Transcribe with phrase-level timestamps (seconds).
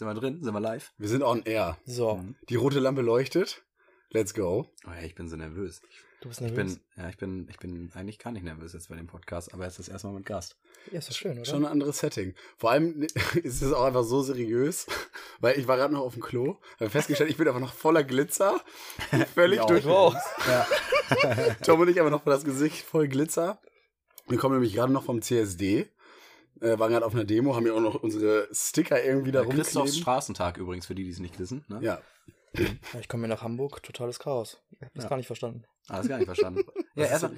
[0.00, 0.42] Sind wir drin?
[0.42, 0.94] Sind wir live?
[0.96, 1.76] Wir sind on air.
[1.84, 2.34] So, Mhm.
[2.48, 3.62] Die rote Lampe leuchtet.
[4.12, 4.66] Let's go.
[4.86, 5.82] Oh ja, ich bin so nervös.
[6.22, 6.76] du bist Ich nervös.
[6.76, 9.66] bin, ja, ich bin, ich bin eigentlich gar nicht nervös jetzt bei dem Podcast, aber
[9.66, 10.56] es ist das erste Mal mit Gast.
[10.90, 11.44] ja, ist doch schön, oder?
[11.44, 12.34] Schon ein anderes Setting.
[12.56, 13.02] Vor allem
[13.42, 14.86] ist es auch einfach so seriös,
[15.40, 18.02] weil ich war gerade noch auf dem Klo, habe festgestellt, ich bin einfach noch voller
[18.02, 18.58] Glitzer,
[19.34, 19.84] völlig Ich durch.
[19.84, 20.46] Ich.
[20.48, 20.66] Ja.
[21.62, 23.60] Tom und ich aber noch das Gesicht voll Glitzer.
[24.28, 25.90] Wir kommen nämlich gerade noch vom CSD,
[26.60, 29.76] äh, waren gerade auf einer Demo, haben ja auch noch unsere Sticker irgendwie da Christophs
[29.76, 30.00] rumkleben.
[30.00, 31.64] Straßentag übrigens, für die, die es nicht wissen.
[31.68, 31.78] Ne?
[31.80, 32.00] Ja, Ja,
[32.98, 34.60] ich komme mir nach Hamburg, totales Chaos.
[34.72, 35.10] Ich hab das Ja.
[35.10, 35.64] gar nicht verstanden.
[35.88, 36.62] Ah, das gar nicht verstanden.
[36.94, 37.32] ja, erstmal,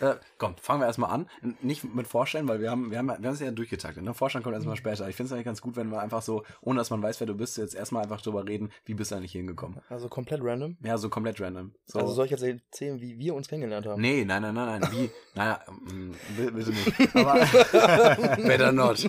[0.00, 1.28] äh, komm, fangen wir erstmal an.
[1.60, 4.02] Nicht mit Vorstellen, weil wir haben, wir haben, wir haben es ja durchgetaktet.
[4.02, 4.14] Ne?
[4.14, 5.06] Vorstellen kommt erstmal später.
[5.08, 7.26] Ich finde es eigentlich ganz gut, wenn wir einfach so, ohne dass man weiß, wer
[7.26, 9.80] du bist, jetzt erstmal einfach drüber reden, wie bist du eigentlich hier hingekommen.
[9.90, 10.78] Also komplett random.
[10.82, 11.74] Ja, so komplett random.
[11.84, 11.98] So.
[11.98, 14.00] Also soll ich jetzt erzählen, wie wir uns kennengelernt haben?
[14.00, 14.92] nee, nein, nein, nein, nein.
[14.92, 15.10] Wie?
[15.34, 17.16] Naja, ähm, bitte bitte nicht.
[17.16, 19.04] Aber better not.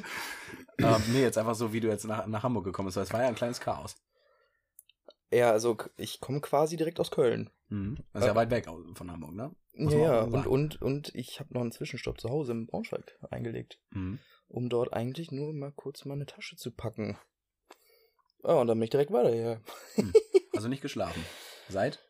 [0.78, 2.98] ähm, nee, jetzt einfach so, wie du jetzt nach, nach Hamburg gekommen bist.
[2.98, 3.96] Es war ja ein kleines Chaos.
[5.32, 7.50] Ja, also ich komme quasi direkt aus Köln.
[7.70, 7.98] Mhm.
[8.14, 9.56] Das ist ja weit weg von Hamburg, ne?
[9.74, 13.80] Muss ja, Und, und, und ich habe noch einen Zwischenstopp zu Hause im Braunschweig eingelegt,
[13.92, 14.20] Mhm.
[14.50, 17.18] um dort eigentlich nur mal kurz meine Tasche zu packen.
[18.44, 19.62] Ja, und dann bin ich direkt weiter hier.
[20.54, 21.24] Also nicht geschlafen.
[21.70, 22.04] Seit?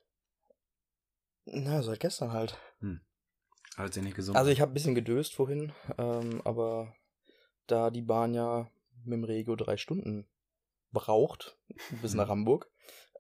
[1.46, 2.58] Na, seit gestern halt.
[3.76, 6.94] Als ihr nicht gesund Also ich habe ein bisschen gedöst vorhin, ähm, aber
[7.68, 8.70] da die Bahn ja
[9.04, 10.28] mit dem Regio drei Stunden
[10.92, 11.58] braucht,
[12.02, 12.70] bis nach Hamburg,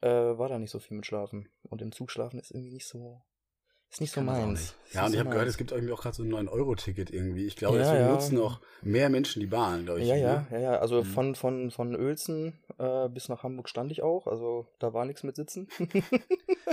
[0.01, 1.49] äh, war da nicht so viel mit Schlafen.
[1.63, 3.21] Und im Zug schlafen ist irgendwie nicht so,
[3.89, 4.59] ist nicht so meins.
[4.59, 4.75] nicht.
[4.93, 7.45] Ja, und ich so habe gehört, es gibt irgendwie auch gerade so ein 9-Euro-Ticket irgendwie.
[7.45, 8.11] Ich glaube, Ja, deswegen ja.
[8.13, 10.07] nutzen auch mehr Menschen die Bahn, glaube ich.
[10.07, 10.47] Ja, ja, ne?
[10.51, 10.79] ja, ja.
[10.79, 11.05] Also Mhm.
[11.05, 14.27] von, von, von Uelzen äh, bis nach Hamburg stand ich auch.
[14.27, 15.67] Also da war nichts mit Sitzen.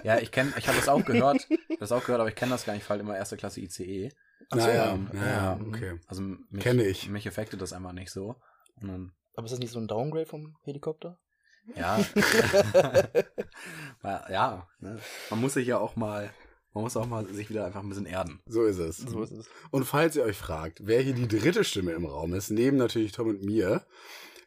[0.05, 1.49] Ja, ich kenne, ich habe das auch gehört,
[1.81, 4.11] das auch gehört, aber ich kenne das gar nicht, weil immer erste Klasse ICE.
[4.51, 6.01] Ach so, Naja, ähm, ja, ja, ja, okay.
[6.07, 7.09] Also mich, Kenne ich.
[7.09, 8.37] Mich affektet das einfach nicht so.
[8.81, 11.19] Und dann, Aber ist das nicht so ein Downgrade vom Helikopter?
[11.77, 12.01] ja.
[14.31, 14.99] ja, ne?
[15.31, 16.31] man muss sich ja auch mal,
[16.75, 18.41] man muss auch mal sich wieder einfach ein bisschen erden.
[18.47, 18.99] So ist es.
[18.99, 19.47] So ist es.
[19.71, 23.13] Und falls ihr euch fragt, wer hier die dritte Stimme im Raum ist, neben natürlich
[23.13, 23.85] Tom und mir,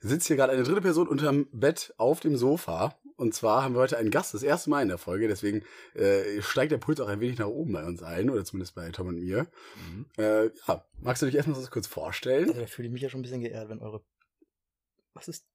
[0.02, 2.96] sitzt hier gerade eine dritte Person unterm Bett auf dem Sofa.
[3.18, 5.62] Und zwar haben wir heute einen Gast, das erste Mal in der Folge, deswegen
[5.94, 8.90] äh, steigt der Puls auch ein wenig nach oben bei uns allen, oder zumindest bei
[8.90, 9.46] Tom und mir.
[9.76, 10.06] Mhm.
[10.18, 12.50] Äh, ja, magst du dich erstmal so kurz vorstellen?
[12.50, 14.02] Also da fühle ich mich ja schon ein bisschen geehrt, wenn eure.
[15.14, 15.46] Was ist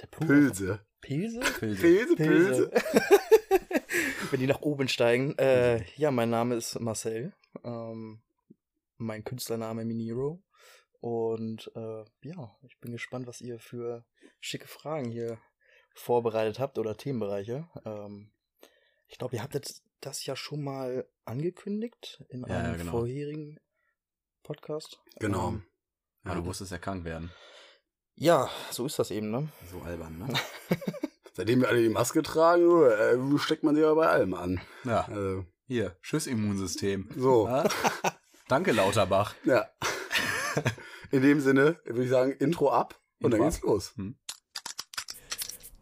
[0.00, 0.26] der Plural?
[0.26, 0.80] Pilse.
[1.02, 1.40] Pilse?
[1.40, 1.82] Pilze.
[1.82, 2.70] Pilse, Pilse.
[4.30, 5.36] wenn die nach oben steigen.
[5.38, 7.34] Äh, ja, mein Name ist Marcel.
[7.64, 8.22] Ähm,
[8.96, 10.42] mein Künstlername Miniro.
[11.00, 14.04] Und äh, ja, ich bin gespannt, was ihr für
[14.40, 15.38] schicke Fragen hier
[15.94, 17.68] vorbereitet habt oder Themenbereiche.
[17.84, 18.32] Ähm,
[19.08, 22.90] ich glaube, ihr habt jetzt das ja schon mal angekündigt in einem ja, genau.
[22.92, 23.60] vorherigen
[24.42, 25.00] Podcast.
[25.18, 25.48] Genau.
[25.48, 25.66] Ähm,
[26.24, 27.32] Ja, du musstest ja krank werden.
[28.16, 29.48] Ja, so ist das eben, ne?
[29.70, 30.34] So albern, ne?
[31.34, 34.60] Seitdem wir alle die Maske tragen, äh, steckt man sie aber bei allem an.
[34.84, 37.08] Ja, Also, hier, Schussimmunsystem.
[37.16, 37.64] so, Ja?
[38.48, 39.34] Danke, Lauterbach.
[39.44, 39.66] ja.
[41.10, 43.68] In dem Sinne würde ich sagen, Intro ab und dann Intro geht's ab.
[43.68, 43.94] los.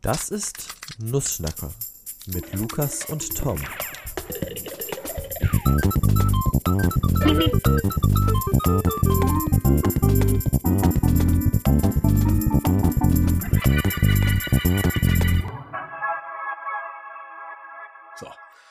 [0.02, 1.72] Das ist Nussschnacker
[2.26, 3.60] mit Lukas und Tom.
[6.70, 6.76] So.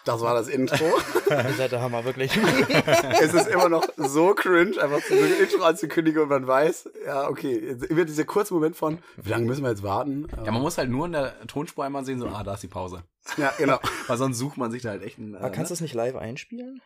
[0.06, 0.86] Das war das Intro.
[1.30, 2.32] Ihr seid der Hammer, wirklich.
[3.22, 7.28] es ist immer noch so cringe, einfach so ein Intro anzukündigen und man weiß, ja,
[7.28, 10.28] okay, jetzt wird dieser kurze Moment von, wie lange müssen wir jetzt warten?
[10.46, 12.68] Ja, man muss halt nur in der Tonspur einmal sehen, so, ah, da ist die
[12.68, 13.04] Pause.
[13.38, 13.80] Ja, genau.
[14.08, 15.36] Weil sonst sucht man sich da halt echt einen.
[15.36, 16.81] Aber kannst du das nicht live einspielen?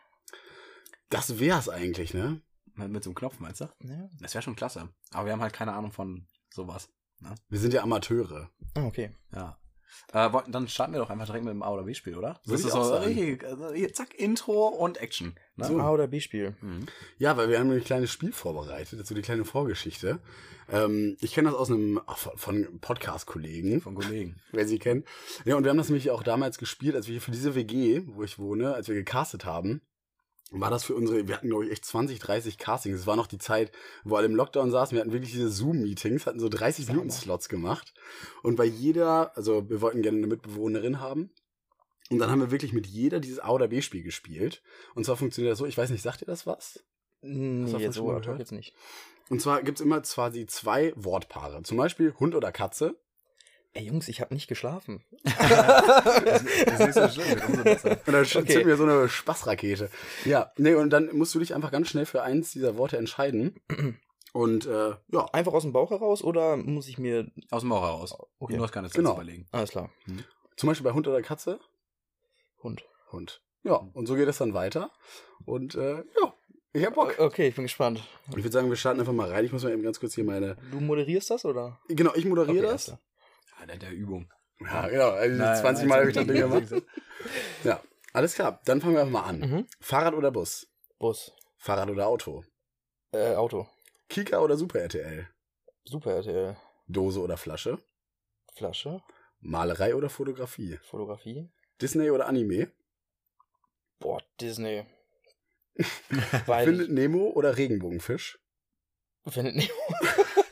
[1.10, 2.40] Das wär's eigentlich, ne?
[2.76, 3.64] mit, so einem Knopf, meinst du?
[3.82, 4.08] Ja.
[4.20, 4.88] Das wäre schon klasse.
[5.12, 6.88] Aber wir haben halt keine Ahnung von sowas.
[7.48, 8.50] Wir sind ja Amateure.
[8.74, 9.10] Ah, okay.
[9.32, 9.58] Ja.
[10.12, 12.40] Äh, dann starten wir doch einfach direkt mit dem A oder B-Spiel, oder?
[12.44, 15.34] Würde das ist auch so richtig, also zack, Intro und Action.
[15.56, 15.66] Ne?
[15.66, 15.80] So.
[15.80, 16.56] A oder B-Spiel.
[16.60, 16.86] Mhm.
[17.16, 20.18] Ja, weil wir haben ein kleines Spiel vorbereitet, dazu die kleine Vorgeschichte.
[20.68, 22.00] Ähm, ich kenne das aus einem
[22.34, 23.80] von Podcast-Kollegen.
[23.80, 24.36] Von Kollegen.
[24.52, 25.06] wer sie kennt.
[25.44, 28.02] Ja, und wir haben das nämlich auch damals gespielt, als wir hier für diese WG,
[28.06, 29.80] wo ich wohne, als wir gecastet haben,
[30.50, 33.00] war das für unsere, wir hatten glaube ich echt 20, 30 Castings.
[33.00, 33.72] Es war noch die Zeit,
[34.04, 34.94] wo alle im Lockdown saßen.
[34.94, 37.94] Wir hatten wirklich diese Zoom-Meetings, hatten so 30 Minuten Slots gemacht.
[38.42, 41.30] Und bei jeder, also wir wollten gerne eine Mitbewohnerin haben.
[42.10, 44.62] Und dann haben wir wirklich mit jeder dieses A oder B-Spiel gespielt.
[44.94, 46.84] Und zwar funktioniert das so, ich weiß nicht, sagt ihr das was?
[47.22, 48.74] Nee, davon jetzt schon so jetzt nicht.
[49.30, 51.62] Und zwar gibt's immer quasi zwei Wortpaare.
[51.62, 52.96] Zum Beispiel Hund oder Katze.
[53.74, 55.04] Ey, Jungs, ich habe nicht geschlafen.
[55.24, 57.90] Das ist nicht so schlimm, umso besser.
[58.06, 58.44] Und dann Okay.
[58.46, 59.90] zünden wir so eine Spaßrakete.
[60.24, 63.60] Ja, nee, und dann musst du dich einfach ganz schnell für eins dieser Worte entscheiden.
[64.32, 67.30] Und äh, ja, Einfach aus dem Bauch heraus oder muss ich mir.
[67.52, 68.16] Aus dem Bauch heraus.
[68.40, 68.56] Okay.
[68.56, 69.10] Du hast keine Zeit Genau.
[69.10, 69.46] zu überlegen.
[69.52, 69.90] Alles klar.
[70.56, 71.60] zum Beispiel bei Hund oder Katze,
[72.60, 72.84] Hund.
[73.12, 73.42] Hund.
[73.62, 74.90] Ja, und so geht es dann weiter.
[75.44, 76.34] Und äh, ja,
[76.72, 77.14] ich hab Bock.
[77.20, 78.02] Okay, ich bin gespannt.
[78.30, 79.44] Ich würde sagen, wir starten einfach mal rein.
[79.44, 80.56] Ich muss mal eben ganz kurz hier meine.
[80.72, 81.78] Du moderierst das oder?
[81.88, 82.96] Genau, ich moderiere Okay, das.
[83.66, 84.30] Ja, der, Übung.
[84.60, 85.10] Ja, genau.
[85.10, 86.86] Also Nein, 20 nein, Mal habe ich das Ding gemacht.
[87.64, 87.80] Ja,
[88.12, 88.60] alles klar.
[88.66, 89.38] Dann fangen wir einfach mal an.
[89.40, 89.66] Mhm.
[89.80, 90.66] Fahrrad oder Bus?
[90.98, 91.32] Bus.
[91.56, 92.44] Fahrrad oder Auto?
[93.12, 93.66] Äh, Auto.
[94.08, 95.28] Kika oder Super RTL?
[95.84, 96.56] Super RTL.
[96.86, 97.78] Dose oder Flasche?
[98.54, 99.02] Flasche.
[99.40, 100.78] Malerei oder Fotografie?
[100.82, 101.48] Fotografie.
[101.80, 102.70] Disney oder Anime?
[103.98, 104.84] Boah, Disney.
[106.46, 108.38] Findet Nemo oder Regenbogenfisch?
[109.26, 109.72] Findet Nemo.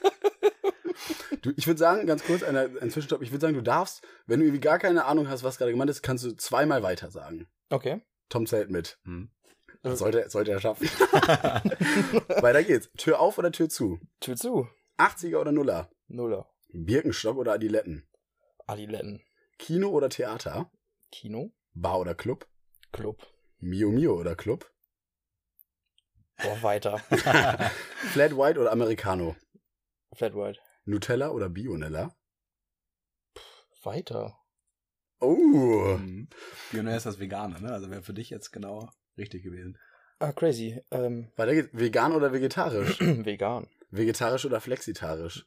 [1.42, 3.20] Du, ich würde sagen, ganz kurz, eine, ein Zwischenstopp.
[3.22, 5.90] Ich würde sagen, du darfst, wenn du irgendwie gar keine Ahnung hast, was gerade gemeint
[5.90, 7.48] ist, kannst du zweimal weiter sagen.
[7.68, 8.00] Okay.
[8.28, 8.98] Tom zählt mit.
[9.04, 9.30] Hm.
[9.82, 10.86] Das sollte, sollte er schaffen.
[12.40, 12.88] Weiter geht's.
[12.96, 13.98] Tür auf oder Tür zu?
[14.20, 14.68] Tür zu.
[14.96, 15.90] 80er oder Nuller?
[16.06, 16.48] Nuller.
[16.72, 18.08] Birkenstock oder Adiletten?
[18.66, 19.22] Adiletten.
[19.58, 20.70] Kino oder Theater?
[21.10, 21.52] Kino.
[21.74, 22.46] Bar oder Club?
[22.92, 23.26] Club.
[23.58, 24.70] Mio Mio oder Club?
[26.40, 26.98] Boah, weiter.
[28.12, 29.34] Flat White oder Americano?
[30.14, 30.60] Flat White.
[30.84, 32.14] Nutella oder Bionella?
[33.82, 34.38] Weiter.
[35.20, 35.96] Oh.
[35.98, 36.28] Mhm.
[36.70, 37.72] Bionell ist das Vegane, ne?
[37.72, 39.78] Also wäre für dich jetzt genau richtig gewesen.
[40.18, 40.80] Ah, crazy.
[40.90, 41.68] Ähm, Weiter geht's.
[41.72, 43.00] Vegan oder vegetarisch?
[43.00, 43.68] vegan.
[43.90, 45.46] Vegetarisch oder flexitarisch?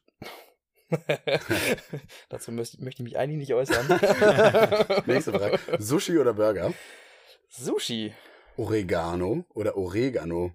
[2.28, 3.86] Dazu möchte, möchte ich mich eigentlich nicht äußern.
[5.06, 5.58] Nächste Frage.
[5.78, 6.72] Sushi oder Burger?
[7.48, 8.14] Sushi.
[8.56, 10.52] Oregano oder Oregano?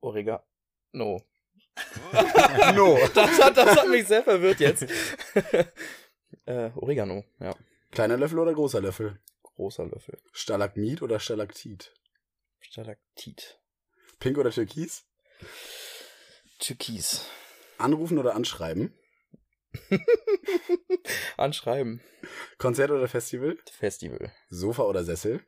[0.00, 1.22] Oregano.
[2.74, 2.98] No.
[3.14, 4.82] Das hat, das hat mich sehr verwirrt jetzt.
[6.46, 7.54] äh, Oregano, ja.
[7.90, 9.18] Kleiner Löffel oder großer Löffel?
[9.42, 10.18] Großer Löffel.
[10.32, 11.92] Stalagmit oder Stalaktit?
[12.60, 13.58] Stalaktit.
[14.20, 15.04] Pink oder Türkis?
[16.58, 17.24] Türkis.
[17.78, 18.92] Anrufen oder anschreiben?
[21.36, 22.00] Anschreiben.
[22.58, 23.58] Konzert oder Festival?
[23.70, 24.32] Festival.
[24.48, 25.44] Sofa oder Sessel?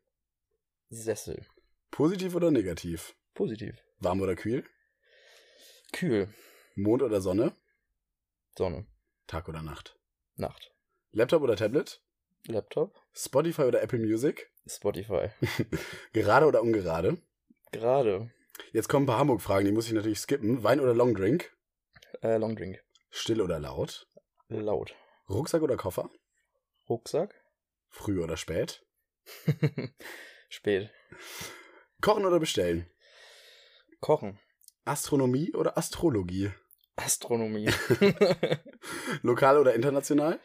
[0.88, 1.44] Sessel.
[1.90, 3.14] Positiv oder negativ?
[3.34, 3.76] Positiv.
[3.98, 4.64] Warm oder kühl?
[5.92, 6.32] Kühl.
[6.76, 7.54] Mond oder Sonne?
[8.56, 8.86] Sonne.
[9.26, 9.98] Tag oder Nacht?
[10.36, 10.72] Nacht.
[11.12, 12.02] Laptop oder Tablet?
[12.46, 13.00] Laptop.
[13.12, 14.50] Spotify oder Apple Music?
[14.66, 15.30] Spotify.
[16.12, 17.18] Gerade oder ungerade?
[17.72, 18.30] Gerade.
[18.72, 20.62] Jetzt kommen ein paar Hamburg-Fragen, die muss ich natürlich skippen.
[20.62, 21.50] Wein oder Longdrink?
[22.22, 22.82] Äh, Long Drink.
[23.10, 24.06] Still oder laut?
[24.48, 24.94] Laut.
[25.28, 26.10] Rucksack oder Koffer?
[26.88, 27.34] Rucksack.
[27.88, 28.84] Früh oder spät?
[30.48, 30.90] Spät.
[32.00, 32.90] Kochen oder bestellen?
[34.00, 34.38] Kochen.
[34.90, 36.50] Astronomie oder Astrologie?
[36.96, 37.70] Astronomie.
[39.22, 40.40] Lokal oder international?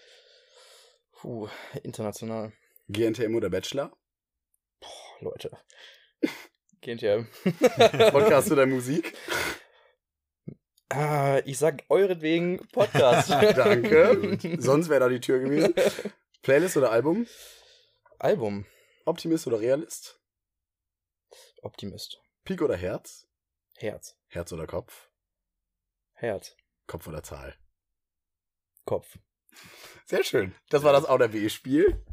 [1.13, 1.49] Puh,
[1.81, 2.53] international.
[2.87, 3.91] GNTM oder Bachelor?
[4.79, 5.57] Boah, Leute.
[6.81, 7.27] GNTM.
[8.11, 9.17] Podcast oder Musik?
[10.89, 13.31] ah, ich sag euretwegen Podcast.
[13.55, 14.37] Danke.
[14.59, 15.73] Sonst wäre da die Tür gewesen.
[16.43, 17.25] Playlist oder Album?
[18.19, 18.67] Album.
[19.05, 20.21] Optimist oder Realist?
[21.63, 22.21] Optimist.
[22.43, 23.24] Pik oder Herz?
[23.77, 24.15] Herz.
[24.27, 25.09] Herz oder Kopf?
[26.13, 26.55] Herz.
[26.87, 27.55] Kopf oder Zahl?
[28.85, 29.17] Kopf.
[30.05, 30.53] Sehr schön.
[30.69, 32.03] Das war das A oder B-Spiel.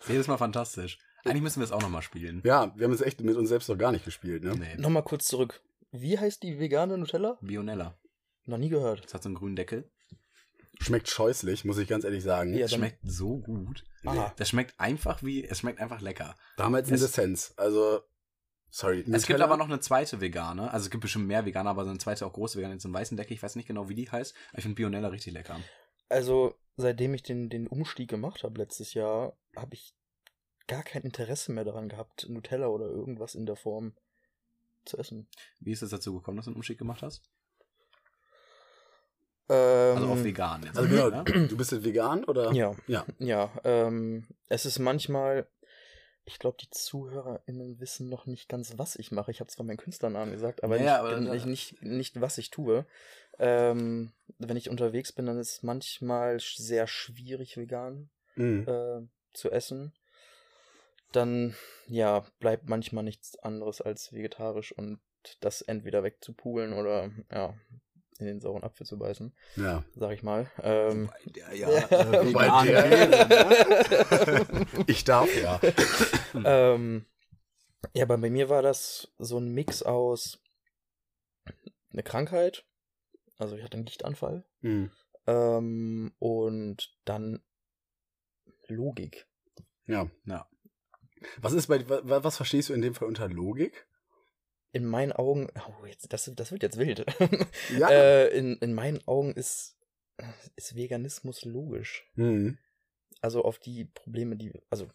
[0.00, 0.98] Ist jedes Mal fantastisch.
[1.24, 2.40] Eigentlich müssen wir es auch nochmal spielen.
[2.44, 4.54] Ja, wir haben es echt mit uns selbst noch gar nicht gespielt, ne?
[4.54, 4.76] Nee.
[4.76, 5.62] Nochmal kurz zurück.
[5.90, 7.38] Wie heißt die vegane Nutella?
[7.40, 7.98] Bionella.
[8.44, 9.04] Noch nie gehört.
[9.04, 9.90] Das hat so einen grünen Deckel.
[10.80, 12.52] Schmeckt scheußlich, muss ich ganz ehrlich sagen.
[12.54, 13.84] Ja, Das dann- schmeckt so gut.
[14.04, 14.32] Aha.
[14.36, 16.36] Das schmeckt einfach wie, es schmeckt einfach lecker.
[16.56, 17.54] Damals in Es- Essenz.
[17.56, 18.02] Also,
[18.76, 19.04] sorry.
[19.10, 20.70] Es gibt aber noch eine zweite vegane.
[20.72, 22.94] Also es gibt bestimmt mehr Veganer, aber so eine zweite auch große vegane, so einen
[22.94, 23.34] weißen Deckel.
[23.34, 24.34] Ich weiß nicht genau, wie die heißt.
[24.50, 25.60] Aber ich finde Bionella richtig lecker.
[26.08, 29.94] Also, seitdem ich den, den Umstieg gemacht habe letztes Jahr, habe ich
[30.68, 33.94] gar kein Interesse mehr daran gehabt, Nutella oder irgendwas in der Form
[34.84, 35.28] zu essen.
[35.60, 37.22] Wie ist es dazu gekommen, dass du einen Umstieg gemacht hast?
[39.48, 40.76] Ähm, Also auf vegan jetzt.
[40.76, 41.24] Also genau, ne?
[41.48, 42.52] du bist jetzt vegan oder?
[42.52, 43.04] Ja, Ja.
[43.18, 43.50] ja.
[43.64, 45.46] Ähm, es ist manchmal,
[46.26, 49.30] ich glaube, die ZuhörerInnen wissen noch nicht ganz, was ich mache.
[49.30, 52.50] Ich habe zwar meinen Künstlernamen gesagt, aber, Ja, nicht, aber nicht, nicht, nicht, was ich
[52.50, 52.84] tue.
[53.38, 58.66] Ähm, wenn ich unterwegs bin, dann ist es manchmal sehr schwierig, vegan Mhm.
[58.68, 59.92] äh, zu essen.
[61.12, 61.54] Dann,
[61.86, 64.98] ja, bleibt manchmal nichts anderes als vegetarisch und
[65.40, 67.54] das entweder wegzupulen oder, ja,
[68.20, 69.84] in den sauren Apfel zu beißen, Ja.
[69.94, 70.50] sag ich mal.
[70.62, 72.66] Ähm, Ja, ja, äh, Bei vegan.
[72.66, 74.46] dir.
[74.86, 75.60] Ich darf ja.
[76.44, 77.06] ähm,
[77.94, 80.40] ja, aber bei mir war das so ein Mix aus
[81.92, 82.64] eine Krankheit,
[83.38, 84.90] also ich hatte einen Gichtanfall, Mhm.
[85.26, 87.42] ähm, und dann
[88.68, 89.26] Logik.
[89.86, 90.10] Ja.
[90.24, 90.48] Ja.
[91.40, 93.86] Was ist bei wa- was verstehst du in dem Fall unter Logik?
[94.76, 97.06] In meinen Augen, oh, jetzt, das, das wird jetzt wild.
[97.78, 97.88] Ja.
[97.88, 99.78] äh, in, in meinen Augen ist,
[100.54, 102.04] ist Veganismus logisch.
[102.14, 102.58] Mhm.
[103.22, 104.86] Also auf die Probleme, die, also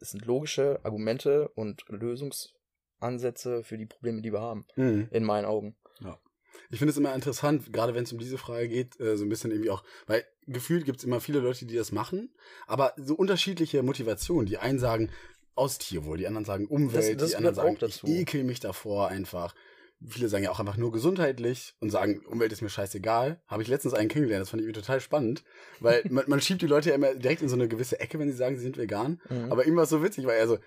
[0.00, 5.08] es sind logische Argumente und Lösungsansätze für die Probleme, die wir haben, Mhm.
[5.10, 5.76] in meinen Augen.
[6.70, 9.28] Ich finde es immer interessant, gerade wenn es um diese Frage geht, äh, so ein
[9.28, 12.32] bisschen irgendwie auch, weil gefühlt gibt es immer viele Leute, die das machen,
[12.66, 14.46] aber so unterschiedliche Motivationen.
[14.46, 15.10] Die einen sagen
[15.54, 18.06] aus Tierwohl, die anderen sagen Umwelt, Das- das die anderen sagen, dazu.
[18.06, 19.54] ich ekel mich davor einfach.
[20.06, 23.40] Viele sagen ja auch einfach nur gesundheitlich und sagen, Umwelt ist mir scheißegal.
[23.46, 25.44] Habe ich letztens einen kennengelernt, das fand ich total spannend,
[25.80, 28.30] weil man, man schiebt die Leute ja immer direkt in so eine gewisse Ecke, wenn
[28.30, 29.20] sie sagen, sie sind vegan.
[29.30, 29.50] Mhm.
[29.52, 30.58] Aber ihm war es so witzig, weil er so,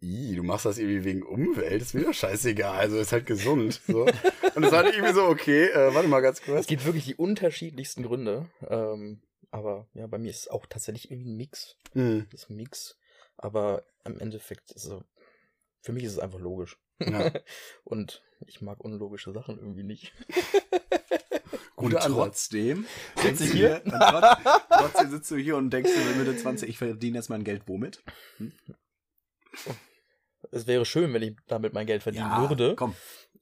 [0.00, 3.80] du machst das irgendwie wegen Umwelt, ist mir doch scheißegal, also ist halt gesund.
[3.88, 4.02] So.
[4.04, 6.60] Und das war irgendwie so, okay, äh, warte mal ganz kurz.
[6.60, 8.46] Es gibt wirklich die unterschiedlichsten Gründe.
[8.68, 11.76] Ähm, aber ja, bei mir ist es auch tatsächlich irgendwie ein Mix.
[11.94, 12.98] Hm, Das Mix.
[13.36, 15.02] Aber im Endeffekt ist es,
[15.80, 16.78] für mich ist es einfach logisch.
[17.00, 17.32] ja.
[17.84, 20.12] Und ich mag unlogische Sachen irgendwie nicht.
[21.76, 22.12] Und Ansatz.
[22.12, 22.86] trotzdem
[23.16, 23.82] ich du hier?
[23.84, 24.38] trotz,
[24.68, 27.64] trotzdem sitzt du hier und denkst du mit Mitte 20, ich verdiene jetzt mein Geld
[27.66, 28.02] womit?
[30.50, 32.76] Es wäre schön, wenn ich damit mein Geld verdienen würde.
[32.76, 32.94] komm.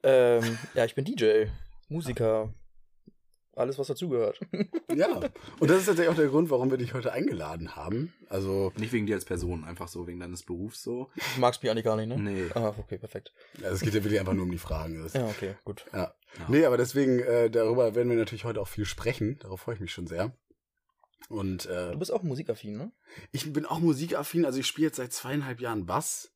[0.02, 1.44] Ähm, ja, ich bin DJ,
[1.88, 2.52] Musiker,
[3.54, 4.40] alles was dazugehört.
[4.94, 5.20] Ja,
[5.58, 8.12] und das ist tatsächlich auch der Grund, warum wir dich heute eingeladen haben.
[8.28, 11.08] Also, Nicht wegen dir als Person, einfach so wegen deines Berufs so.
[11.34, 12.18] Du magst mich eigentlich gar nicht, ne?
[12.18, 12.50] Nee.
[12.54, 13.32] Ah, okay, perfekt.
[13.62, 15.02] ja, es geht ja wirklich einfach nur um die Fragen.
[15.02, 15.86] Das, Ja, okay, gut.
[15.94, 15.98] ja.
[16.38, 16.46] Ja.
[16.48, 19.38] Nee, aber deswegen, äh, darüber werden wir natürlich heute auch viel sprechen.
[19.40, 20.36] Darauf freue ich mich schon sehr.
[21.30, 22.92] Und äh, Du bist auch musikaffin, ne?
[23.30, 26.34] ich bin auch musikaffin, also ich spiele jetzt seit zweieinhalb Jahren Bass.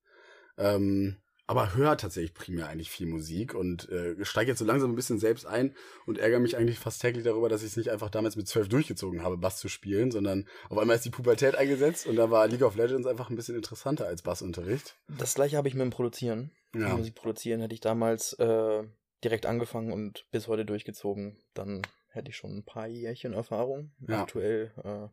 [0.57, 4.97] Ähm, aber höre tatsächlich primär eigentlich viel Musik und äh, steige jetzt so langsam ein
[4.97, 5.75] bisschen selbst ein
[6.05, 8.69] und ärgere mich eigentlich fast täglich darüber, dass ich es nicht einfach damals mit zwölf
[8.69, 12.49] durchgezogen habe, Bass zu spielen, sondern auf einmal ist die Pubertät eingesetzt und da war
[12.49, 14.97] League of Legends einfach ein bisschen interessanter als Bassunterricht.
[15.09, 16.51] Das gleiche habe ich mit dem Produzieren.
[16.75, 16.97] Ja.
[16.97, 18.83] Musik produzieren hätte ich damals äh,
[19.23, 21.39] direkt angefangen und bis heute durchgezogen.
[21.55, 23.93] Dann hätte ich schon ein paar Jährchen Erfahrung.
[24.07, 24.23] Ja.
[24.23, 24.73] Aktuell.
[24.85, 25.09] Äh,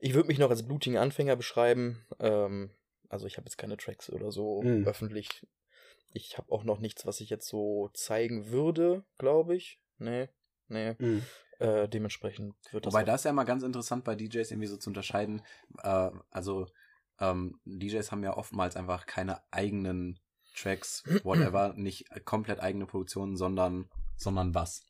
[0.00, 2.04] ich würde mich noch als blutigen Anfänger beschreiben.
[2.18, 2.70] Ähm,
[3.08, 4.86] also ich habe jetzt keine Tracks oder so Mhm.
[4.86, 5.46] öffentlich.
[6.12, 9.80] Ich habe auch noch nichts, was ich jetzt so zeigen würde, glaube ich.
[9.98, 10.28] Nee,
[10.68, 10.96] nee.
[10.98, 11.24] Mhm.
[11.58, 12.92] Äh, dementsprechend wird das.
[12.92, 15.42] Wobei das ist ja mal ganz interessant bei DJs irgendwie so zu unterscheiden.
[15.82, 16.66] Äh, also
[17.20, 20.20] ähm, DJs haben ja oftmals einfach keine eigenen
[20.54, 24.86] Tracks, whatever, nicht komplett eigene Produktionen, sondern, sondern was.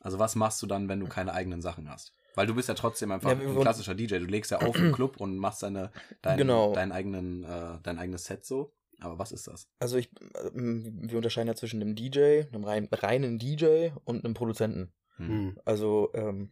[0.00, 2.12] Also was machst du dann, wenn du keine eigenen Sachen hast?
[2.34, 4.18] Weil du bist ja trotzdem einfach Ja, ein klassischer DJ.
[4.18, 5.90] Du legst ja auf im Club und machst deine,
[6.22, 6.72] dein, Genau.
[6.72, 8.72] deinen eigenen, äh, dein eigenes Set so.
[9.00, 9.68] Aber was ist das?
[9.78, 10.10] Also ich,
[10.54, 14.92] ähm, wir unterscheiden ja zwischen einem DJ, einem rein, reinen DJ und einem Produzenten.
[15.16, 15.26] Hm.
[15.28, 15.60] Mhm.
[15.64, 16.50] Also ähm,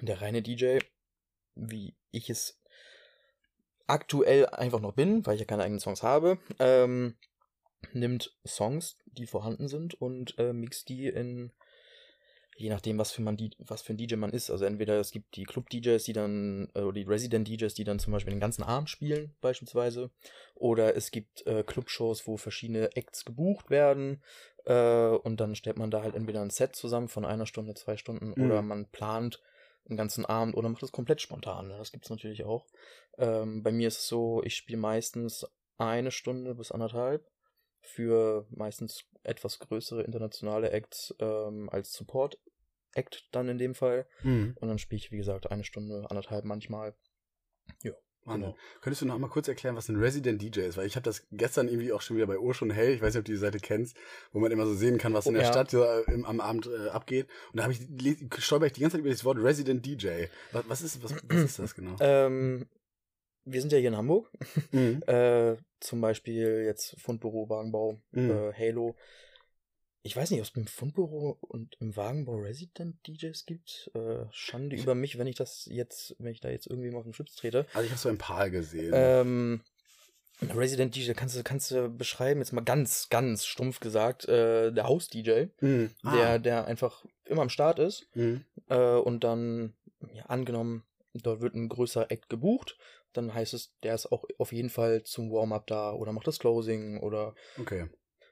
[0.00, 0.78] der reine DJ,
[1.54, 2.58] wie ich es
[3.86, 7.16] aktuell einfach noch bin, weil ich ja keine eigenen Songs habe, ähm,
[7.92, 11.52] nimmt Songs, die vorhanden sind und äh, mixt die in
[12.60, 14.50] je nachdem, was für man was für ein DJ man ist.
[14.50, 18.32] Also entweder es gibt die Club-DJs, die dann, oder die Resident-DJs, die dann zum Beispiel
[18.32, 20.10] den ganzen Abend spielen, beispielsweise.
[20.54, 24.22] Oder es gibt äh, Clubshows, wo verschiedene Acts gebucht werden.
[24.66, 27.96] Äh, und dann stellt man da halt entweder ein Set zusammen von einer Stunde, zwei
[27.96, 28.44] Stunden, Mhm.
[28.44, 29.40] oder man plant
[29.88, 31.68] einen ganzen Abend oder macht es komplett spontan.
[31.68, 31.78] ne?
[31.78, 32.66] Das gibt's natürlich auch.
[33.18, 35.46] Ähm, bei mir ist es so, ich spiele meistens
[35.78, 37.26] eine Stunde bis anderthalb
[37.80, 41.92] für meistens etwas größere internationale Acts ähm, als
[42.94, 44.06] Support-Act dann in dem Fall.
[44.22, 44.56] Mhm.
[44.60, 46.94] Und dann spiele ich, wie gesagt, eine Stunde, anderthalb manchmal.
[48.24, 48.50] Wahnsinn.
[48.50, 48.56] Genau.
[48.82, 50.76] Könntest du noch mal kurz erklären, was ein Resident DJ ist?
[50.76, 53.14] Weil ich habe das gestern irgendwie auch schon wieder bei Ohr schon hell, ich weiß
[53.14, 53.96] nicht, ob du die Seite kennst,
[54.32, 55.52] wo man immer so sehen kann, was in Oh, der ja.
[55.52, 57.28] Stadt äh, im, am Abend äh, abgeht.
[57.52, 57.80] Und da habe ich
[58.44, 60.26] stolper ich die ganze Zeit über das Wort Resident DJ.
[60.52, 61.96] Was, was ist was, was ist das genau?
[62.00, 62.68] Ähm,
[63.44, 64.30] wir sind ja hier in Hamburg.
[64.70, 65.02] Mhm.
[65.06, 68.30] Äh, zum Beispiel jetzt Fundbüro, Wagenbau, Mhm.
[68.30, 68.96] äh, Halo.
[70.02, 73.90] Ich weiß nicht, ob es beim Fundbüro und im Wagenbau Resident DJs gibt.
[73.94, 77.04] Äh, Schande über mich, wenn ich das jetzt, wenn ich da jetzt irgendwie mal auf
[77.04, 77.66] den Schlips trete.
[77.74, 78.92] Also ich habe so ein paar gesehen.
[78.94, 79.60] Ähm,
[80.40, 84.88] Resident DJ, kannst du, kannst du beschreiben, jetzt mal ganz, ganz stumpf gesagt, äh, der
[84.88, 85.90] Haus-DJ, Mhm.
[86.02, 86.12] Ah.
[86.16, 88.44] der, der einfach immer am Start ist Mhm.
[88.68, 89.74] äh, und dann,
[90.14, 92.78] ja, angenommen, dort wird ein größerer Act gebucht,
[93.12, 96.38] dann heißt es, der ist auch auf jeden Fall zum Warm-up da oder macht das
[96.38, 97.90] Closing oder Okay.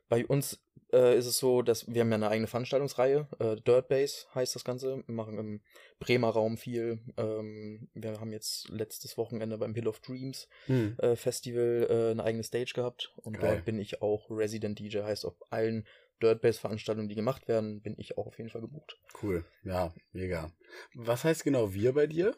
[0.08, 0.60] Bei uns
[0.92, 4.54] äh, ist es so, dass wir haben ja eine eigene Veranstaltungsreihe, äh, Dirt Base heißt
[4.54, 5.02] das Ganze.
[5.06, 5.60] Wir machen im
[5.98, 7.00] Bremer Raum viel.
[7.18, 10.96] Ähm, wir haben jetzt letztes Wochenende beim Hill of Dreams Mhm.
[10.98, 13.56] äh, Festival äh, eine eigene Stage gehabt und Geil.
[13.56, 15.86] dort bin ich auch Resident DJ, heißt auf allen
[16.22, 18.98] Dirt Base Veranstaltungen, die gemacht werden, bin ich auch auf jeden Fall gebucht.
[19.22, 19.44] Cool.
[19.62, 20.50] Ja, mega.
[20.94, 22.34] Was heißt genau wir bei dir?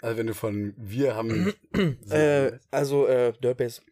[0.00, 1.52] Also wenn du von wir haben.
[2.10, 3.82] Äh, also äh, Dirt Base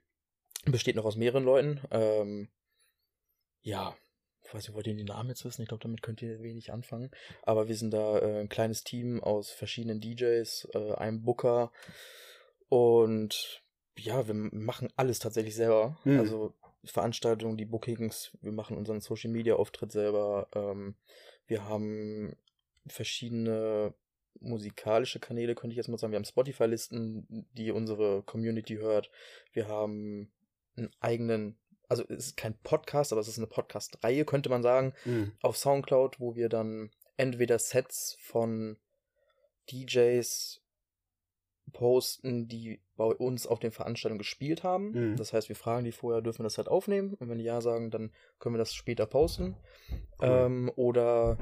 [0.73, 1.81] besteht noch aus mehreren Leuten.
[1.91, 2.49] Ähm,
[3.63, 3.97] ja,
[4.43, 5.63] ich weiß nicht, wollt ihr die Namen jetzt wissen?
[5.63, 7.11] Ich glaube, damit könnt ihr wenig anfangen.
[7.43, 11.73] Aber wir sind da äh, ein kleines Team aus verschiedenen DJs, äh, einem Booker
[12.69, 13.63] und
[13.97, 15.99] ja, wir machen alles tatsächlich selber.
[16.05, 16.19] Mhm.
[16.19, 16.55] Also
[16.85, 20.49] Veranstaltungen, die Bookings, wir machen unseren Social Media Auftritt selber.
[20.55, 20.97] Ähm,
[21.47, 22.37] wir haben
[22.87, 23.95] verschiedene
[24.41, 26.13] musikalische Kanäle, könnte ich jetzt mal sagen.
[26.13, 29.11] Wir haben Spotify-Listen, die unsere Community hört.
[29.53, 30.33] Wir haben
[30.77, 34.95] einen eigenen, also es ist kein Podcast, aber es ist eine Podcast-Reihe, könnte man sagen,
[35.05, 35.33] Mhm.
[35.43, 38.77] auf Soundcloud, wo wir dann entweder Sets von
[39.71, 40.61] DJs
[41.73, 44.91] posten, die bei uns auf den Veranstaltungen gespielt haben.
[45.13, 45.17] Mhm.
[45.17, 47.15] Das heißt, wir fragen die vorher, dürfen wir das halt aufnehmen?
[47.15, 49.57] Und wenn die ja sagen, dann können wir das später posten.
[50.21, 50.29] Cool.
[50.29, 51.39] Ähm, oder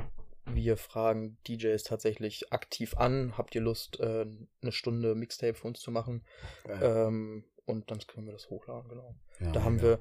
[0.46, 4.26] wir fragen DJs tatsächlich aktiv an, habt ihr Lust, äh,
[4.62, 6.24] eine Stunde Mixtape für uns zu machen?
[6.68, 9.14] Ähm, und dann können wir das hochladen, genau.
[9.40, 9.88] Ja, Da haben mega.
[9.88, 10.00] wir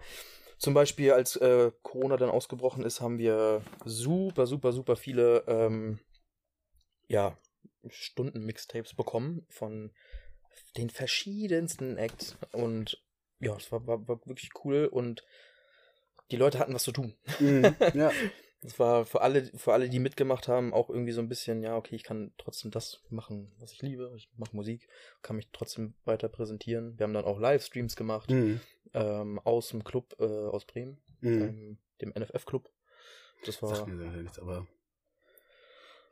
[0.57, 5.99] zum Beispiel, als äh, Corona dann ausgebrochen ist, haben wir super, super, super viele ähm,
[7.07, 7.37] ja,
[7.87, 9.91] Stunden-Mixtapes bekommen von
[10.77, 12.37] den verschiedensten Acts.
[12.51, 13.01] Und
[13.39, 15.25] ja, es war, war, war wirklich cool und
[16.29, 17.15] die Leute hatten was zu tun.
[17.39, 17.75] Mhm.
[17.93, 18.11] Ja.
[18.63, 21.75] Das war für alle, für alle, die mitgemacht haben, auch irgendwie so ein bisschen, ja,
[21.75, 24.13] okay, ich kann trotzdem das machen, was ich liebe.
[24.15, 24.87] Ich mache Musik,
[25.23, 26.97] kann mich trotzdem weiter präsentieren.
[26.99, 28.61] Wir haben dann auch Livestreams gemacht Mhm.
[28.93, 31.41] ähm, aus dem Club äh, aus Bremen, Mhm.
[31.41, 32.69] ähm, dem NFF-Club.
[33.45, 33.75] Das war.
[33.75, 34.67] Sagt mir sehr nichts, aber.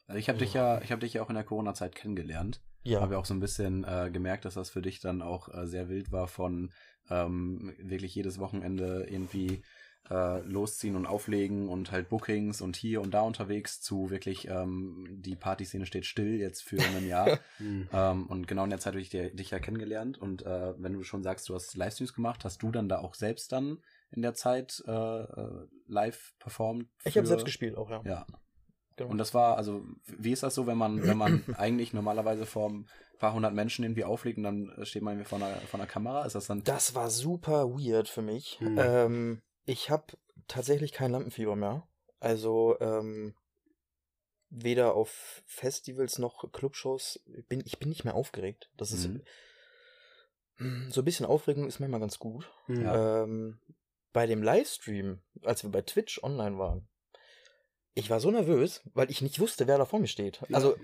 [0.07, 2.61] Also ich habe dich ja, ich habe dich ja auch in der Corona-Zeit kennengelernt.
[2.83, 5.53] Ja, Habe ja auch so ein bisschen äh, gemerkt, dass das für dich dann auch
[5.53, 6.71] äh, sehr wild war von
[7.09, 9.61] ähm, wirklich jedes Wochenende irgendwie
[10.09, 15.07] äh, losziehen und auflegen und halt Bookings und hier und da unterwegs zu wirklich ähm,
[15.21, 17.39] die Partyszene steht still jetzt für ein Jahr.
[17.59, 17.87] Mhm.
[17.93, 20.93] ähm, und genau in der Zeit habe ich dir- dich ja kennengelernt und äh, wenn
[20.93, 23.79] du schon sagst, du hast Livestreams gemacht, hast du dann da auch selbst dann
[24.11, 26.87] in der Zeit äh, äh, live performt?
[27.03, 28.01] ich habe selbst gespielt auch, ja.
[28.03, 28.25] Ja.
[28.95, 29.11] Genau.
[29.11, 32.69] Und das war, also, wie ist das so, wenn man, wenn man eigentlich normalerweise vor
[32.69, 32.85] ein
[33.17, 36.25] paar hundert Menschen irgendwie auflegt und dann steht man irgendwie vor einer, vor einer Kamera?
[36.25, 36.65] Ist das dann.
[36.65, 38.59] Das war super weird für mich.
[38.59, 38.77] Hm.
[38.77, 41.87] Ähm, ich habe tatsächlich kein Lampenfieber mehr.
[42.19, 43.35] Also ähm,
[44.49, 48.69] weder auf Festivals noch Clubshows bin ich bin nicht mehr aufgeregt.
[48.75, 49.21] Das ist Mhm.
[50.57, 52.51] Mm, so ein bisschen Aufregung ist manchmal ganz gut.
[52.67, 52.81] Mhm.
[52.81, 53.23] Ja.
[53.23, 53.59] Ähm,
[54.11, 56.87] bei dem Livestream, als wir bei Twitch online waren,
[57.93, 60.41] ich war so nervös, weil ich nicht wusste, wer da vor mir steht.
[60.49, 60.55] Ja.
[60.55, 60.75] Also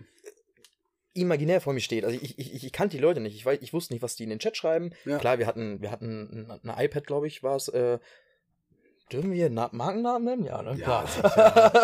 [1.14, 2.06] imaginär vor mir steht.
[2.06, 3.36] Also ich, ich, ich, ich kannte die Leute nicht.
[3.36, 4.94] Ich, weiß, ich wusste nicht, was die in den Chat schreiben.
[5.06, 5.18] Ja.
[5.18, 7.68] Klar, wir hatten, wir hatten ein, ein iPad, glaube ich, war es.
[7.70, 8.00] Äh,
[9.12, 10.44] dürfen wir Na Markennamen nennen?
[10.46, 10.76] Ja, ne?
[10.80, 11.06] Ja,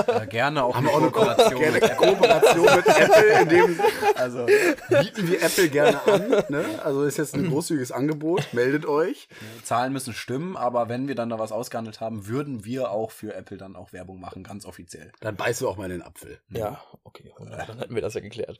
[0.07, 1.95] Ja, gerne auch Haben eine auch Kooperation gerne mit Apple.
[2.07, 3.79] Kooperation mit Apple, in dem
[4.15, 6.43] Also, bieten wir Apple gerne an.
[6.49, 6.65] Ne?
[6.83, 8.47] Also ist jetzt ein großzügiges Angebot.
[8.53, 9.27] Meldet euch.
[9.63, 13.33] Zahlen müssen stimmen, aber wenn wir dann da was ausgehandelt haben, würden wir auch für
[13.33, 15.11] Apple dann auch Werbung machen, ganz offiziell.
[15.19, 16.39] Dann beißt du auch mal in den Apfel.
[16.49, 18.57] Ja, okay, dann hätten wir das ja geklärt.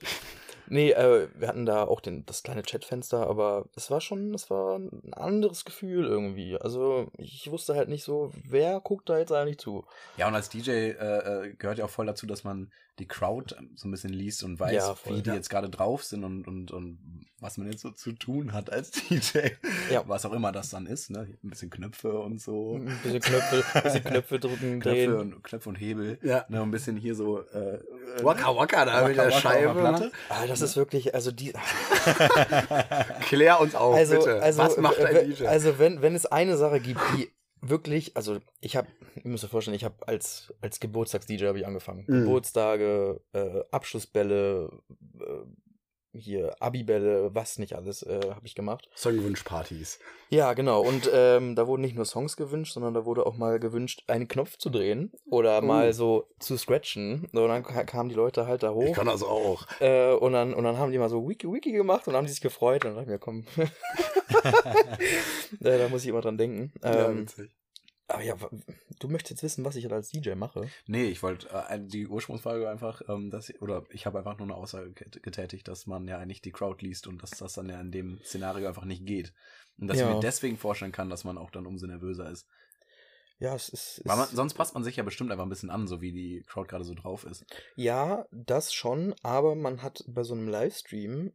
[0.68, 4.50] Nee, äh, wir hatten da auch den, das kleine Chatfenster, aber es war schon, es
[4.50, 6.56] war ein anderes Gefühl irgendwie.
[6.60, 9.84] Also ich wusste halt nicht so, wer guckt da jetzt eigentlich zu.
[10.16, 13.54] Ja, und als DJ äh, äh, gehört ja auch voll dazu, dass man die Crowd
[13.74, 15.34] so ein bisschen liest und weiß, Ja, voll, wie die ja.
[15.36, 16.98] jetzt gerade drauf sind und, und, und
[17.40, 19.38] was man jetzt so zu tun hat als DJ.
[19.90, 20.04] Ja.
[20.06, 21.26] Was auch immer das dann ist, ne?
[21.42, 22.74] Ein bisschen Knöpfe und so.
[22.76, 25.14] Ein bisschen Knöpfe, ein bisschen Knöpfe drücken, Knöpfe drehen.
[25.14, 26.18] und, Knöpfe und Hebel.
[26.22, 26.44] Ja.
[26.50, 27.80] Ne, ein bisschen hier so äh, äh,
[28.22, 29.72] Waka Waka da Waka mit der Waka Scheibe.
[29.80, 30.12] Platte.
[30.28, 31.52] Ah, das ist wirklich, also die,
[33.22, 34.42] Klär uns auf, also, bitte.
[34.42, 35.46] also, Was macht ein DJ?
[35.46, 37.30] also wenn, wenn es eine Sache gibt, die
[37.62, 38.88] wirklich, also ich habe,
[39.22, 42.04] ihr müsst euch vorstellen, ich habe als, als Geburtstags-DJ habe ich angefangen.
[42.06, 42.24] Mhm.
[42.24, 44.70] Geburtstage, äh, Abschlussbälle,
[45.20, 45.24] äh,
[46.14, 48.88] hier Abibälle, was nicht alles äh, habe ich gemacht.
[48.96, 49.98] Songwunschpartys.
[50.30, 50.80] Ja, genau.
[50.82, 54.28] Und ähm, da wurden nicht nur Songs gewünscht, sondern da wurde auch mal gewünscht, einen
[54.28, 55.66] Knopf zu drehen oder Oh.
[55.66, 57.28] mal so zu scratchen.
[57.32, 59.66] Und dann ka- kamen die Leute halt da Ich hoch kann das auch.
[59.80, 62.40] äh, und, dann, und dann haben die mal so Wiki Wiki gemacht und haben sich
[62.40, 62.84] gefreut.
[62.84, 63.44] Und dann dachte ich mir, komm,
[65.60, 66.72] äh, da muss ich immer dran denken.
[66.82, 67.50] ja, Ähm, witzig.
[68.12, 68.36] Aber ja,
[69.00, 70.68] du möchtest jetzt wissen, was ich als DJ mache.
[70.86, 74.46] Nee, ich wollte äh, die Ursprungsfrage einfach, ähm, dass ich, oder ich habe einfach nur
[74.46, 77.68] eine Aussage get- getätigt, dass man ja eigentlich die Crowd liest und dass das dann
[77.68, 79.32] ja in dem Szenario einfach nicht geht.
[79.78, 80.14] Und dass ich Ja.
[80.14, 82.46] mir deswegen vorstellen kann, dass man auch dann umso nervöser ist.
[83.38, 84.02] Ja, es ist.
[84.04, 86.44] Weil man, sonst passt man sich ja bestimmt einfach ein bisschen an, so wie die
[86.46, 87.44] Crowd gerade so drauf ist.
[87.74, 91.32] Ja, das schon, aber man hat bei so einem Livestream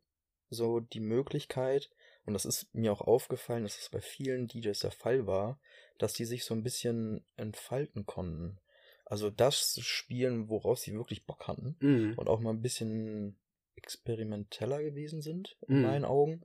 [0.50, 1.90] so die Möglichkeit,
[2.28, 5.60] und das ist mir auch aufgefallen, dass es bei vielen DJs der Fall war,
[5.98, 8.60] dass die sich so ein bisschen entfalten konnten.
[9.06, 12.14] Also das spielen, woraus sie wirklich Bock hatten Mhm.
[12.18, 13.38] und auch mal ein bisschen
[13.76, 15.82] experimenteller gewesen sind, in Mhm.
[15.84, 16.42] meinen Augen.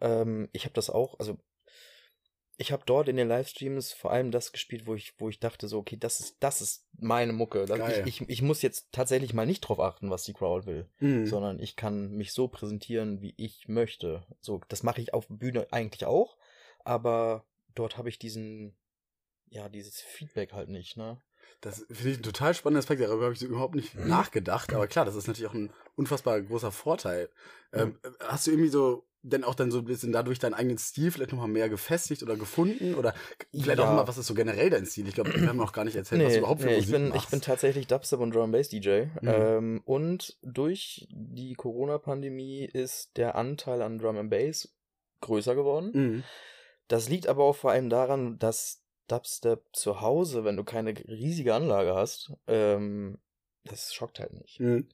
[0.00, 1.38] Ähm, ich habe das auch, also
[2.58, 5.68] ich habe dort in den Livestreams vor allem das gespielt, wo ich, wo ich dachte
[5.68, 7.64] so, okay, das ist, das ist meine Mucke.
[8.04, 11.26] Ich, ich, ich muss jetzt tatsächlich mal nicht drauf achten, was die Crowd will, Mhm.
[11.26, 14.26] sondern ich kann mich so präsentieren, wie ich möchte.
[14.40, 16.36] So, das mache ich auf Bühne eigentlich auch,
[16.84, 18.76] aber dort habe ich diesen,
[19.48, 21.20] ja, dieses Feedback halt nicht, ne?
[21.60, 24.72] Das finde ich ein total spannender Aspekt, darüber habe ich so überhaupt nicht nachgedacht.
[24.72, 27.28] Aber klar, das ist natürlich auch ein unfassbar großer Vorteil.
[27.72, 31.10] Ähm, hast du irgendwie so denn auch dann so ein bisschen dadurch deinen eigenen Stil
[31.10, 32.94] vielleicht nochmal mehr gefestigt oder gefunden?
[32.94, 33.14] Oder
[33.52, 33.92] vielleicht auch Ja.
[33.92, 35.06] immer, was ist so generell dein Stil?
[35.06, 37.00] Ich glaube, wir haben noch gar nicht erzählt, was du überhaupt für nee, Musik ich
[37.00, 37.24] bin, machst.
[37.24, 39.04] ich bin tatsächlich Dubstep und Drum Bass DJ.
[39.20, 39.28] Mhm.
[39.28, 44.74] Ähm, und durch die Corona-Pandemie ist der Anteil an Drum and Bass
[45.20, 45.90] größer geworden.
[45.92, 46.24] Mhm.
[46.88, 51.54] Das liegt aber auch vor allem daran, dass Dubstep zu Hause, wenn du keine riesige
[51.54, 53.18] Anlage hast, ähm,
[53.64, 54.58] das schockt halt nicht.
[54.60, 54.88] Mhm.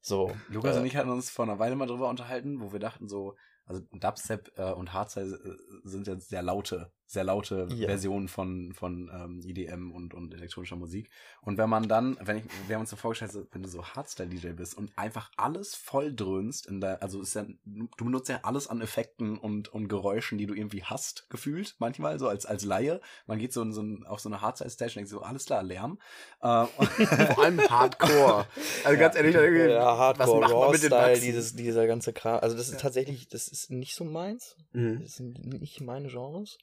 [0.00, 0.32] So.
[0.48, 3.08] Lukas äh, und ich hatten uns vor einer Weile mal drüber unterhalten, wo wir dachten
[3.08, 3.36] so,
[3.70, 7.88] also Dubstep äh, und Hardstyle äh, sind jetzt sehr laute, sehr laute Ja.
[7.88, 11.10] Versionen von, von ähm, EDM und, und elektronischer Musik.
[11.42, 14.52] Und wenn man dann, wenn ich, wir haben uns so vorgestellt, wenn du so Hardstyle-DJ
[14.52, 18.68] bist und einfach alles voll dröhnst in der, also ist ja, du benutzt ja alles
[18.68, 23.00] an Effekten und, und Geräuschen, die du irgendwie hast, gefühlt, manchmal, so als, als Laie.
[23.26, 25.64] Man geht so in so ein, auf so eine Hardstyle-Station und denkt so, alles klar,
[25.64, 25.98] Lärm.
[26.42, 26.66] Äh,
[27.34, 28.46] Vor allem Hardcore.
[28.84, 31.24] Also ganz ehrlich, da irgendwie, ja, Hardcore, was macht man mit den Raw-Style, Wachsen?
[31.24, 32.38] dieses, dieser ganze Kram.
[32.38, 34.54] Also das ist tatsächlich, das ist nicht so meins.
[34.72, 35.00] Mhm.
[35.02, 36.56] Das sind nicht meine Genres.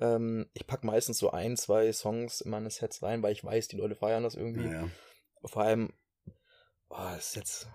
[0.00, 3.68] Ähm, ich pack meistens so ein, zwei Songs in meine Sets rein, weil ich weiß,
[3.68, 4.66] die Leute feiern das irgendwie.
[4.66, 4.88] Ja, ja.
[5.44, 5.92] Vor allem,
[6.88, 7.68] oh, ist jetzt,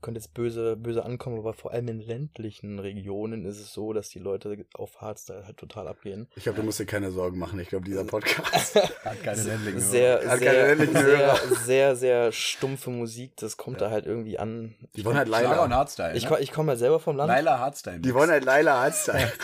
[0.00, 4.08] könnte jetzt böse, böse ankommen, aber vor allem in ländlichen Regionen ist es so, dass
[4.08, 6.28] die Leute auf Hardstyle halt total abgehen.
[6.34, 7.60] Ich glaube, du musst dir keine Sorgen machen.
[7.60, 8.74] Ich glaube, dieser Podcast.
[9.04, 9.80] hat keine Ländlinge.
[9.80, 11.54] Sehr, Hat keine sehr, ländlichen sehr, Hörer.
[11.56, 14.74] sehr, sehr stumpfe Musik, das kommt da halt irgendwie an.
[14.96, 15.76] Die wollen halt Schlager und Laila.
[15.76, 16.16] Hardstyle.
[16.16, 16.40] Ich, ne?
[16.40, 17.28] ich komme halt selber vom Land.
[17.28, 18.00] Laila Hardstyle.
[18.00, 19.32] Die wollen halt Laila Hardstyle.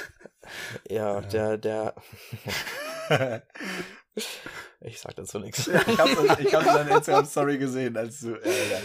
[0.89, 1.95] Ja, der, der.
[4.81, 5.67] ich sag dazu nichts.
[5.69, 8.35] Ich habe ich hab deine Instagram-Story gesehen, als du.
[8.35, 8.79] Äh, ja.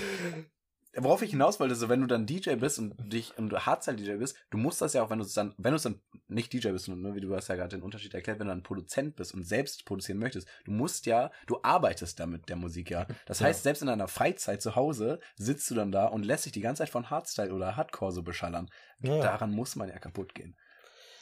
[0.98, 4.18] Worauf ich hinaus wollte, so wenn du dann DJ bist und dich und du Hardstyle-DJ
[4.18, 6.52] bist, du musst das ja auch, wenn du es dann, wenn du es dann nicht
[6.52, 9.16] DJ bist, ne, wie du hast ja gerade den Unterschied erklärt, wenn du dann Produzent
[9.16, 13.08] bist und selbst produzieren möchtest, du musst ja, du arbeitest da mit der Musik ja.
[13.26, 13.46] Das Ja.
[13.48, 16.60] heißt, selbst in deiner Freizeit zu Hause sitzt du dann da und lässt dich die
[16.60, 18.70] ganze Zeit von Hardstyle oder Hardcore so beschallern.
[19.00, 19.22] Ja.
[19.22, 20.58] Daran muss man ja kaputt gehen.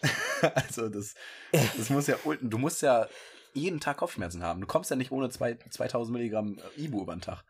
[0.56, 1.16] also das,
[1.52, 3.08] das muss ja, du musst ja
[3.54, 4.62] jeden Tag Kopfschmerzen haben.
[4.62, 7.44] Du kommst ja nicht ohne zwei, 2000 Milligramm äh, Ibu über den Tag.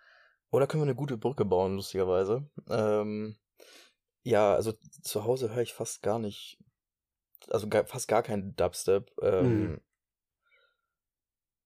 [0.51, 2.49] Oder können wir eine gute Brücke bauen, lustigerweise.
[2.69, 3.37] Ähm,
[4.23, 6.57] ja, also zu Hause höre ich fast gar nicht,
[7.49, 9.11] also gar, fast gar kein Dubstep.
[9.21, 9.81] Ähm, Mhm.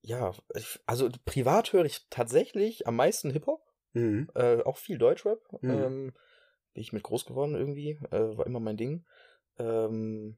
[0.05, 4.29] Ja, ich, also privat höre ich tatsächlich am meisten Hip-Hop, Mhm.
[4.35, 5.39] äh, auch viel Deutschrap.
[5.61, 5.69] Mhm.
[5.69, 6.13] Ähm,
[6.73, 9.05] bin ich mit groß geworden irgendwie, äh, war immer mein Ding.
[9.57, 10.37] Ähm,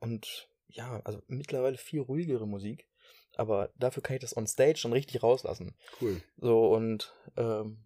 [0.00, 2.88] und ja, also mittlerweile viel ruhigere Musik.
[3.36, 5.74] Aber dafür kann ich das on stage dann richtig rauslassen.
[6.00, 6.22] Cool.
[6.38, 7.84] So, und ähm,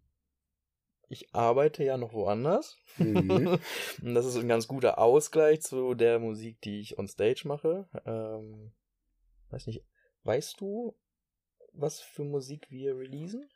[1.09, 2.79] ich arbeite ja noch woanders.
[2.99, 3.59] Mhm.
[4.03, 7.89] und das ist ein ganz guter Ausgleich zu der Musik, die ich on stage mache.
[8.07, 8.73] Ähm,
[9.51, 9.85] weiß nicht,
[10.23, 10.97] weißt du,
[11.73, 13.49] was für Musik wir releasen?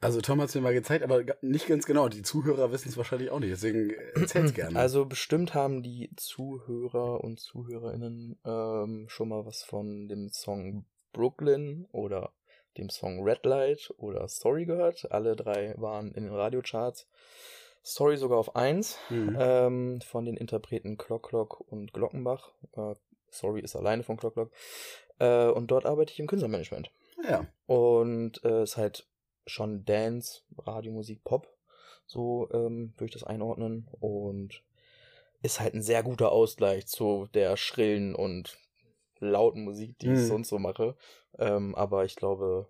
[0.00, 2.08] Also Tom hat es mir mal gezeigt, aber nicht ganz genau.
[2.08, 4.78] Die Zuhörer wissen es wahrscheinlich auch nicht, deswegen äh, erzähl's gerne.
[4.78, 11.86] Also bestimmt haben die Zuhörer und Zuhörerinnen ähm, schon mal was von dem Song Brooklyn
[11.92, 12.32] oder
[12.76, 15.10] dem Song Red Light oder Story gehört.
[15.10, 17.06] Alle drei waren in den Radiocharts.
[17.82, 19.36] Story sogar auf 1 Mhm.
[19.38, 22.52] ähm, von den Interpreten Clock Clock und Glockenbach.
[22.76, 22.96] Äh,
[23.30, 24.50] Sorry ist alleine von Clock Clock.
[25.20, 26.90] Äh, und dort arbeite ich im Künstlermanagement.
[27.28, 27.46] ja.
[27.66, 29.06] Und äh, ist halt
[29.46, 31.48] schon Dance, Radiomusik, Pop.
[32.06, 33.88] So ähm, würde ich das einordnen.
[34.00, 34.62] Und
[35.42, 38.58] ist halt ein sehr guter Ausgleich zu der schrillen und
[39.18, 40.26] lauten Musik, die ich Mhm.
[40.26, 40.96] sonst so mache.
[41.38, 42.68] Ähm, aber ich glaube,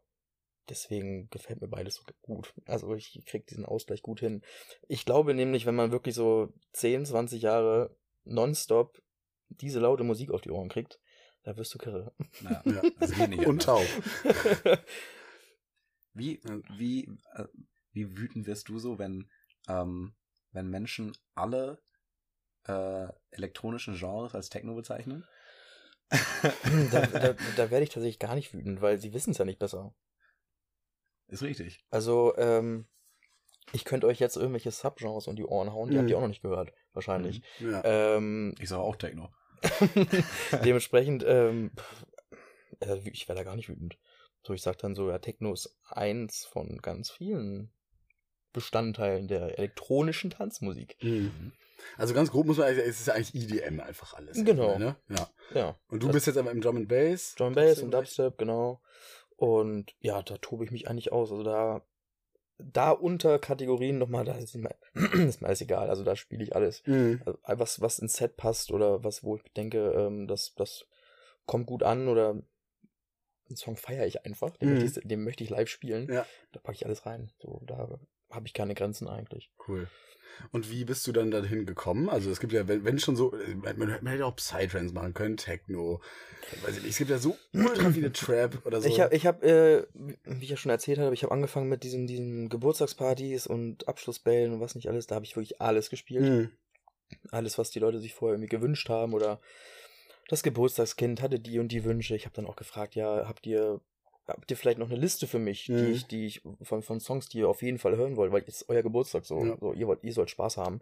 [0.69, 2.53] deswegen gefällt mir beides so gut.
[2.67, 4.43] Also ich krieg diesen Ausgleich gut hin.
[4.89, 9.01] Ich glaube nämlich, wenn man wirklich so 10, 20 Jahre nonstop
[9.49, 10.99] diese laute Musik auf die Ohren kriegt,
[11.45, 12.13] da wirst du kirre.
[12.41, 12.83] Naja, Ja.
[13.29, 13.87] nicht Und taub.
[16.17, 16.41] Wie,
[16.77, 17.45] wie, äh,
[17.93, 19.29] wie wütend wirst du so, wenn,
[19.69, 20.15] ähm,
[20.53, 21.79] wenn Menschen alle
[22.65, 25.25] äh, elektronischen Genres als Techno bezeichnen?
[26.91, 29.59] da, da, da werde ich tatsächlich gar nicht wütend, weil sie wissen es ja nicht
[29.59, 29.95] besser.
[31.29, 31.85] Ist richtig.
[31.91, 32.87] Also, ähm,
[33.73, 36.01] ich könnte euch jetzt irgendwelche Subgenres um die Ohren hauen, die Mhm.
[36.01, 37.43] habt ihr auch noch nicht gehört, wahrscheinlich.
[37.61, 37.83] Ja.
[37.85, 39.29] Ähm, Ich sage auch Techno.
[40.65, 42.07] dementsprechend, ähm, pff,
[42.81, 43.99] äh, ich werde da gar nicht wütend.
[44.47, 47.73] So, ich sag dann so, ja, Techno ist eins von ganz vielen
[48.53, 50.97] Bestandteilen der elektronischen Tanzmusik.
[51.03, 51.53] Mhm.
[51.99, 54.45] Also ganz grob muss man eigentlich, es ist ja eigentlich EDM einfach alles.
[54.45, 54.79] Genau.
[54.79, 54.97] Ne?
[55.09, 55.31] Ja.
[55.53, 55.79] Ja.
[55.89, 57.35] Und du Das- bist jetzt aber im Drum and Bass.
[57.35, 58.81] Drum and Bass Dubstep und Dubstep, genau.
[59.37, 61.31] Und ja, da tobe ich mich eigentlich aus.
[61.33, 61.83] Also da,
[62.59, 65.91] da unter Kategorien nochmal, da ist mir, ist mir alles egal.
[65.91, 66.83] Also da spiele ich alles.
[66.87, 67.21] Mhm.
[67.25, 70.87] Also, was, was ins Set passt oder was, wo ich denke, ähm, das, das
[71.47, 72.41] kommt gut an oder
[73.49, 74.57] einen Song feiere ich einfach.
[74.57, 74.81] Den, Mhm.
[74.83, 76.11] möchte ich, den möchte ich live spielen.
[76.13, 76.27] Ja.
[76.53, 77.31] Da packe ich alles rein.
[77.39, 77.99] So, da
[78.31, 79.51] habe ich keine Grenzen eigentlich.
[79.67, 79.89] Cool.
[80.53, 82.11] Und wie bist du dann dahin gekommen?
[82.11, 85.15] Also es gibt ja, wenn, wenn schon so, äh, man, man hätte auch Psytrance machen
[85.15, 86.03] können, Techno.
[86.63, 88.89] Weiß ich nicht, es gibt ja so ultra viele Trap oder so.
[88.89, 91.85] Ich habe, ich hab, äh, wie ich ja schon erzählt habe, ich habe angefangen mit
[91.85, 95.07] diesen, diesen Geburtstagspartys und Abschlussbällen und was nicht alles.
[95.07, 96.25] Da habe ich wirklich alles gespielt.
[96.25, 96.51] Mhm.
[97.31, 99.41] Alles, was die Leute sich vorher irgendwie gewünscht haben oder
[100.29, 102.15] das Geburtstagskind hatte die und die Wünsche.
[102.17, 103.81] Ich habe dann auch gefragt, ja, habt ihr,
[104.27, 105.77] habt ihr vielleicht noch eine Liste für mich, Mhm.
[105.77, 108.41] die ich, die ich von, von Songs, die ihr auf jeden Fall hören wollt, weil
[108.41, 109.57] jetzt ist euer Geburtstag so, Ja.
[109.61, 110.81] so ihr wollt, ihr sollt Spaß haben.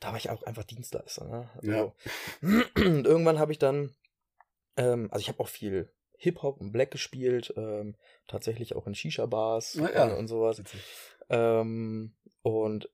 [0.00, 1.26] Da war ich auch einfach Dienstleister.
[1.26, 1.50] Ne?
[1.62, 1.92] Ja.
[2.76, 3.94] Und irgendwann habe ich dann,
[4.76, 7.94] ähm, also ich habe auch viel Hip-Hop und Black gespielt, ähm,
[8.26, 10.04] tatsächlich auch in Shisha-Bars Na ja.
[10.04, 10.60] und, und sowas.
[11.30, 12.90] Ähm, und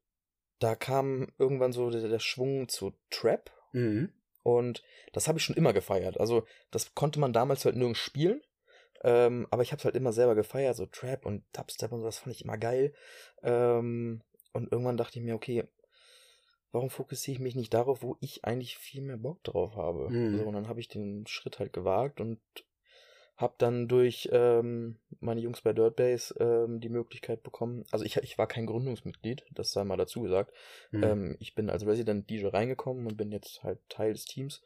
[0.58, 4.12] da kam irgendwann so der, der Schwung zu Trap Mhm.
[4.44, 6.20] Und das habe ich schon immer gefeiert.
[6.20, 8.40] Also das konnte man damals halt nirgends spielen,
[9.02, 12.18] ähm, aber ich habe es halt immer selber gefeiert, so Trap und Dubstep und sowas
[12.18, 12.94] fand ich immer geil.
[13.42, 15.64] Ähm, und irgendwann dachte ich mir, okay,
[16.70, 20.10] warum fokussiere ich mich nicht darauf, wo ich eigentlich viel mehr Bock drauf habe?
[20.10, 20.38] Mhm.
[20.38, 22.40] So, und dann habe ich den Schritt halt gewagt und
[23.36, 27.84] habe dann durch ähm, meine Jungs bei Dirtbase ähm, die Möglichkeit bekommen.
[27.90, 30.52] Also ich, ich war kein Gründungsmitglied, das sei mal dazu gesagt.
[30.92, 31.02] Mhm.
[31.02, 34.62] Ähm, ich bin als Resident DJ reingekommen und bin jetzt halt Teil des Teams.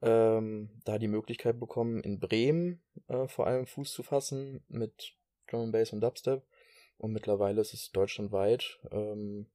[0.00, 5.14] Ähm, da die Möglichkeit bekommen, in Bremen äh, vor allem Fuß zu fassen mit
[5.48, 6.42] Drum Bass und Dubstep.
[6.98, 8.78] Und mittlerweile ist es deutschlandweit.
[8.90, 9.46] Ähm,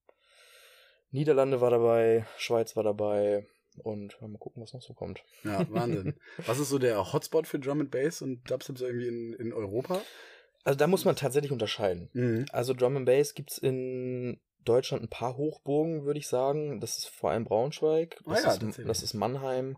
[1.11, 3.47] Niederlande war dabei, Schweiz war dabei
[3.79, 5.23] und mal gucken, was noch so kommt.
[5.43, 6.15] Ja, Wahnsinn.
[6.45, 9.53] Was ist so der Hotspot für Drum and Bass und Dubstep so irgendwie in, in
[9.53, 10.01] Europa?
[10.63, 12.09] Also da muss man tatsächlich unterscheiden.
[12.13, 12.45] Mhm.
[12.51, 16.79] Also Drum and Bass gibt's in Deutschland ein paar Hochburgen, würde ich sagen.
[16.79, 19.77] Das ist vor allem Braunschweig, Ah das, ja, ist, das ist Mannheim,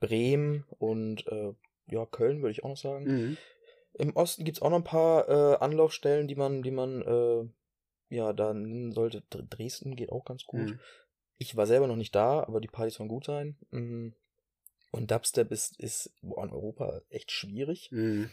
[0.00, 1.52] Bremen und äh,
[1.86, 3.04] ja, Köln, würde ich auch noch sagen.
[3.06, 3.36] Mhm.
[3.94, 8.32] Im Osten gibt's auch noch ein paar äh, Anlaufstellen, die man, die man äh, ja
[8.34, 9.22] da nennen sollte.
[9.30, 10.60] Dr- Dresden geht auch ganz gut.
[10.60, 10.80] Mhm.
[11.38, 13.56] Ich war selber noch nicht da, aber die Partys sollen gut sein.
[13.70, 14.08] Mm.
[14.92, 17.90] Und Dubstep ist, ist boah, in Europa echt schwierig.
[17.90, 18.30] Mhm.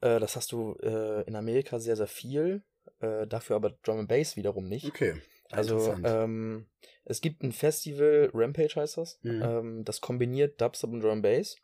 [0.00, 2.62] Äh, das hast du äh, in Amerika sehr, sehr viel.
[3.00, 4.86] Äh, dafür aber Drum and Bass wiederum nicht.
[4.86, 5.20] Okay.
[5.50, 6.66] Also ähm,
[7.04, 9.42] es gibt ein Festival, Rampage heißt das, Mhm.
[9.42, 11.56] ähm, das kombiniert Dubstep und Drum and Bass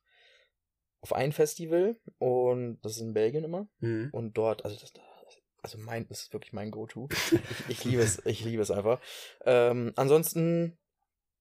[1.01, 4.11] auf ein Festival und das ist in Belgien immer Mhm.
[4.13, 4.93] und dort, also das,
[5.63, 7.09] also mein, das ist wirklich mein Go-To.
[7.69, 9.01] ich, ich liebe es, ich liebe es einfach.
[9.45, 10.79] Ähm, ansonsten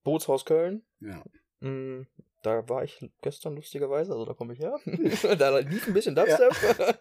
[0.04, 1.22] Bootshaus Köln, Ja.
[1.60, 2.06] Mm,
[2.42, 4.76] Da war ich gestern lustigerweise, also da komme ich her.
[5.38, 6.52] da lief ein bisschen Dubstep.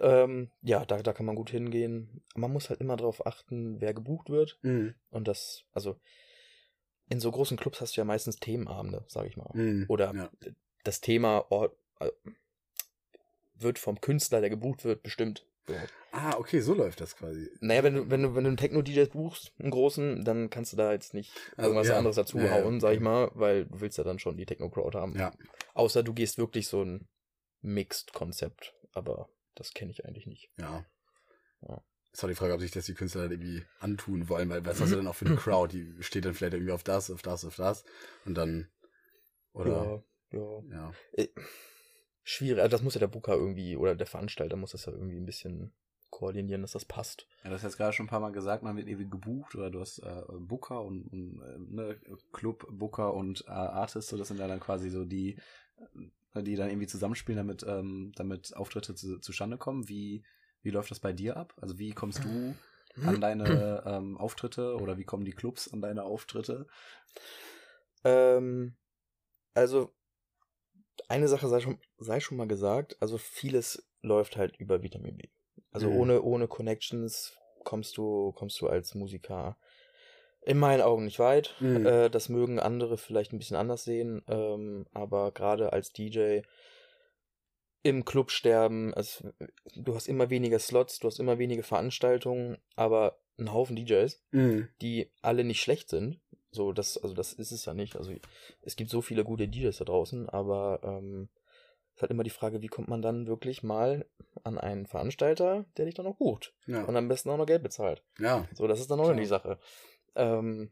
[0.00, 2.22] ähm, ja, da, da kann man gut hingehen.
[2.34, 4.58] Man muss halt immer darauf achten, wer gebucht wird.
[4.62, 4.94] Mhm.
[5.10, 5.96] Und das, also
[7.10, 9.50] in so großen Clubs hast du ja meistens Themenabende, sag ich mal.
[9.52, 9.84] Mhm.
[9.88, 10.30] Oder Ja.
[10.84, 12.10] das Thema Ort, äh,
[13.56, 15.46] wird vom Künstler, der gebucht wird, bestimmt.
[15.66, 15.74] So.
[16.12, 17.50] Ah, okay, so läuft das quasi.
[17.60, 20.76] Naja, wenn du, wenn du, wenn du einen Techno-DJ buchst, einen großen, dann kannst du
[20.76, 21.96] da jetzt nicht Also, irgendwas ja.
[21.98, 24.46] anderes dazu Ja, ja, hauen, sag ich mal, weil du willst ja dann schon die
[24.46, 25.16] Techno-Crowd haben.
[25.18, 25.32] Ja.
[25.74, 27.08] Außer du gehst wirklich so ein
[27.62, 30.50] Mixed-Konzept, aber das kenne ich eigentlich nicht.
[30.58, 30.84] Ja.
[31.66, 31.82] Ja.
[32.12, 34.80] Ist auch die Frage, ob sich das die Künstler dann irgendwie antun wollen, weil was
[34.80, 35.76] hast du denn auch für eine Crowd?
[35.76, 37.84] Die steht dann vielleicht irgendwie auf das, auf das, auf das
[38.24, 38.68] und dann
[39.52, 40.92] oder Ja, ja.
[41.16, 41.26] ja.
[42.24, 45.18] Schwierig, also das muss ja der Booker irgendwie, oder der Veranstalter muss das ja irgendwie
[45.18, 45.72] ein bisschen
[46.10, 47.26] koordinieren, dass das passt.
[47.42, 49.70] Ja, du hast jetzt gerade schon ein paar Mal gesagt, man wird irgendwie gebucht oder
[49.70, 52.00] du hast äh, Booker und, und äh, ne,
[52.32, 55.36] Club, Booker und äh, Artist, so das sind ja dann quasi so die,
[56.34, 59.88] äh, die dann irgendwie zusammenspielen, damit, ähm, damit Auftritte zu, zustande kommen.
[59.88, 60.24] Wie,
[60.62, 61.52] wie läuft das bei dir ab?
[61.60, 62.54] Also wie kommst du
[63.04, 66.68] an deine ähm, Auftritte oder wie kommen die Clubs an deine Auftritte?
[68.04, 68.76] Ähm,
[69.54, 69.94] also,
[71.08, 75.28] eine Sache sei schon, sei schon mal gesagt, also vieles läuft halt über Vitamin B.
[75.72, 75.94] Also Mhm.
[75.94, 79.56] ohne, ohne Connections kommst du, kommst du als Musiker
[80.42, 81.54] in meinen Augen nicht weit.
[81.60, 81.86] Mhm.
[81.86, 86.42] Äh, das mögen andere vielleicht ein bisschen anders sehen, ähm, aber gerade als DJ
[87.82, 89.30] im Club sterben, also,
[89.74, 94.68] du hast immer weniger Slots, du hast immer weniger Veranstaltungen, aber ein Haufen DJs Mhm.
[94.80, 96.20] die alle nicht schlecht sind.
[96.54, 97.96] So, das, also das ist es ja nicht.
[97.96, 98.12] Also
[98.62, 101.28] es gibt so viele gute DJs da draußen, aber ähm,
[101.90, 104.06] es ist halt immer die Frage, wie kommt man dann wirklich mal
[104.44, 106.84] an einen Veranstalter, der dich dann auch bucht Ja.
[106.84, 108.02] und am besten auch noch Geld bezahlt.
[108.18, 108.48] ja.
[108.54, 109.58] So, das ist dann auch noch die Sache.
[110.14, 110.70] Ähm,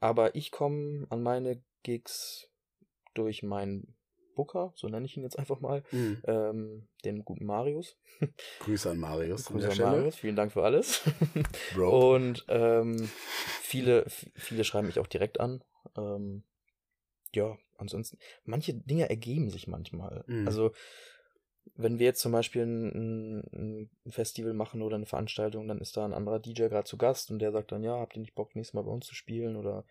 [0.00, 2.48] aber ich komme an meine Gigs
[3.14, 3.94] durch meinen
[4.34, 6.22] Booker, so nenne ich ihn jetzt einfach mal, Mhm.
[6.24, 7.96] ähm, den guten Marius.
[8.60, 9.46] Grüße an Marius.
[9.46, 9.78] Grüße an.
[9.78, 11.02] Marius, vielen Dank für alles.
[11.74, 12.14] Bro.
[12.14, 13.10] Und ähm,
[13.62, 15.62] viele, viele schreiben mich auch direkt an.
[15.96, 16.44] Ähm,
[17.34, 20.24] ja, ansonsten, manche Dinge ergeben sich manchmal.
[20.26, 20.46] Mhm.
[20.46, 20.72] Also,
[21.76, 26.04] wenn wir jetzt zum Beispiel ein, ein Festival machen oder eine Veranstaltung, dann ist da
[26.04, 28.54] ein anderer DJ gerade zu Gast und der sagt dann, ja, habt ihr nicht Bock,
[28.56, 29.56] nächstes Mal bei uns zu spielen?
[29.56, 29.84] Oder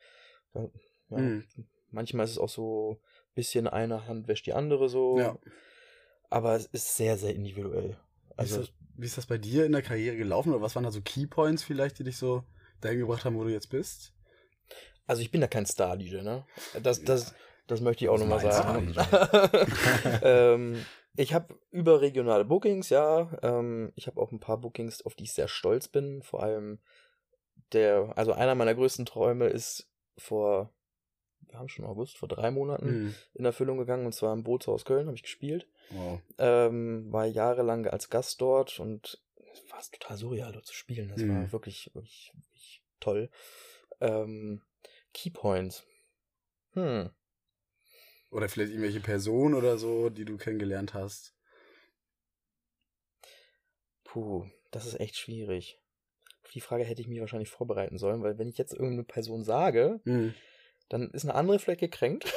[0.54, 0.70] ja,
[1.18, 1.44] Mhm.
[1.92, 3.02] manchmal ist es auch so
[3.40, 5.18] bisschen eine Hand wäscht die andere so.
[5.18, 5.38] Ja.
[6.30, 7.98] Aber es ist sehr, sehr individuell.
[8.36, 10.52] Also, Also wie, ist das, wie ist das bei dir in der Karriere gelaufen?
[10.52, 12.44] Oder was waren da so Keypoints vielleicht, die dich so
[12.82, 14.14] dahin gebracht haben, wo du jetzt bist?
[15.08, 16.46] Also ich bin ja kein Star-DJ, ne?
[16.84, 17.34] Das, das,
[17.68, 18.94] das möchte ich auch nochmal sagen.
[20.22, 23.32] ähm, ich habe überregionale Bookings, ja.
[23.42, 26.22] Ähm, ich habe auch ein paar Bookings, auf die ich sehr stolz bin.
[26.22, 26.80] Vor allem
[27.74, 30.74] der, also einer meiner größten Träume ist vor,
[31.50, 33.16] wir haben schon August, vor drei Monaten Mhm.
[33.34, 35.68] in Erfüllung gegangen und zwar im Bootshaus Köln habe ich gespielt.
[35.90, 36.22] Wow.
[36.38, 41.10] Ähm, war jahrelang als Gast dort und es war total surreal dort zu spielen.
[41.10, 41.30] Das Mhm.
[41.30, 43.30] war wirklich, wirklich, wirklich toll.
[44.00, 44.62] Ähm,
[45.14, 45.84] Keypoints.
[46.74, 47.10] Hm.
[48.30, 51.34] Oder vielleicht irgendwelche Personen oder so, die du kennengelernt hast.
[54.04, 55.80] Puh, das ist echt schwierig.
[56.44, 59.44] Auf die Frage hätte ich mich wahrscheinlich vorbereiten sollen, weil wenn ich jetzt irgendeine Person
[59.44, 60.34] sage, Mhm.
[60.90, 62.34] Dann ist eine andere vielleicht gekränkt.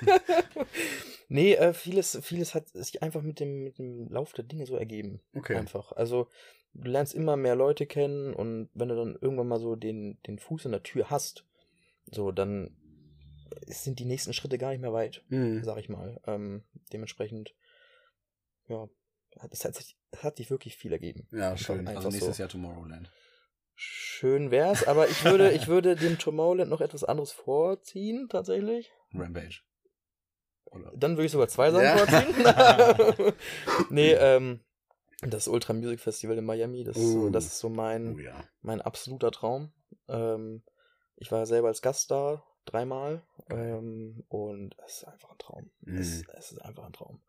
[1.28, 4.76] nee, äh, vieles, vieles hat sich einfach mit dem, mit dem Lauf der Dinge so
[4.76, 5.20] ergeben.
[5.34, 5.56] Okay.
[5.56, 5.92] Einfach.
[5.92, 6.28] Also,
[6.74, 10.38] du lernst immer mehr Leute kennen und wenn du dann irgendwann mal so den, den
[10.38, 11.44] Fuß in der Tür hast,
[12.10, 12.76] so, dann
[13.66, 15.64] sind die nächsten Schritte gar nicht mehr weit, Mhm.
[15.64, 16.20] sag ich mal.
[16.26, 17.54] Ähm, dementsprechend,
[18.68, 18.88] ja,
[19.50, 19.78] es hat,
[20.10, 21.26] es hat sich wirklich viel ergeben.
[21.32, 21.86] Ja, schön.
[21.88, 22.42] Also nächstes so.
[22.42, 23.10] Jahr Tomorrowland.
[23.80, 28.90] Schön wär's, aber ich würde, ich würde dem Tomorrowland noch etwas anderes vorziehen, tatsächlich.
[29.14, 29.60] Rampage.
[30.64, 30.90] Oder?
[30.96, 31.96] Dann würde ich sogar zwei Sachen Ja.
[31.96, 33.34] vorziehen.
[33.90, 34.60] nee, ähm,
[35.20, 37.30] das Ultra Music Festival in Miami, das, ist so, Uh.
[37.30, 38.44] das ist so mein, Oh ja.
[38.62, 39.72] mein absoluter Traum.
[40.08, 40.64] Ähm,
[41.14, 43.22] ich war selber als Gast da, dreimal.
[43.48, 45.70] Ähm, und es ist einfach ein Traum.
[45.86, 46.24] Es, Mhm.
[46.36, 47.22] es ist einfach ein Traum.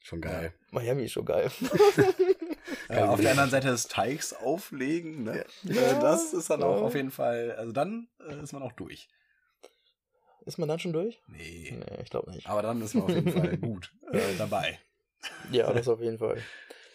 [0.00, 0.52] Schon geil.
[0.70, 1.50] Miami ist schon geil.
[2.88, 5.44] Äh, auf der anderen Seite des Teigs auflegen, ne?
[5.64, 8.72] Ja, äh, das ist dann auch auf jeden Fall, also dann äh, ist man auch
[8.72, 9.08] durch.
[10.46, 11.20] ist man dann schon durch?
[11.26, 11.76] Nee.
[11.78, 12.48] Nee, ich glaube nicht.
[12.48, 14.78] Aber dann ist man auf jeden Fall gut äh, dabei.
[15.50, 16.42] Ja, das auf jeden Fall.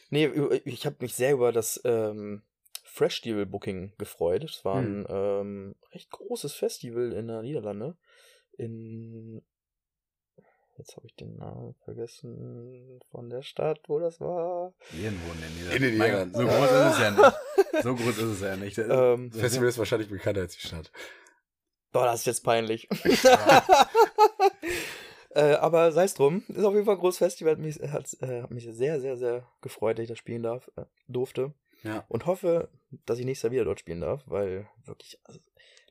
[0.10, 0.28] Nee,
[0.66, 2.44] ich habe mich sehr über das ähm,
[2.84, 4.44] Fresh Deal Booking gefreut.
[4.44, 7.96] Es war ein ähm, recht großes Festival in der Niederlande.
[8.58, 9.42] In.
[10.80, 14.74] Jetzt habe ich den Namen vergessen von der Stadt, wo das war.
[14.94, 15.76] Irgendwo in den Niederlanden.
[15.76, 16.34] In den Mein Niederlanden.
[16.34, 17.36] Gott, So groß ist es ja nicht.
[17.84, 18.78] So groß ist es ja nicht.
[18.78, 20.92] Ähm, Das Festival ist wahrscheinlich bekannter als die Stadt.
[21.92, 22.88] Boah, das ist jetzt peinlich.
[25.32, 27.54] äh, aber sei es drum, ist auf jeden Fall ein großes Festival.
[27.54, 30.70] Hat mich, hat, äh, hat mich sehr, sehr, sehr gefreut, dass ich das spielen darf,
[30.78, 31.54] äh, durfte.
[31.84, 32.06] Ja.
[32.10, 32.70] Und hoffe,
[33.06, 35.39] dass ich nächstes Jahr wieder dort spielen darf, weil wirklich, also,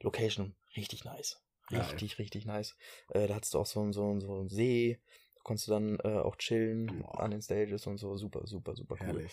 [0.01, 1.41] Location richtig nice.
[1.71, 2.77] Richtig, richtig nice.
[3.11, 4.99] Äh, da hattest du auch so, so, so einen See,
[5.37, 7.21] da konntest du dann äh, auch chillen Boah.
[7.21, 8.17] an den Stages und so.
[8.17, 9.07] Super, super, super cool.
[9.07, 9.33] Herrlich.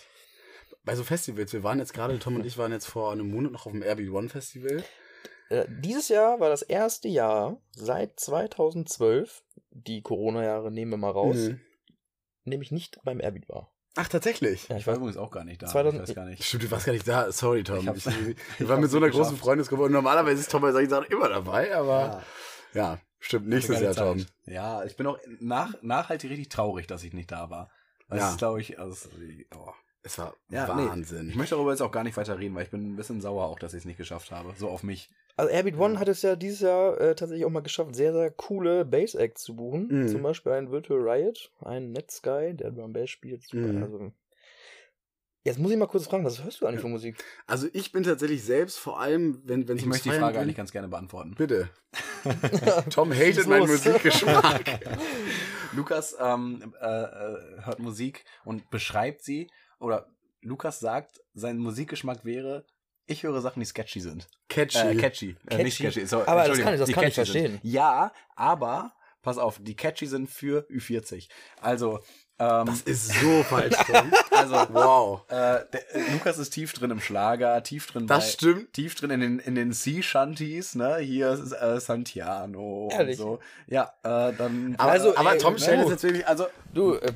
[0.84, 3.52] Bei so Festivals, wir waren jetzt gerade, Tom und ich waren jetzt vor einem Monat
[3.52, 4.84] noch auf dem Airbnb One Festival.
[5.50, 11.38] Äh, dieses Jahr war das erste Jahr seit 2012, die Corona-Jahre nehmen wir mal raus,
[11.38, 11.62] Mhm.
[12.45, 13.71] nämlich nicht beim Airbeat war.
[13.96, 14.68] Ach, tatsächlich?
[14.68, 15.68] Ja, Ich war übrigens auch gar nicht da.
[15.68, 16.44] 2000 ich weiß gar nicht.
[16.44, 17.32] Stimmt, du warst gar nicht da.
[17.32, 17.78] Sorry, Tom.
[17.80, 19.38] Ich Ich, wir ich waren mit so einer großen.
[19.38, 22.22] Freundesgruppe und normalerweise ist Tom bei solchen Sachen immer dabei, aber
[22.74, 24.26] ja, stimmt, nächstes Jahr, Tom.
[24.46, 27.72] Ja, ich bin auch nach, nachhaltig richtig traurig, dass ich nicht da war.
[28.10, 28.32] Das Ja.
[28.32, 29.10] ist, glaube ich, also,
[29.56, 29.72] oh.
[30.04, 30.88] Es war Ja, nee.
[30.88, 31.30] Wahnsinn.
[31.30, 33.46] Ich möchte darüber jetzt auch gar nicht weiter reden, weil ich bin ein bisschen sauer
[33.46, 34.54] auch, dass ich es nicht geschafft habe.
[34.58, 35.10] So auf mich.
[35.38, 38.32] Also Airbeat One hat es ja dieses Jahr äh, tatsächlich auch mal geschafft, sehr, sehr
[38.32, 39.88] coole Bass-Acts zu buchen.
[39.89, 40.08] Mhm.
[40.08, 43.43] Zum Beispiel ein Virtual Riot, ein Netsky, der Drum Bass spielt.
[43.43, 43.58] Super.
[43.67, 43.84] Mhm.
[43.84, 44.12] Also,
[45.43, 47.21] jetzt muss ich mal kurz fragen, was hörst du eigentlich für Musik?
[47.48, 50.56] Also ich bin tatsächlich selbst, vor allem, wenn wenn Ich möchte die Frage geht- eigentlich
[50.58, 51.36] ganz gerne beantworten.
[51.38, 51.69] Bitte.
[52.89, 53.67] Tom hatet meinen.
[53.67, 54.80] Musikgeschmack.
[55.74, 60.08] Lukas ähm, äh, äh, hört Musik und beschreibt sie, oder
[60.41, 62.66] Lukas sagt, sein Musikgeschmack wäre,
[63.08, 64.28] ich höre Sachen, die sketchy sind.
[64.49, 64.78] Catchy.
[64.80, 65.36] Äh, catchy.
[65.49, 65.91] Äh, nicht Catchy.
[65.91, 66.06] sketchy.
[66.08, 67.41] So, Aber das kann ich- das kann ich catchy sind.
[67.41, 67.60] verstehen.
[67.64, 71.28] Ja, aber, pass auf, die catchy sind für Ü40.
[71.62, 71.99] Also,
[72.38, 73.78] Ähm, Das ist so falsch,
[74.32, 75.22] also, Wow.
[75.30, 75.34] äh,
[75.72, 78.74] der, Lukas ist tief drin im Schlager, tief drin Das bei, stimmt.
[78.74, 80.97] tief drin in den, in den Sea-Shanties, ne?
[80.97, 83.18] Hier ist äh, Santiano Ehrlich?
[83.22, 83.39] und so.
[83.68, 84.76] Ja, äh, dann.
[84.78, 85.84] Aber, Also, aber ey, Tom stellt oh.
[85.86, 87.14] es jetzt wirklich, also Du, äh,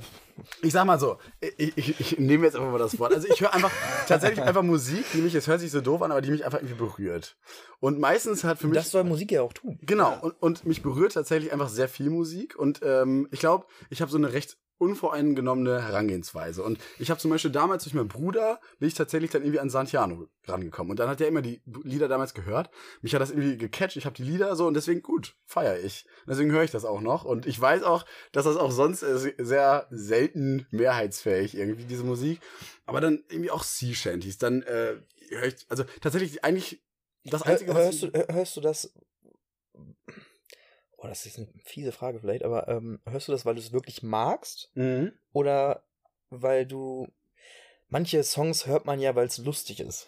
[0.61, 3.13] ich sag mal so, ich, ich, ich nehme jetzt einfach mal das Wort.
[3.13, 3.71] Also ich höre einfach
[4.07, 6.59] tatsächlich einfach Musik, die mich, es hört sich so doof an, aber die mich einfach
[6.59, 7.37] irgendwie berührt.
[7.79, 8.77] Und meistens hat für mich.
[8.77, 9.79] das soll Musik ja auch tun.
[9.81, 12.57] Genau, und, und mich berührt tatsächlich einfach sehr viel Musik.
[12.57, 16.63] Und ähm, ich glaube, ich habe so eine recht unvoreingenommene Herangehensweise.
[16.63, 19.69] Und ich habe zum Beispiel damals durch meinen Bruder, bin ich tatsächlich dann irgendwie an
[19.69, 20.89] Santiano rangekommen.
[20.91, 22.71] Und dann hat er immer die Lieder damals gehört.
[23.01, 23.97] Mich hat das irgendwie gecatcht.
[23.97, 26.05] Ich habe die Lieder so und deswegen gut, feiere ich.
[26.27, 27.25] Deswegen höre ich das auch noch.
[27.25, 32.39] Und ich weiß auch, dass das auch sonst sehr selten mehrheitsfähig irgendwie, diese Musik.
[32.85, 34.37] Aber dann irgendwie auch Sea Shanties.
[34.39, 34.95] Dann äh,
[35.29, 36.81] höre ich, also tatsächlich eigentlich
[37.25, 38.93] das Einzige, hörst, du, hör- hörst du das?
[41.01, 43.71] Oh, das ist eine fiese Frage vielleicht, aber ähm, hörst du das, weil du es
[43.71, 44.69] wirklich magst?
[44.75, 45.13] Mhm.
[45.31, 45.83] Oder
[46.29, 47.07] weil du.
[47.87, 50.07] Manche Songs hört man ja, weil es lustig ist.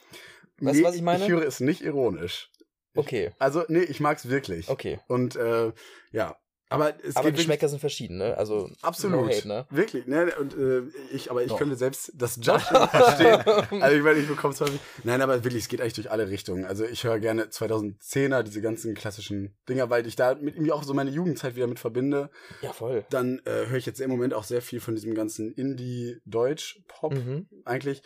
[0.59, 1.23] Weißt du, Nee, was ich meine?
[1.23, 2.51] Ich höre es nicht ironisch.
[2.93, 4.67] Okay, Also, nee, ich mag's wirklich.
[4.67, 4.99] okay.
[5.07, 5.71] Und äh,
[6.11, 6.35] ja,
[6.71, 8.35] aber es Aber Geschmäcker sind verschieden, ne?
[8.37, 9.21] Also absolut.
[9.21, 9.65] no hate, ne?
[9.69, 10.31] Wirklich, ne?
[10.39, 10.81] Und äh,
[11.13, 11.57] ich, aber ich Doch.
[11.57, 13.43] könnte selbst das Judge verstehen.
[13.81, 14.79] Also ich meine, ich bekomme es häufig.
[15.03, 16.65] Nein, aber wirklich, es geht eigentlich durch alle Richtungen.
[16.65, 20.83] Also ich höre gerne 2010er, diese ganzen klassischen Dinger, weil ich da mit irgendwie auch
[20.83, 22.29] so meine Jugendzeit wieder mit verbinde.
[22.61, 23.05] Ja, voll.
[23.09, 27.47] Dann äh, höre ich jetzt im Moment auch sehr viel von diesem ganzen Indie-Deutsch-Pop Mhm.
[27.65, 28.01] eigentlich.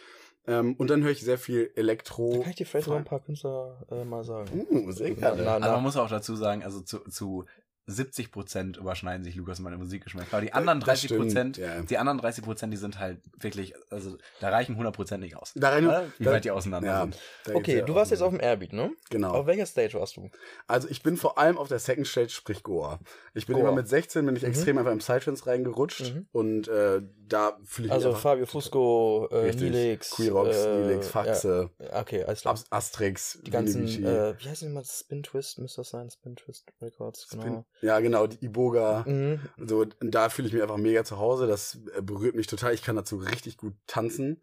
[0.47, 2.31] Ähm, und dann höre ich sehr viel Elektro.
[2.33, 4.65] Da kann ich dir vielleicht sogar ein paar Künstler äh, mal sagen.
[4.69, 5.43] Uh, sehr Na, gerne.
[5.43, 5.73] na, Also na.
[5.73, 7.45] man muss auch dazu sagen, also zu, zu
[7.87, 10.37] 70 Prozent überschneiden sich Lukas und meine Musikgeschmäcker.
[10.37, 11.81] Aber die anderen Das 30 stimmt, Prozent, ja.
[11.81, 15.51] die anderen 30 Prozent, die sind halt wirklich, also da reichen 100 Prozent nicht aus.
[15.55, 16.11] Da rein, Ne?
[16.17, 17.55] Wie da- weit die auseinander ja, sind.
[17.55, 18.91] Okay, ja du warst jetzt auf dem Airbeat, ne?
[19.11, 19.31] Genau.
[19.31, 20.29] Auf welcher Stage warst du?
[20.67, 22.99] Also ich bin vor allem auf der Second Stage, sprich Goa.
[23.35, 23.65] Ich bin Goa.
[23.69, 24.49] immer mit 16, bin ich Mhm.
[24.49, 26.27] extrem einfach im Psytrance reingerutscht Mhm.
[26.31, 29.71] und äh, da fühle ich Also mich einfach Fabio Fusco, äh, richtig.
[29.71, 30.11] Nilix.
[30.11, 32.01] Queerox, äh, Nilix, Faxe, Ja.
[32.01, 32.59] Okay, alles klar.
[32.69, 34.83] Asterix, Die ganzen, äh, wie heißt die mal?
[34.85, 36.09] Spin Twist müsste das sein?
[36.09, 37.65] Spin Twist Records, Spin- genau.
[37.81, 39.03] Ja, genau, die Iboga.
[39.07, 39.39] Mhm.
[39.57, 41.47] So, da fühle ich mich einfach mega zu Hause.
[41.47, 42.73] Das äh, berührt mich total.
[42.73, 44.41] Ich kann dazu richtig gut tanzen.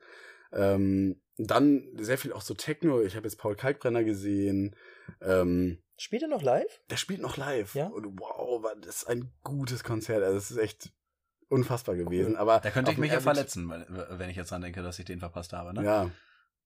[0.52, 3.00] Ähm, dann sehr viel auch so Techno.
[3.00, 4.76] Ich habe jetzt Paul Kalkbrenner gesehen.
[5.20, 6.80] Ähm, Spielt er noch live?
[6.90, 7.74] der spielt noch live.
[7.74, 7.86] Ja?
[7.86, 10.22] Und wow, das ein gutes Konzert.
[10.22, 10.92] Also, das ist echt
[11.52, 12.36] unfassbar gewesen.
[12.36, 15.20] Aber Da könnte ich mich ja verletzen, wenn ich jetzt dran denke, dass ich den
[15.20, 15.72] verpasst habe.
[15.74, 15.84] Ne?
[15.84, 16.10] Ja,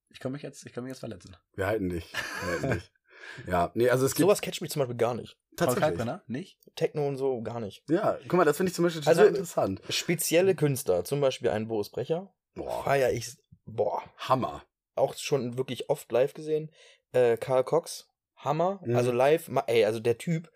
[0.09, 1.35] Ich kann mich jetzt, ich kann mich jetzt verletzen.
[1.55, 2.11] wir halten dich.
[2.11, 2.91] Wir halten dich.
[3.45, 5.33] Ja, nee, also es gibt Sowas catcht mich zum Beispiel gar nicht.
[5.57, 5.81] Paul tatsächlich.
[5.83, 6.23] Kalkbrenner?
[6.27, 6.59] Nicht?
[6.75, 7.83] Techno und so gar nicht.
[7.89, 9.81] Ja, guck mal, das finde ich zum Beispiel total Also- interessant.
[9.89, 12.31] Spezielle Künstler, zum Beispiel ein Boris Brecher.
[12.53, 13.35] Boah, Feier ich,
[13.65, 14.63] boah, Hammer.
[14.95, 16.71] auch schon wirklich oft live gesehen.
[17.11, 18.07] Äh, Karl Cox,
[18.37, 18.79] Hammer.
[18.85, 18.95] Mhm.
[18.95, 20.49] Also live, ma- ey, also der Typ,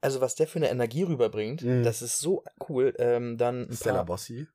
[0.00, 1.82] also was der für eine Energie rüberbringt, Mhm.
[1.82, 2.94] das ist so cool.
[2.98, 4.46] Ähm, dann ein Stella paar, Bossi.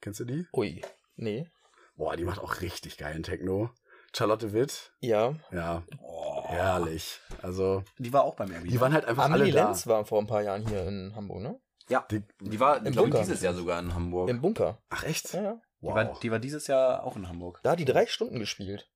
[0.00, 0.46] Kennst du die?
[0.52, 0.82] Ui,
[1.16, 1.48] nee.
[1.96, 3.70] Boah, die macht auch richtig geilen Techno.
[4.14, 5.34] Charlotte Witt, Ja.
[5.50, 6.42] ja, Oh.
[6.46, 7.20] herrlich.
[7.42, 8.70] Also, Die war auch beim Airbnb.
[8.70, 9.64] die waren halt einfach Amelie alle da.
[9.66, 11.60] Lenz war vor ein paar Jahren hier in Hamburg, ne?
[11.88, 13.18] ja, Die, die war, Im glaube ich, Bunker.
[13.26, 14.28] dieses Jahr sogar in Hamburg.
[14.30, 14.78] Im Bunker.
[14.88, 15.32] ach echt?
[15.34, 15.52] Ja, ja.
[15.80, 15.94] Die, Wow.
[15.94, 17.60] war, die war dieses Jahr auch in Hamburg.
[17.62, 18.88] Da hat die drei Stunden gespielt.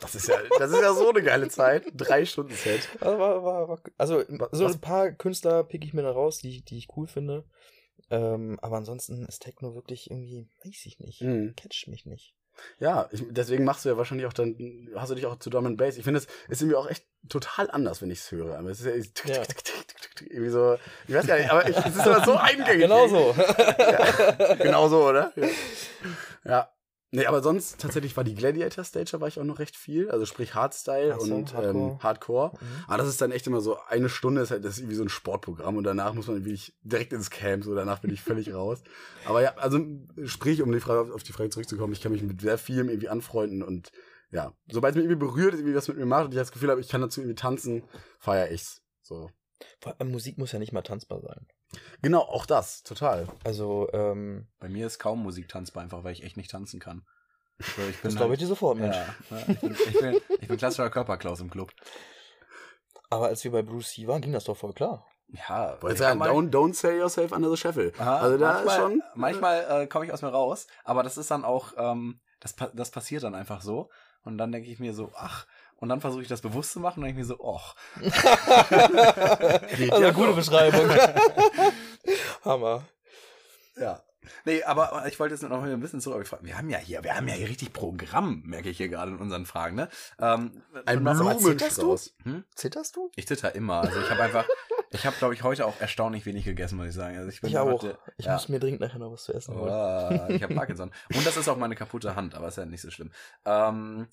[0.00, 1.84] Das ist ja, das ist ja so eine geile Zeit.
[1.94, 2.88] Drei Stunden Set.
[3.00, 7.06] Also, also so ein paar Künstler pick ich mir da raus, die, die ich cool
[7.06, 7.44] finde.
[8.10, 11.54] Ähm, aber ansonsten ist Techno wirklich irgendwie, weiß ich nicht, Mhm.
[11.54, 12.34] catcht mich nicht.
[12.78, 15.66] Ja, ich, deswegen machst du ja wahrscheinlich auch dann, hast du dich auch zu Drum
[15.66, 15.96] and Bass.
[15.96, 18.58] Ich finde, es ist irgendwie auch echt total anders, wenn ich es höre.
[18.58, 18.86] Aber es ist
[19.26, 20.76] ja, tick, tick, tick, tick, irgendwie so,
[21.08, 22.82] ich weiß gar nicht, aber ich, es ist aber so eingängig.
[22.82, 23.34] Genau so.
[23.38, 25.32] Ja, genau so, oder?
[25.36, 25.48] Ja.
[26.44, 26.72] ja.
[27.12, 30.10] Nee, aber sonst tatsächlich war die Gladiator Stage, da war ich auch noch recht viel.
[30.10, 31.90] Also sprich Hardstyle so, und Hardcore.
[31.90, 32.52] Ähm, Hardcore.
[32.52, 32.84] Mhm.
[32.86, 35.02] Aber das ist dann echt immer so, eine Stunde ist halt, das ist irgendwie so
[35.02, 38.54] ein Sportprogramm und danach muss man wirklich direkt ins Camp, so danach bin ich völlig
[38.54, 38.82] raus.
[39.24, 39.84] Aber ja, also
[40.24, 43.08] sprich, um die Frage, auf die Frage zurückzukommen, ich kann mich mit sehr vielem irgendwie
[43.08, 43.90] anfreunden und
[44.30, 46.70] ja, sobald es mich irgendwie berührt, irgendwie was mit mir macht und ich das Gefühl
[46.70, 47.82] habe, ich kann dazu irgendwie tanzen,
[48.20, 48.82] feiere ich's.
[49.02, 49.30] So.
[49.80, 51.46] Vor allem Musik muss ja nicht mal tanzbar sein.
[52.02, 53.28] Genau, auch das, total.
[53.44, 57.04] Also, ähm, Bei mir ist kaum Musik tanzbar, einfach weil ich echt nicht tanzen kann.
[57.76, 58.96] So, ich das glaube ich dir sofort, Mensch.
[58.96, 61.70] ja, ja, ich, bin, ich, bin, ich bin klassischer Körperklaus im Club.
[63.10, 65.06] Aber als wir bei Bruce C waren, ging das doch voll klar.
[65.48, 67.92] Ja, Wollte sagen, don't, don't sell yourself under the shuffle.
[67.98, 69.02] Aha, also da manchmal, ist schon.
[69.14, 72.70] Manchmal äh, komme ich aus mir raus, aber das ist dann auch, ähm, das, pa-
[72.74, 73.90] das passiert dann einfach so.
[74.22, 75.46] Und dann denke ich mir so, ach,
[75.80, 77.74] und dann versuche ich das bewusst zu machen und denke ich mir so, och.
[79.90, 80.36] Also ja gute doch.
[80.36, 80.88] Beschreibung.
[82.44, 82.84] Hammer.
[83.76, 84.02] Ja.
[84.44, 86.30] Nee, aber ich wollte jetzt noch mal ein bisschen zurück.
[86.42, 89.18] Wir haben ja hier, wir haben ja hier richtig Programm, merke ich hier gerade in
[89.18, 89.88] unseren Fragen, ne?
[90.18, 91.82] Ähm, Ein zitterst du?
[91.82, 92.14] Blumenstrauß.
[92.24, 92.44] Hm?
[92.54, 93.10] Zitterst du?
[93.16, 93.80] Ich zitter immer.
[93.80, 94.44] Also ich habe einfach,
[94.92, 97.16] Ich habe, glaube ich, heute auch erstaunlich wenig gegessen, muss ich sagen.
[97.16, 97.66] Also ich bin Ich auch.
[97.82, 98.34] heute- Ich ja.
[98.34, 99.70] muss mir dringend nachher noch was zu essen holen.
[99.72, 100.90] Oh, ich habe Parkinson.
[101.14, 103.10] Und das ist auch meine kaputte Hand, aber ist ja nicht so schlimm.
[103.44, 104.08] Ähm,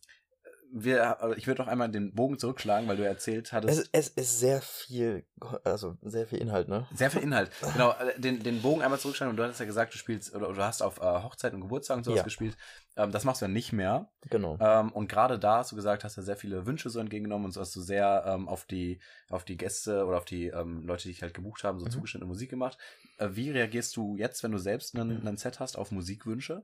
[0.73, 3.89] wir, also ich würde noch einmal den Bogen zurückschlagen, weil du erzählt hattest.
[3.93, 5.25] Es, es ist sehr viel,
[5.63, 6.85] also sehr viel Inhalt, ne?
[6.93, 7.49] Sehr viel Inhalt.
[7.73, 10.51] Genau, äh, den, den Bogen einmal zurückschlagen und du hattest ja gesagt, du spielst oder
[10.53, 12.23] du hast auf äh, Hochzeiten und Geburtstagen und sowas Ja.
[12.23, 12.57] gespielt.
[12.95, 14.09] Ähm, das machst du ja nicht mehr.
[14.29, 14.57] Genau.
[14.59, 17.51] Ähm, und gerade da hast du gesagt, hast du sehr viele Wünsche so entgegengenommen und
[17.51, 18.99] so hast du sehr ähm, auf die
[19.29, 21.91] auf die Gäste oder auf die ähm, Leute, die dich halt gebucht haben, so Mhm.
[21.91, 22.77] zugeschnittene Musik gemacht.
[23.19, 26.63] Äh, wie reagierst du jetzt, wenn du selbst einen, einen Set hast, auf Musikwünsche?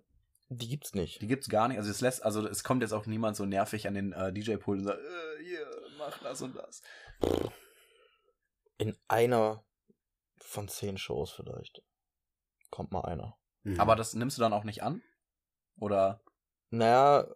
[0.50, 1.22] Die gibt's nicht.
[1.22, 1.78] Die gibt's gar nicht.
[1.78, 4.78] Also es lässt, also es kommt jetzt auch niemand so nervig an den äh, DJ-Pool
[4.80, 5.66] und sagt, äh, hier,
[5.98, 6.82] mach das und das.
[8.78, 9.64] In einer
[10.38, 11.82] von zehn Shows vielleicht.
[12.70, 13.38] Kommt mal einer.
[13.64, 13.80] Mhm.
[13.80, 15.02] Aber das nimmst du dann auch nicht an?
[15.80, 16.22] Oder?
[16.70, 17.28] Naja,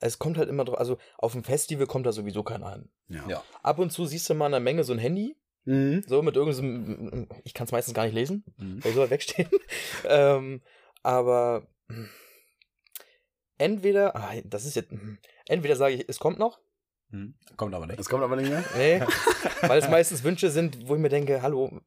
[0.00, 2.90] es kommt halt immer drauf, also auf dem Festival kommt da sowieso keiner an.
[3.08, 3.26] ja.
[3.28, 3.44] Ja.
[3.62, 6.02] Ab und zu siehst du mal in der Menge so ein Handy, Mhm.
[6.08, 8.82] so mit irgendeinem, ich kann es meistens gar nicht lesen, Mhm.
[8.82, 9.48] weil ich so weit wegstehen.
[10.04, 10.60] ähm,
[11.04, 11.68] aber
[13.58, 16.60] entweder, ah, das ist jetzt, hm, entweder sage ich, es kommt noch,
[17.12, 17.34] Mhm.
[17.56, 17.98] Kommt aber nicht.
[17.98, 18.64] Das kommt aber nicht mehr.
[18.74, 19.00] nee,
[19.68, 21.80] weil es meistens Wünsche sind, wo ich mir denke, hallo,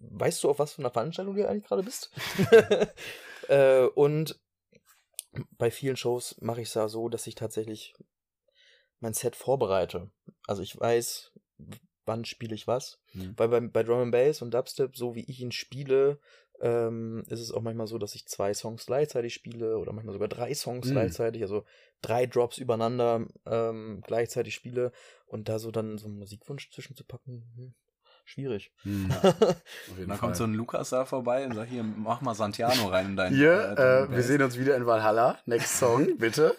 [0.00, 2.12] weißt du, auf was für einer Veranstaltung du eigentlich gerade bist?
[3.48, 4.40] äh, und
[5.50, 7.94] bei vielen Shows mache ich es ja so, dass ich tatsächlich
[9.00, 10.10] mein Set vorbereite.
[10.46, 11.32] Also ich weiß,
[12.06, 13.00] wann spiele ich was.
[13.12, 13.34] Mhm.
[13.36, 16.20] Weil bei, bei Drum and Bass und Dubstep, so wie ich ihn spiele,
[16.60, 20.28] ähm, ist es auch manchmal so, dass ich zwei Songs gleichzeitig spiele oder manchmal sogar
[20.28, 20.92] drei Songs Mhm.
[20.92, 21.64] gleichzeitig, also
[22.02, 24.92] drei Drops übereinander ähm, gleichzeitig spiele
[25.26, 27.74] und da so dann so einen Musikwunsch zwischenzupacken, hm,
[28.24, 28.72] schwierig.
[28.84, 29.08] Mhm.
[29.22, 29.30] Ja.
[29.30, 30.18] Auf jeden Und dann Fall.
[30.18, 33.34] kommt so ein Lukas da vorbei und sagt, hier, mach mal Santiano rein in dein
[33.34, 35.38] Hier, äh, äh, wir sehen uns wieder in Valhalla.
[35.46, 36.56] Next Song, bitte.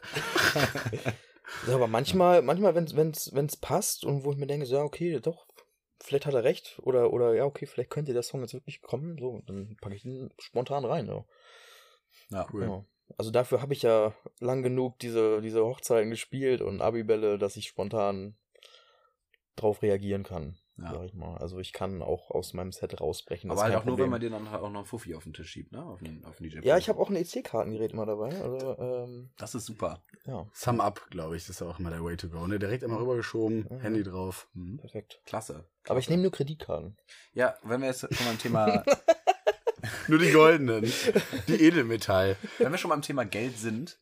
[1.68, 4.84] Ja, aber manchmal, manchmal, wenn wenn's, wenn's passt und wo ich mir denke, so, ja,
[4.84, 5.48] okay, doch,
[6.02, 9.18] vielleicht hat er recht oder, oder ja, okay, vielleicht könnte der Song jetzt wirklich kommen,
[9.18, 11.26] so, dann packe ich ihn spontan rein, ja.
[12.30, 12.48] Ja.
[12.52, 12.64] Cool.
[12.64, 12.86] Ja.
[13.18, 17.68] Also dafür habe ich ja lang genug diese, diese Hochzeiten gespielt und Abibälle, dass ich
[17.68, 18.38] spontan
[19.56, 20.94] drauf reagieren kann, Ja.
[20.94, 21.38] sag ich mal.
[21.38, 23.50] Also ich kann auch aus meinem Set rausbrechen.
[23.52, 24.12] Aber halt auch kein nur, wenn Problem.
[24.12, 25.84] man dir dann halt auch noch einen Fuffi auf den Tisch schiebt, ne?
[25.84, 26.60] Auf den, auf den DJ.
[26.64, 28.30] Ja, ich habe auch ein EC-Kartengerät immer dabei.
[28.42, 30.02] Also, ähm, Das ist super.
[30.26, 32.46] ja, Sum Up, glaube ich, das ist auch immer der Way to go.
[32.48, 32.60] Ne?
[32.60, 33.80] Direkt immer rübergeschoben, Mhm.
[33.82, 34.48] Handy drauf.
[34.54, 34.78] Mhm.
[34.78, 35.22] perfekt.
[35.26, 35.66] Klasse.
[35.88, 36.12] Aber ich Klasse.
[36.12, 36.98] nehme nur Kreditkarten.
[37.34, 38.84] Ja, wenn wir jetzt schon beim Thema,
[40.08, 40.92] Nur die goldenen.
[41.48, 42.36] die Edelmetall.
[42.58, 44.00] wenn wir schon beim Thema Geld sind,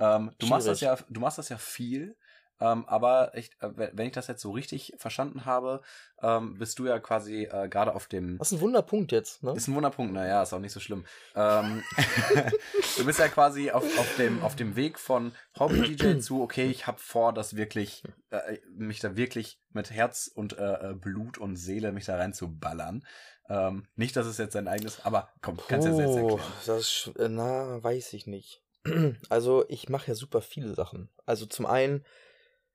[0.00, 2.16] ähm, du machst das ja, du machst das ja viel,
[2.60, 5.80] ähm, aber ich, äh, wenn ich das jetzt so richtig verstanden habe,
[6.22, 9.52] ähm, bist du ja quasi äh, gerade auf dem Das ist ein Wunderpunkt jetzt, ne?
[9.52, 11.04] Ist ein Wunderpunkt, naja, ist auch nicht so schlimm.
[11.34, 11.82] Ähm,
[12.96, 16.86] du bist ja quasi auf, auf, dem, auf dem Weg von Hobby-DJ zu, okay, ich
[16.86, 21.56] habe vor, das wirklich, äh, mich da wirklich mit Herz und äh, äh, Blut und
[21.56, 23.04] Seele mich da rein zu ballern.
[23.48, 26.40] Ähm, nicht, dass es jetzt dein eigenes, aber komm, kannst du Oh, erklären.
[26.66, 28.62] das äh, na, weiß ich nicht.
[29.28, 31.08] Also ich mache ja super viele Sachen.
[31.26, 32.04] Also zum einen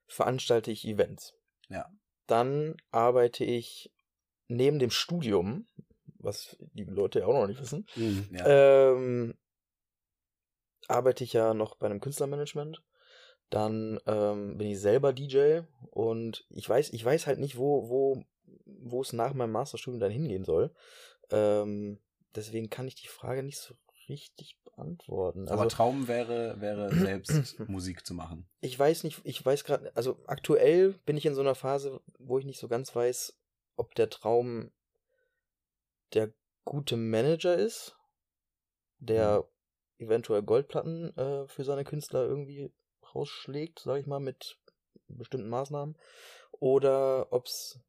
[0.08, 1.34] veranstalte ich Events.
[1.68, 1.90] Ja.
[2.26, 3.92] Dann arbeite ich
[4.48, 5.66] neben dem Studium,
[6.18, 8.28] was die Leute ja auch noch nicht wissen, Mhm.
[8.32, 8.92] Ja.
[8.92, 9.34] ähm,
[10.88, 12.82] arbeite ich ja noch bei einem Künstlermanagement.
[13.50, 18.22] Dann ähm, bin ich selber DJ und ich weiß, ich weiß halt nicht, wo, wo,
[18.66, 20.74] wo es nach meinem Masterstudium dann hingehen soll.
[21.30, 21.98] Ähm,
[22.34, 23.74] deswegen kann ich die Frage nicht so
[24.08, 25.48] richtig beantworten.
[25.48, 28.48] aber Also Traum wäre, wäre selbst Musik zu machen.
[28.60, 32.38] ich weiß nicht, ich weiß gerade, also aktuell bin ich in so einer Phase, wo
[32.38, 33.38] ich nicht so ganz weiß,
[33.76, 34.70] ob der Traum
[36.14, 36.32] der
[36.64, 37.96] gute Manager ist,
[38.98, 39.44] der
[39.98, 42.72] eventuell Goldplatten äh, für seine Künstler irgendwie
[43.14, 44.58] rausschlägt, sag ich mal, mit
[45.08, 45.96] bestimmten Maßnahmen,
[46.52, 47.80] oder ob's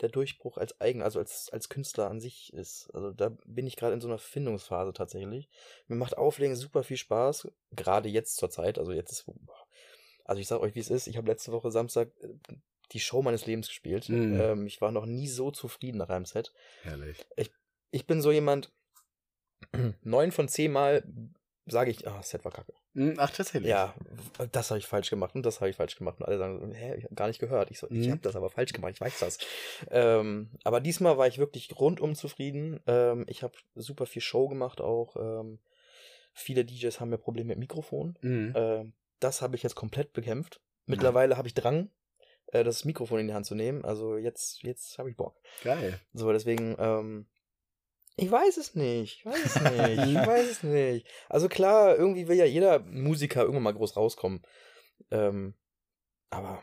[0.00, 2.90] der Durchbruch als eigen, also als, als Künstler an sich ist.
[2.94, 5.48] Also da bin ich gerade in so einer Findungsphase tatsächlich.
[5.86, 8.78] Mir macht Auflegen super viel Spaß, gerade jetzt zur Zeit.
[8.78, 9.24] Also jetzt ist,
[10.24, 11.06] also ich sag euch, wie es ist.
[11.06, 12.28] Ich habe letzte Woche Samstag äh,
[12.92, 14.08] die Show meines Lebens gespielt.
[14.08, 14.40] Mhm.
[14.40, 16.52] Ähm, ich war noch nie so zufrieden nach einem Set.
[16.82, 17.24] Herrlich.
[17.92, 18.72] Ich bin so jemand,
[20.02, 21.04] neun von zehn Mal
[21.70, 22.72] sage ich, ah, Set war kacke.
[22.94, 23.70] Mhm, Ach, tatsächlich.
[23.70, 23.94] Ja,
[24.52, 26.18] das habe ich falsch gemacht und das habe ich falsch gemacht.
[26.20, 27.70] Und alle sagen, hä, ich habe gar nicht gehört.
[27.70, 28.10] Ich so, ich Mhm.
[28.12, 29.38] habe das aber falsch gemacht, ich weiß das.
[29.90, 32.80] Ähm, aber diesmal war ich wirklich rundum zufrieden.
[32.86, 35.16] Ähm, ich habe super viel Show gemacht auch.
[35.16, 35.58] Ähm,
[36.32, 38.18] viele DJs haben ja Probleme mit Mikrofon.
[38.22, 38.52] Mhm.
[38.56, 40.60] Ähm, das habe ich jetzt komplett bekämpft.
[40.86, 41.90] Mittlerweile habe ich Drang,
[42.48, 43.84] äh, das Mikrofon in die Hand zu nehmen.
[43.84, 45.36] Also jetzt, jetzt habe ich Bock.
[45.62, 46.00] Geil.
[46.12, 47.26] So, deswegen, ähm,
[48.20, 49.18] ich weiß es nicht.
[49.18, 50.06] Ich weiß es nicht.
[50.06, 51.06] Ich weiß es nicht.
[51.28, 54.42] Also klar, irgendwie will ja jeder Musiker irgendwann mal groß rauskommen.
[55.10, 55.54] Ähm,
[56.30, 56.62] aber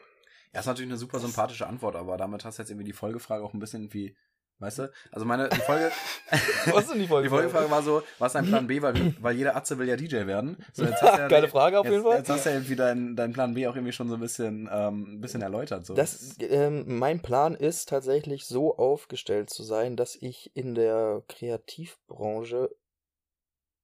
[0.53, 3.43] Ja, ist natürlich eine super sympathische Antwort, aber damit hast du jetzt irgendwie die Folgefrage
[3.43, 4.16] auch ein bisschen wie,
[4.60, 4.91] weißt du?
[5.12, 5.91] Also meine, die Folge,
[6.32, 7.28] Was ist denn die Folge?
[7.28, 9.95] die Folgefrage war so, was ist dein Plan B, weil, weil jeder Atze will ja
[9.95, 10.58] DJ werden.
[10.74, 12.18] So, jetzt hast ja Geile Frage auf jetzt, jeden Fall.
[12.18, 14.70] Jetzt hast du ja irgendwie deinen dein Plan B auch irgendwie schon so ein bisschen,
[14.72, 15.86] ähm, ein bisschen erläutert.
[15.86, 15.93] So.
[15.93, 22.70] Das, ähm, mein Plan ist tatsächlich so aufgestellt zu sein, dass ich in der Kreativbranche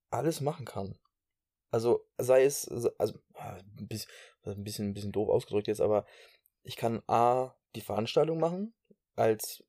[0.10, 0.96] alles machen kann.
[1.72, 2.68] Also sei es,
[3.00, 4.12] also ein bisschen,
[4.46, 6.06] ein bisschen, ein bisschen doof ausgedrückt jetzt, aber
[6.62, 8.74] ich kann A, die Veranstaltung machen,
[9.16, 9.64] als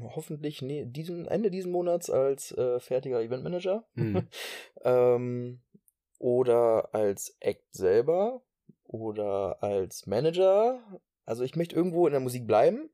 [0.00, 3.84] hoffentlich nee, diesen, Ende diesen Monats als äh, fertiger Eventmanager.
[3.94, 4.28] Mhm.
[4.84, 5.60] ähm,
[6.18, 8.42] oder als Act selber
[8.84, 10.80] oder als Manager.
[11.26, 12.90] Also ich möchte irgendwo in der Musik bleiben,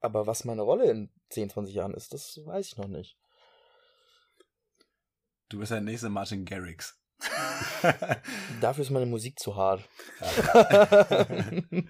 [0.00, 3.18] aber was meine Rolle in 10, 20 Jahren ist, das weiß ich noch nicht.
[5.48, 6.98] du bist der nächste Martin Garrix.
[8.60, 9.88] Dafür ist meine Musik zu hart.
[10.20, 11.26] ja,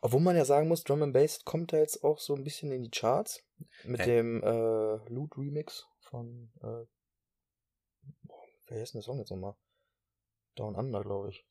[0.00, 2.72] Obwohl man ja sagen muss, Drum and Bass kommt da jetzt auch so ein bisschen
[2.72, 3.42] in die Charts
[3.84, 4.06] mit Ja.
[4.06, 6.86] dem äh, Loot Remix von äh,
[8.22, 9.54] boah, wer ist denn der Song jetzt nochmal?
[10.56, 11.46] Down Under, glaube ich.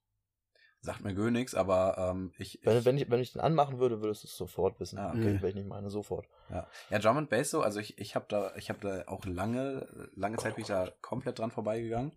[0.81, 3.79] sagt mir gar nichts, aber ähm, ich, Wenn, ich wenn, ich, wenn ich den anmachen
[3.79, 4.97] würde, würdest du es sofort wissen.
[4.97, 5.37] Ah, okay.
[5.41, 6.27] Wenn ich nicht meine, sofort.
[6.49, 9.25] Ja, ja Drum and Bass so, also ich, ich habe da, ich habe da auch
[9.25, 12.11] lange, lange Zeit bin ich da komplett dran vorbeigegangen.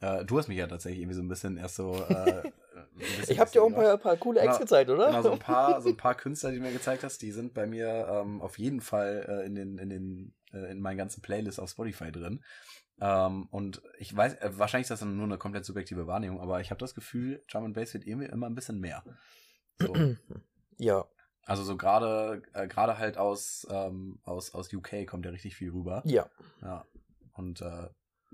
[0.00, 1.94] Äh, du hast mich ja tatsächlich irgendwie so ein bisschen erst so.
[1.94, 2.50] Äh,
[2.96, 4.64] bisschen Ich habe dir auch ein paar, paar coole Acts Genau.
[4.64, 5.06] gezeigt, oder?
[5.06, 7.54] Genau, so ein paar, so ein paar Künstler, die du mir gezeigt hast, die sind
[7.54, 11.22] bei mir ähm, auf jeden Fall äh, in den, in den, äh, in meinen ganzen
[11.22, 12.42] Playlists auf Spotify drin.
[13.00, 16.60] Ähm, und ich weiß, äh, wahrscheinlich ist das dann nur eine komplett subjektive Wahrnehmung, aber
[16.60, 19.02] ich habe das Gefühl, Drum and Bass wird irgendwie immer ein bisschen mehr.
[19.78, 19.94] So.
[20.78, 21.04] ja,
[21.44, 25.70] Also so gerade, äh, gerade halt aus, ähm, aus, aus UK kommt ja richtig viel
[25.70, 26.02] rüber.
[26.04, 26.28] ja.
[26.62, 26.86] Ja.
[27.34, 27.88] Und äh,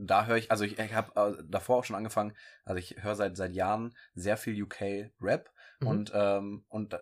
[0.06, 2.34] da höre ich, also ich, ich habe äh, davor auch schon angefangen,
[2.64, 5.50] also ich höre seit seit Jahren sehr viel UK Rap
[5.80, 5.88] Mhm.
[5.88, 7.00] und ähm, und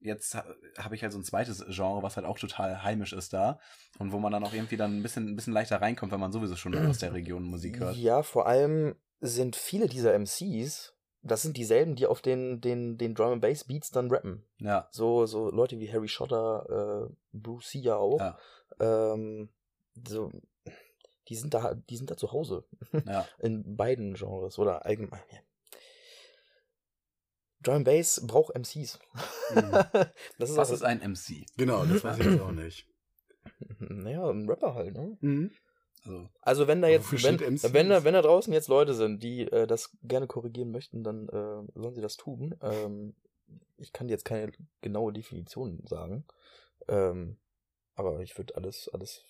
[0.00, 0.46] jetzt ha-
[0.78, 3.58] habe ich halt so ein zweites Genre, was halt auch total heimisch ist da
[3.98, 6.32] und wo man dann auch irgendwie dann ein bisschen ein bisschen leichter reinkommt, wenn man
[6.32, 7.96] sowieso schon aus der Region Musik hört.
[7.96, 13.14] Ja, vor allem sind viele dieser MCs, das sind dieselben, die auf den, den, den
[13.14, 14.44] Drum and Bass Beats dann rappen.
[14.58, 18.20] Ja, So, so Leute wie Harry Schotter, äh, Bruce Sia auch.
[18.20, 18.38] ja,
[18.78, 19.48] Ähm,
[20.06, 20.30] so,
[21.28, 22.64] die sind da, die sind da zu Hause.
[23.06, 23.26] ja.
[23.38, 25.22] In beiden Genres oder allgemein.
[25.32, 25.38] Ja.
[27.60, 28.98] Drum Bass braucht MCs.
[29.54, 29.70] Mhm.
[30.38, 31.46] das ist Was ist ein MC?
[31.56, 32.88] Genau, das weiß ich jetzt auch nicht.
[33.78, 35.16] Naja, ein Rapper halt, ne?
[35.20, 35.52] Mhm.
[36.04, 39.42] Also Also wenn da jetzt, wenn, wenn, da, wenn da draußen jetzt Leute sind, die
[39.42, 42.56] äh, das gerne korrigieren möchten, dann äh, sollen sie das tun.
[42.60, 43.14] Ähm,
[43.76, 46.24] ich kann jetzt keine genaue Definition sagen.
[46.88, 47.38] Ähm,
[47.94, 49.24] aber ich würde alles, alles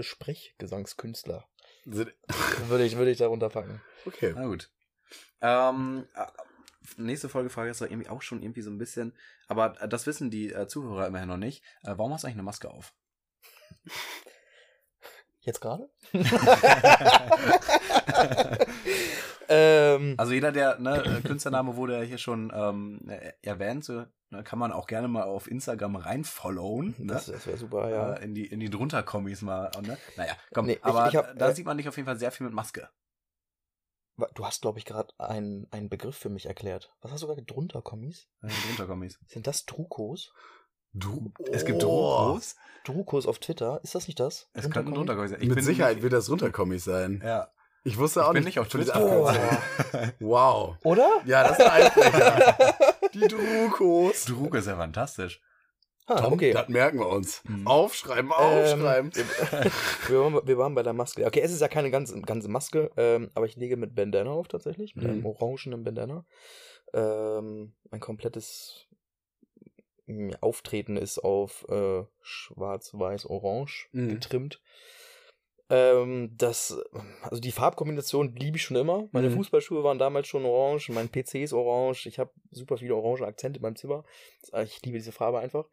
[0.00, 1.46] Sprechgesangskünstler
[1.84, 2.14] Sind-
[2.68, 3.80] würde ich, würde ich darunter packen.
[4.06, 4.32] Okay.
[4.34, 4.70] Na gut.
[5.40, 6.26] Ähm, äh,
[6.96, 9.16] nächste Folgefrage ist doch irgendwie auch schon irgendwie so ein bisschen,
[9.48, 11.62] aber das wissen die äh, Zuhörer immerhin noch nicht.
[11.82, 12.94] Äh, warum hast du eigentlich eine Maske auf?
[15.40, 15.90] Jetzt gerade?
[19.52, 24.04] ähm, Also jeder, der, ne, äh, Künstlername wurde ja hier schon ähm, äh, erwähnt, so,
[24.30, 27.12] ne, kann man auch gerne mal auf Instagram reinfollowen, ne?
[27.12, 28.14] das das wäre super, ja.
[28.14, 29.98] Äh, in die, in die drunter Kommis mal, ne?
[30.16, 32.18] Naja, komm, Nee, ich- aber ich hab, da äh, sieht man dich auf jeden Fall
[32.18, 32.88] sehr viel mit Maske.
[34.34, 36.92] Du hast, glaube ich, gerade einen, einen Begriff für mich erklärt.
[37.00, 38.28] Was hast du gerade drunter, Kommis?
[38.42, 39.18] Äh, drunter Kommis.
[39.26, 40.32] Sind das Drukos?
[40.92, 42.26] Du, Es gibt Oh.
[42.28, 42.54] Drukos.
[42.84, 43.80] Drukos auf Twitter?
[43.82, 44.50] Ist das nicht das?
[44.52, 45.40] Es könnten Drunter drunter Kommis sein.
[45.40, 47.22] Ich Mit bin Sicherheit nicht- wird das runterkommig sein.
[47.24, 47.50] Ja.
[47.84, 48.56] Ich wusste Ich auch bin nicht.
[48.56, 48.94] nicht auf Twitter.
[48.94, 50.12] Abkürzung.
[50.20, 50.76] Wow.
[50.84, 51.08] Oder?
[51.26, 52.74] Ja, das ist ein Eisbrecher.
[53.14, 54.24] Die Drukos.
[54.26, 55.40] Druk ist ja fantastisch.
[56.06, 56.52] Ah, Tom, okay.
[56.52, 57.42] das merken wir uns.
[57.44, 57.66] Mhm.
[57.66, 59.12] Aufschreiben, Ähm, aufschreiben.
[60.08, 61.24] wir, waren, wir waren bei der Maske.
[61.26, 64.48] Okay, es ist ja keine ganze, ganze Maske, ähm, aber ich lege mit Bandana auf
[64.48, 65.10] tatsächlich, mit Mhm.
[65.10, 66.24] einem orangenen Bandana.
[66.92, 68.86] Ähm, mein komplettes
[70.40, 74.08] Auftreten ist auf äh, schwarz, weiß, orange Mhm.
[74.08, 74.60] getrimmt.
[75.74, 76.78] Ähm, das,
[77.22, 79.08] also die Farbkombination liebe ich schon immer.
[79.10, 79.36] Meine Mhm.
[79.36, 83.56] Fußballschuhe waren damals schon orange, mein PC ist orange, ich habe super viele orange Akzente
[83.56, 84.04] in meinem Zimmer.
[84.64, 85.64] Ich liebe diese Farbe einfach.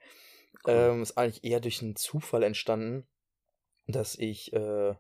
[0.66, 3.08] Ähm, ist eigentlich eher durch einen Zufall entstanden,
[3.88, 4.95] dass ich äh,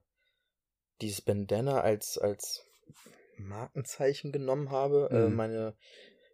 [0.99, 2.65] dieses Bandana als, als
[3.37, 5.07] Markenzeichen genommen habe.
[5.11, 5.35] Äh, Mhm.
[5.35, 5.77] meine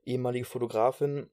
[0.06, 1.30] ehemalige Fotografin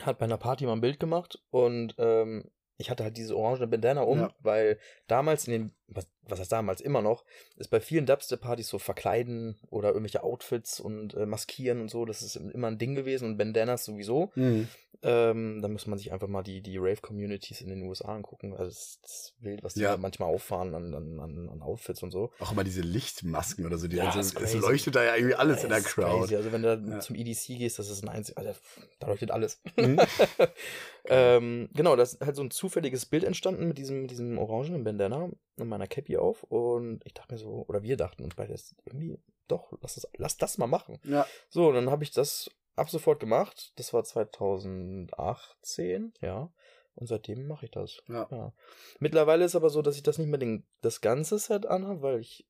[0.00, 3.66] hat bei einer Party mal ein Bild gemacht und ähm, ich hatte halt diese orange
[3.66, 4.34] Bandana um, Ja.
[4.40, 7.24] weil damals in den, was, was heißt damals, immer noch,
[7.56, 12.22] ist bei vielen Dubstep-Partys so verkleiden oder irgendwelche Outfits und äh, maskieren und so, das
[12.22, 14.32] ist immer ein Ding gewesen und Bandanas sowieso.
[14.34, 14.68] Mhm.
[15.02, 18.52] Ähm, da muss man sich einfach mal die, die Rave-Communities in den USA angucken.
[18.52, 19.92] Also es ist wild, was die Ja.
[19.92, 22.30] da manchmal auffahren an, an, an, Outfits und so.
[22.38, 23.88] Auch immer diese Lichtmasken oder so.
[23.88, 26.20] Die Ja, dann so ist es leuchtet da ja irgendwie alles in der Crowd.
[26.20, 26.36] Crazy.
[26.36, 27.00] Also wenn du Ja.
[27.00, 28.52] zum EDC gehst, das ist ein einzig, also,
[28.98, 29.60] da leuchtet alles.
[29.76, 29.98] Mhm.
[31.06, 34.84] ähm, genau, da ist halt so ein zufälliges Bild entstanden mit diesem, mit diesem orangenen
[34.84, 35.30] Bandana
[35.60, 36.42] und meiner Cappy auf.
[36.44, 38.54] Und ich dachte mir so, oder wir dachten uns beide,
[38.84, 40.98] irgendwie, doch, lass das, lass das mal machen.
[41.04, 41.26] Ja.
[41.48, 43.72] So, und dann habe ich das ab sofort gemacht.
[43.76, 46.52] Das war 2018, ja.
[46.94, 48.02] Und seitdem mache ich das.
[48.08, 48.52] Ja.
[48.98, 52.20] Mittlerweile ist aber so, dass ich das nicht mehr den, das ganze Set anhabe, weil
[52.20, 52.46] ich.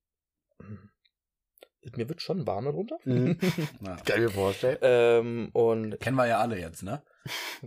[1.97, 2.99] Mir wird schon warm darunter.
[3.05, 3.39] Mhm.
[3.81, 3.97] Ja.
[3.97, 4.79] Kann ich mir vorstellen.
[4.83, 7.03] ähm, und Kennen wir ja alle jetzt, ne?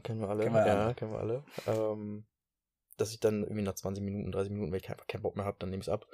[0.03, 0.43] kennen wir alle.
[0.43, 0.93] Kennen wir ja, alle.
[0.93, 1.43] kennen wir alle.
[1.65, 2.25] Ähm,
[2.95, 5.45] dass ich dann irgendwie nach 20 Minuten, 30 Minuten, wenn ich einfach keinen Bock mehr
[5.45, 6.07] habe, dann nehme ich es ab.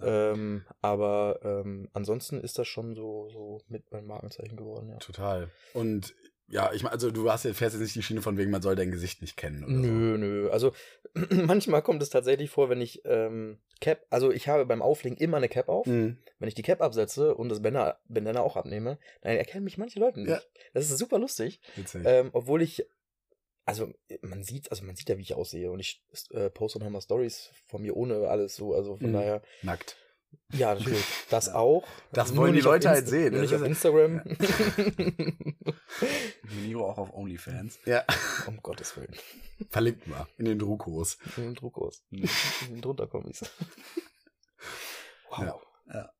[0.00, 4.96] Ähm, aber ähm, ansonsten ist das schon so, so mit meinem Markenzeichen geworden, ja.
[4.98, 5.50] Total.
[5.74, 6.14] Und
[6.50, 8.62] ja, ich meine, also du hast jetzt, fährst jetzt nicht die Schiene von wegen, man
[8.62, 10.50] soll dein Gesicht nicht kennen oder Nö, nö.
[10.50, 10.72] Also
[11.30, 15.36] manchmal kommt es tatsächlich vor, wenn ich ähm, Cap, also ich habe beim Auflegen immer
[15.36, 15.86] eine Cap auf.
[15.86, 15.92] so.
[15.92, 16.18] Mhm.
[16.38, 20.00] Wenn ich die Cap absetze und das Bandana, Bandana auch abnehme, dann erkennen mich manche
[20.00, 20.30] Leute nicht.
[20.30, 20.40] Ja.
[20.72, 21.60] Das ist super lustig.
[21.76, 22.02] Witzig.
[22.06, 22.86] Ähm, obwohl ich,
[23.68, 23.92] also
[24.22, 27.00] man sieht, also man sieht ja, wie ich aussehe und ich äh, poste noch mal
[27.00, 29.12] Stories von mir ohne alles so, also von Mhm.
[29.12, 29.96] daher, Nackt.
[30.52, 31.84] ja, natürlich, das auch.
[32.12, 33.32] Das Nur wollen die Leute halt sehen.
[33.34, 34.22] Nur Das nicht auf Instagram.
[36.42, 37.78] Miniro auch auf OnlyFans.
[37.84, 38.04] Ja.
[38.46, 39.14] um Gottes Willen.
[39.70, 41.18] Verlinkt mal in den Druckos.
[41.36, 42.02] In den Druckos.
[42.10, 42.28] Mhm.
[42.68, 43.42] In den Drunterkommis.
[45.30, 45.60] Wow.
[45.92, 46.10] Ja.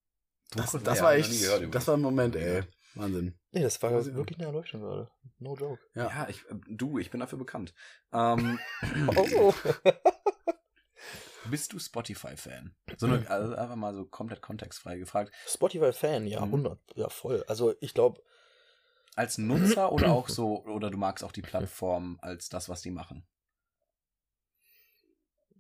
[0.55, 1.31] Das, Druck- das Ja, war echt,
[1.75, 2.63] das war ein Moment, ey.
[2.99, 3.39] Wahnsinn.
[3.53, 5.11] Nee, das war Also- wirklich eine Erleuchtung gerade.
[5.39, 5.81] No joke.
[5.95, 6.09] Ja.
[6.09, 7.73] Ja, ich, äh, du, ich bin dafür bekannt.
[8.13, 8.59] Ähm,
[9.17, 9.55] Oh.
[11.51, 12.75] bist du Spotify-Fan?
[12.99, 15.33] So eine, also einfach mal so komplett kontextfrei gefragt.
[15.47, 16.53] Spotify-Fan, ja, Mhm.
[16.55, 16.81] 100.
[16.97, 17.43] Ja, voll.
[17.49, 18.21] Also ich glaube,
[19.15, 22.91] Als Nutzer oder auch so, oder du magst auch die Plattform als das, was die
[22.91, 23.27] machen?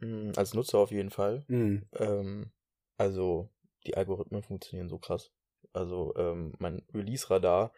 [0.00, 1.44] mm, als Nutzer auf jeden Fall.
[1.48, 1.86] Mhm.
[1.92, 2.52] Ähm,
[2.96, 3.48] also
[3.86, 5.30] die Algorithmen funktionieren so krass.
[5.72, 7.72] Also ähm, mein Release-Radar,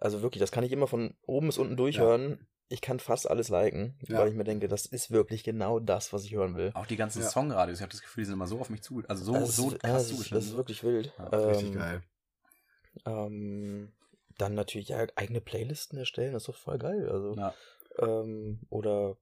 [0.00, 2.46] also wirklich, das kann ich immer von oben bis unten durchhören.
[2.68, 4.18] Ich kann fast alles liken, Ja.
[4.18, 6.70] weil ich mir denke, das ist wirklich genau das, was ich hören will.
[6.74, 7.28] Auch die ganzen Ja.
[7.28, 9.50] Songradios, ich habe das Gefühl, die sind immer so auf mich zu, also so, Das
[9.50, 11.12] ist- so ja, krass das, ist, das ist wirklich wild.
[11.18, 12.02] Ja, Richtig ähm, geil.
[13.04, 13.92] Ähm,
[14.38, 17.08] dann natürlich ja eigene Playlisten erstellen, das ist doch voll geil.
[17.08, 17.54] Also Ja.
[17.98, 19.16] ähm, oder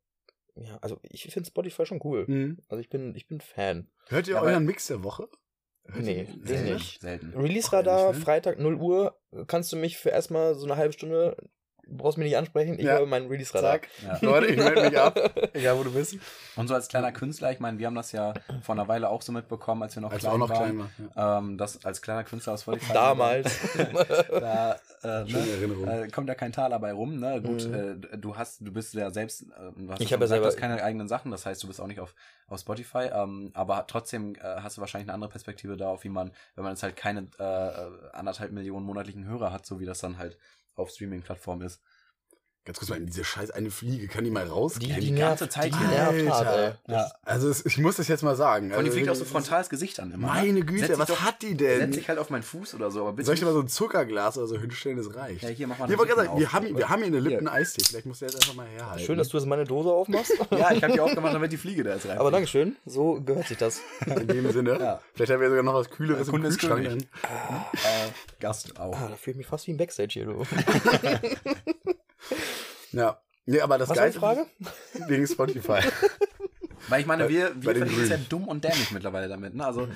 [0.55, 2.25] ja, also ich finde Spotify schon cool.
[2.29, 2.59] Mhm.
[2.69, 3.89] Also ich bin ich bin Fan.
[4.09, 5.29] Hört ihr Ja, euren Mix der Woche?
[5.95, 7.01] Nee, den nicht.
[7.01, 7.33] selten.
[7.37, 8.19] Release Radar ne?
[8.19, 9.19] Freitag 0 Uhr.
[9.47, 11.37] Kannst du mich für erstmal so eine halbe Stunde
[11.91, 12.99] brauchst mich nicht ansprechen, ich Ja.
[12.99, 13.73] höre meinen Release Radar.
[13.73, 13.89] Zack.
[14.05, 14.19] Ja.
[14.23, 15.19] Leute, ich melde mich ab.
[15.55, 16.17] Egal, wo du bist.
[16.57, 19.23] Und so als kleiner Künstler, ich meine, wir haben das ja vor einer Weile auch
[19.23, 20.89] so mitbekommen, als wir noch Als wir klein auch noch waren.
[20.91, 21.45] klein waren.
[21.51, 22.93] Ähm, das als kleiner Künstler aus Spotify.
[22.93, 23.59] Damals.
[24.31, 24.73] da
[25.03, 25.89] äh, Schöne ne, Erinnerung.
[25.89, 27.19] äh, kommt ja kein Taler bei rum.
[27.19, 27.41] Ne?
[27.43, 27.75] Gut, Mhm.
[28.13, 30.43] äh, du hast, du bist ja selbst, äh, du hast Ich ja ja gesagt, selber-
[30.43, 32.15] du hast keine eigenen Sachen, das heißt, du bist auch nicht auf,
[32.49, 36.33] auf Spotify, ähm, aber trotzdem äh, hast du wahrscheinlich eine andere Perspektive darauf, wie man,
[36.55, 40.19] wenn man jetzt halt keine äh, anderthalb Millionen monatlichen Hörer hat, so wie das dann
[40.19, 40.37] halt
[40.75, 41.83] auf Streaming-Plattformen ist.
[42.67, 44.95] Ganz kurz mal, diese scheiß eine Fliege, kann die mal Die, rausgehen?
[45.01, 45.89] die, die ganze nervt, Zeit die hier.
[45.89, 46.31] nervt.
[46.31, 46.79] Alter.
[46.89, 47.11] Ja.
[47.23, 48.71] Also es, ich muss das jetzt mal sagen.
[48.73, 50.27] Allem, die also, fliegt auch so frontal das Gesicht an immer.
[50.29, 50.35] ne?
[50.35, 51.91] Meine Setz Güte, was doch- hat die Setz denn?
[51.93, 53.69] dich halt auf meinen Fuß oder so, aber bitte Soll ich dir mal so ein
[53.69, 55.43] Zuckerglas oder so hinstellen, das reicht.
[55.43, 56.53] Ja, hier, mach mal Hier, Lippen sagen, wir auf.
[56.53, 57.21] haben, wir haben hier eine.
[57.21, 57.83] Lippen-Eistee.
[57.89, 59.05] Vielleicht musst du jetzt einfach mal herhalten.
[59.07, 60.33] Schön, dass du jetzt meine Dose aufmachst.
[60.51, 62.19] Ja, ich habe die aufgemacht, damit die Fliege da jetzt rein.
[62.19, 63.81] Aber Dankeschön, so gehört sich das.
[64.05, 64.79] In dem Sinne.
[64.79, 65.01] Ja.
[65.15, 66.85] Vielleicht haben wir sogar noch was Kühleres im Kunde ist Kühlschrank.
[66.87, 66.99] Äh,
[68.39, 68.95] Gast auch.
[68.97, 70.43] Ah, da fühle ich mich fast wie ein Backstage hier, du.
[72.93, 73.21] Ja.
[73.47, 74.47] Nee, aber das Was Geilste Frage?
[75.09, 75.81] wegen Spotify.
[76.89, 79.55] Weil ich meine, wir, wir verdienen es ja dumm und dämlich mittlerweile damit.
[79.55, 79.65] Ne?
[79.65, 79.89] Also,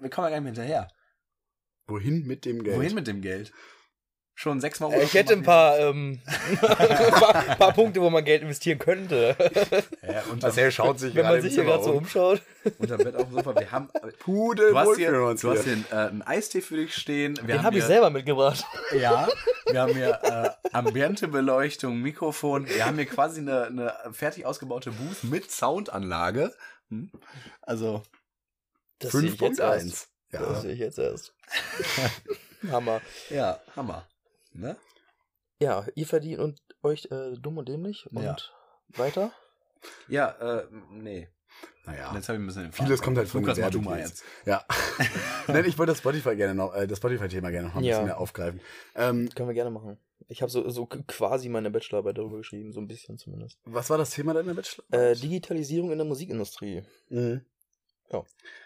[0.00, 0.88] wir kommen ja gar nicht mehr hinterher.
[1.86, 2.76] Wohin mit dem Geld?
[2.76, 3.52] Wohin mit dem Geld?
[4.38, 8.42] Schon sechsmal Äh, Ich hätte ein paar, ähm, ein paar, paar Punkte, wo man Geld
[8.42, 9.34] investieren könnte.
[10.06, 11.96] Ja, und Also er schaut sich Wenn gerade man sich hier gerade so um.
[11.98, 12.42] umschaut.
[12.78, 13.58] unterm Bett auf dem Sofa.
[13.58, 15.52] Wir haben, Pudel du hast hier, du hast hier.
[15.62, 17.38] hier einen, äh, einen Eistee für dich stehen.
[17.44, 18.62] Wir Den habe ich selber mitgebracht.
[18.92, 19.26] Ja,
[19.70, 22.68] wir haben hier äh, Ambiente-Beleuchtung, Mikrofon.
[22.68, 26.52] Wir haben hier quasi eine, eine fertig ausgebaute Booth mit Soundanlage.
[26.90, 27.10] Hm?
[27.62, 28.02] Also,
[28.98, 29.86] Das sehe ich jetzt erst.
[29.86, 30.06] 5.1.
[30.32, 30.40] Ja.
[30.40, 31.32] Das sehe ich jetzt erst.
[32.70, 33.00] Hammer.
[33.30, 34.06] ja, Hammer.
[34.56, 34.76] Ne?
[35.60, 38.36] Ja, ihr verdient und euch äh, dumm und dämlich und Ja.
[38.96, 39.32] weiter.
[40.08, 40.30] Ja,
[40.60, 41.28] äh, nee.
[41.84, 42.12] naja.
[42.14, 44.24] Jetzt habe ich ein bisschen Vieles kommt halt von Lukas, mach du mal jetzt.
[44.44, 44.64] Ja.
[45.46, 47.90] Nein, ich wollte das Spotify gerne noch, äh, das Spotify-Thema gerne noch ein Ja.
[47.98, 48.60] bisschen mehr aufgreifen.
[48.96, 49.98] Ähm, Können wir gerne machen.
[50.28, 53.60] Ich habe so, so quasi meine Bachelorarbeit darüber geschrieben, so ein bisschen zumindest.
[53.64, 54.84] was war das Thema deiner Bachelor?
[54.90, 56.82] Äh, Digitalisierung in der Musikindustrie.
[57.10, 57.42] Mhm.
[58.10, 58.24] Ja.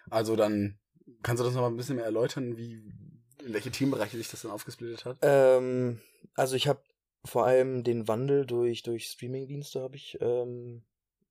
[0.08, 0.78] Also dann
[1.22, 2.94] kannst du das noch mal ein bisschen mehr erläutern, wie
[3.46, 5.18] in welche Themenbereiche sich das dann aufgesplittet hat?
[5.22, 6.00] Ähm,
[6.34, 6.80] also ich habe
[7.24, 10.82] vor allem den Wandel durch, durch Streamingdienste habe ich ähm,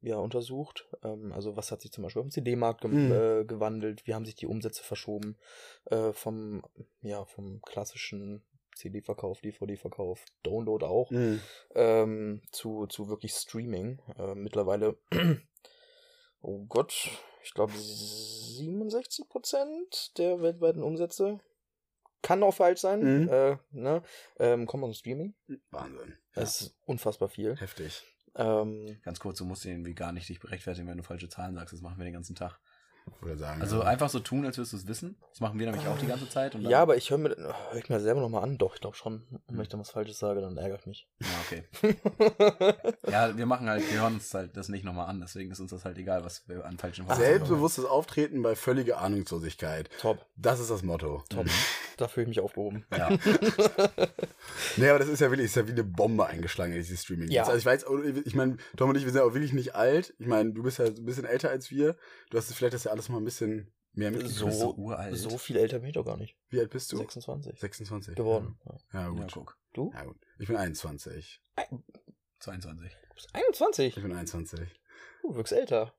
[0.02, 0.88] ja untersucht.
[1.04, 3.12] Ähm, also was hat sich zum Beispiel auf dem CD-Markt ge Mhm.
[3.12, 4.06] äh, gewandelt?
[4.06, 5.38] Wie haben sich die Umsätze verschoben
[5.86, 6.62] äh, vom
[7.02, 8.44] ja vom klassischen
[8.76, 11.42] CD-Verkauf, DVD-Verkauf, Download auch Mhm.
[11.76, 14.00] ähm, zu, zu wirklich Streaming.
[14.18, 14.98] Äh, mittlerweile,
[16.42, 17.10] oh Gott,
[17.44, 21.40] ich glaube 67% der weltweiten Umsätze.
[22.22, 23.30] Kann auch falsch sein, Mhm.
[23.30, 24.04] äh, ne?
[24.40, 25.34] ähm, kommen aus Streaming.
[25.72, 26.18] Wahnsinn.
[26.34, 27.56] Das ist unfassbar viel.
[27.56, 28.04] Heftig.
[28.36, 31.74] Ähm, Ganz kurz, du musst irgendwie gar nicht dich berechtfertigen, wenn du falsche Zahlen sagst.
[31.74, 32.60] Das machen wir den ganzen Tag.
[33.22, 33.62] Würde sagen.
[33.62, 33.86] Also ja.
[33.86, 35.18] einfach so tun, als würdest du es wissen.
[35.32, 36.56] Das machen wir nämlich auch die ganze Zeit.
[36.56, 38.58] Ja, aber ich höre mir, hör ich mir selber nochmal an.
[38.58, 39.24] Doch, ich glaube schon.
[39.48, 41.08] Wenn ich dann was Falsches sage, dann ärgere ich mich.
[41.20, 41.64] Ja, okay.
[43.10, 45.20] Ja, wir machen halt, wir hören uns halt das nicht nochmal an.
[45.20, 47.18] Deswegen ist uns das halt egal, was wir an falschen hören.
[47.18, 49.90] Selbstbewusstes Auftreten bei völliger Ahnungslosigkeit.
[50.00, 50.26] Top.
[50.36, 51.24] Das ist das Motto.
[51.30, 51.48] Top.
[51.98, 52.86] Da fühle ich mich aufgehoben.
[52.96, 53.10] Ja.
[54.78, 57.30] Nee, aber das ist ja wirklich, ist ja wie eine Bombe eingeschlagen, dieses Streaming.
[57.30, 57.44] Ja.
[57.44, 57.86] Also ich weiß,
[58.26, 60.14] ich meine, Tom und ich, wir sind ja auch wirklich nicht alt.
[60.20, 61.96] Ich meine, du bist ja ein bisschen älter als wir.
[62.30, 64.38] Du hast vielleicht das ja alles mal ein bisschen mehr mitgekriegt.
[64.38, 65.18] So, so uralt.
[65.18, 66.36] so viel älter bin ich doch gar nicht.
[66.50, 66.98] Wie alt bist du?
[66.98, 68.16] 26 26.
[68.16, 68.60] geworden.
[68.66, 68.78] Ja.
[68.94, 69.32] Ja, Ja, gut.
[69.34, 69.58] guck.
[69.74, 69.92] Du?
[69.94, 70.18] Ja, gut.
[70.38, 71.42] Ich bin 21.
[72.40, 72.92] 22.
[73.10, 73.98] Du bist 21.
[73.98, 74.70] Ich bin 21.
[75.22, 75.94] Du wirkst älter.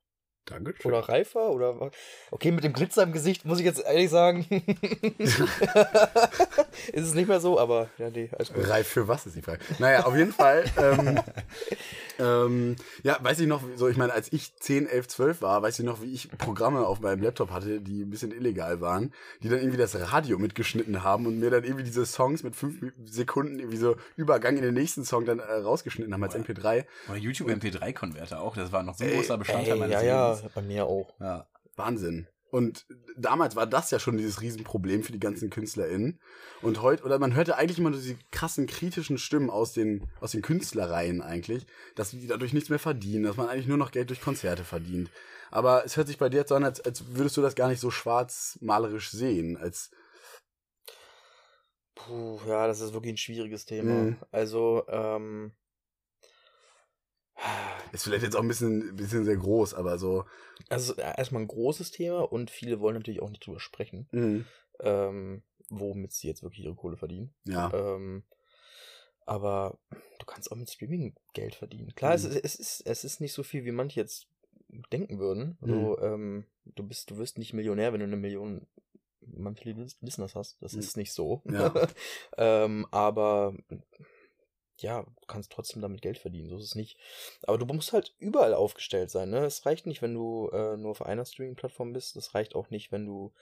[0.47, 0.91] Dankeschön.
[0.91, 1.91] Oder reifer oder?
[2.31, 4.45] Okay, mit dem Glitzer im Gesicht muss ich jetzt ehrlich sagen.
[5.19, 8.69] ist es nicht mehr so, aber ja, nee, alles gut.
[8.69, 9.61] Reif für was ist die Frage?
[9.79, 10.65] Naja, auf jeden Fall.
[10.79, 11.21] ähm,
[12.21, 15.79] ähm, ja, weiß ich noch, so ich meine, als ich 10, 11, 12 war, weiß
[15.79, 19.13] ich noch, wie ich Programme auf meinem Laptop hatte, die ein bisschen illegal waren,
[19.43, 22.81] die dann irgendwie das Radio mitgeschnitten haben und mir dann irgendwie diese Songs mit fünf
[23.05, 26.85] Sekunden irgendwie so Übergang in den nächsten Song dann äh, rausgeschnitten haben als MP3.
[27.09, 28.57] Oder YouTube MP3-Konverter auch.
[28.57, 30.53] Das war noch so ein großer Bestandteil Ey, meines ja, ja, Lebens.
[30.55, 31.15] bei mir auch.
[31.21, 31.47] Ja.
[31.77, 32.27] Wahnsinn.
[32.51, 32.87] Und
[33.17, 36.19] damals war das ja schon dieses Riesenproblem für die ganzen KünstlerInnen.
[36.63, 40.33] Und heute, oder man hörte eigentlich immer nur diese krassen kritischen Stimmen aus den, aus
[40.33, 44.11] den Künstlereien eigentlich, dass die dadurch nichts mehr verdienen, dass man eigentlich nur noch Geld
[44.11, 45.11] durch Konzerte verdient.
[45.51, 47.69] Aber es hört sich bei dir jetzt so an, als, als würdest du das gar
[47.69, 49.91] nicht so schwarz-malerisch sehen, als,
[51.95, 53.93] Puh, ja, das ist wirklich ein schwieriges Thema.
[53.93, 54.17] Mhm.
[54.31, 55.53] Also, ähm,
[57.93, 60.25] ist vielleicht jetzt auch ein bisschen, bisschen sehr groß, aber so,
[60.69, 64.45] also erstmal ein großes Thema und viele wollen natürlich auch nicht drüber sprechen, mh,
[64.81, 67.33] ähm, womit sie jetzt wirklich ihre Kohle verdienen.
[67.45, 67.73] ja.
[67.73, 68.23] Ähm,
[69.27, 69.79] aber
[70.19, 71.95] du kannst auch mit Streaming Geld verdienen.
[71.95, 72.31] Klar, es, Mhm.
[72.33, 74.27] ist, es, ist, es ist nicht so viel, wie manche jetzt
[74.93, 75.57] denken würden.
[75.61, 78.67] So, ähm, du bist, du wirst nicht Millionär, wenn du eine Million
[79.21, 80.57] monthly Lis- Listeners hast.
[80.61, 80.81] Das Mhm.
[80.81, 81.43] ist nicht so.
[81.45, 81.73] Ja.
[82.39, 83.55] ähm, aber
[84.83, 86.49] ja, du kannst trotzdem damit Geld verdienen.
[86.49, 86.99] So ist es nicht.
[87.43, 89.31] Aber du musst halt überall aufgestellt sein.
[89.31, 89.45] Ne?
[89.45, 92.17] Es reicht nicht, wenn du äh, nur auf einer Streaming-Plattform bist.
[92.17, 93.33] Es reicht auch nicht, wenn du,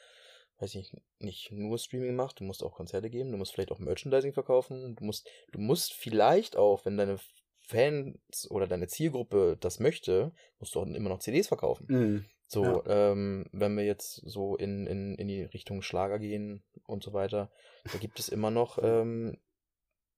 [0.59, 2.41] weiß ich nicht, nur Streaming machst.
[2.41, 3.31] Du musst auch Konzerte geben.
[3.31, 4.97] Du musst vielleicht auch Merchandising verkaufen.
[4.97, 7.19] Du musst, du musst vielleicht auch, wenn deine
[7.61, 11.87] Fans oder deine Zielgruppe das möchte, musst du auch immer noch CDs verkaufen.
[11.89, 12.25] Mhm.
[12.47, 13.11] So, Ja.
[13.13, 17.51] ähm, wenn wir jetzt so in, in, in die Richtung Schlager gehen und so weiter,
[17.93, 19.37] da gibt es immer noch ähm,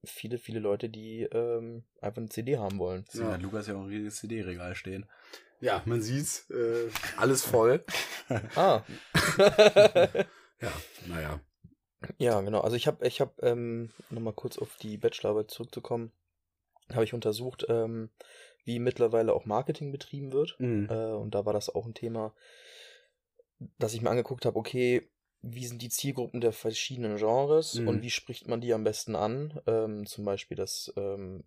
[0.04, 3.04] viele, viele Leute, die ähm, einfach eine CD haben wollen.
[3.08, 3.34] Deswegen Ja.
[3.34, 5.06] hat Lukas ja auch ein riesiges CD-Regal stehen.
[5.60, 7.84] Ja, man sieht's, äh, alles voll.
[8.56, 8.82] Ah.
[10.62, 10.72] Ja,
[11.06, 11.40] naja.
[12.18, 12.60] ja, genau.
[12.60, 16.12] Also ich habe, ich habe, ähm, nochmal kurz auf die Bachelorarbeit zurückzukommen,
[16.92, 18.10] habe ich untersucht, ähm,
[18.64, 20.56] wie mittlerweile auch Marketing betrieben wird.
[20.58, 20.88] Mhm.
[20.90, 22.34] Äh, und da war das auch ein Thema,
[23.78, 25.08] dass ich mir angeguckt habe, okay,
[25.42, 27.88] wie sind die Zielgruppen der verschiedenen Genres Mhm.
[27.88, 29.60] und wie spricht man die am besten an?
[29.66, 31.42] Ähm, zum Beispiel das ähm,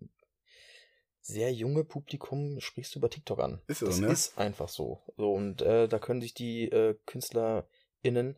[1.20, 3.60] sehr junge Publikum sprichst du über TikTok an.
[3.66, 4.08] Ist so, das ne?
[4.08, 5.00] ist einfach so.
[5.16, 8.36] So und äh, da können sich die äh, KünstlerInnen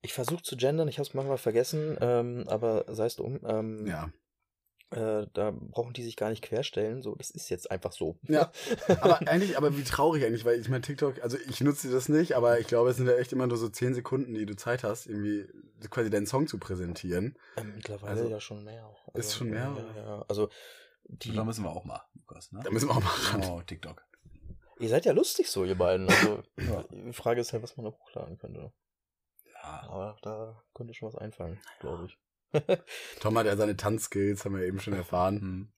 [0.00, 3.40] ich versuche zu gendern, ich habe es manchmal vergessen, ähm, aber sei es drum.
[3.44, 4.12] Ähm, Ja.
[4.90, 7.02] Äh, da brauchen die sich gar nicht querstellen.
[7.02, 8.18] So, das ist jetzt einfach so.
[8.22, 8.50] Ja.
[9.00, 12.34] Aber eigentlich, aber wie traurig eigentlich, weil ich meine, TikTok, also ich nutze das nicht,
[12.36, 14.84] aber ich glaube, es sind ja echt immer nur so 10 Sekunden, die du Zeit
[14.84, 15.46] hast, irgendwie
[15.90, 17.36] quasi deinen Song zu präsentieren.
[17.56, 18.90] Ähm, mittlerweile Also, ja schon mehr.
[19.14, 19.96] ist schon mehr, Ja, oder?
[19.96, 20.24] ja.
[20.28, 20.48] Also
[21.04, 22.50] die, Da müssen wir auch mal, Lukas.
[22.52, 22.60] Ne?
[22.64, 23.08] Da müssen wir auch mal
[23.40, 23.44] ran.
[23.44, 24.02] Oh, TikTok.
[24.78, 26.08] ihr seid ja lustig so, ihr beiden.
[26.08, 26.82] Also Ja.
[26.90, 28.72] die Frage ist halt, was man noch hochladen könnte.
[29.62, 29.82] Ja.
[29.88, 32.18] Aber da könnte schon was einfallen, glaube ich.
[33.20, 35.40] Tom hat ja seine Tanzskills, haben wir eben schon erfahren.
[35.40, 35.72] Hm.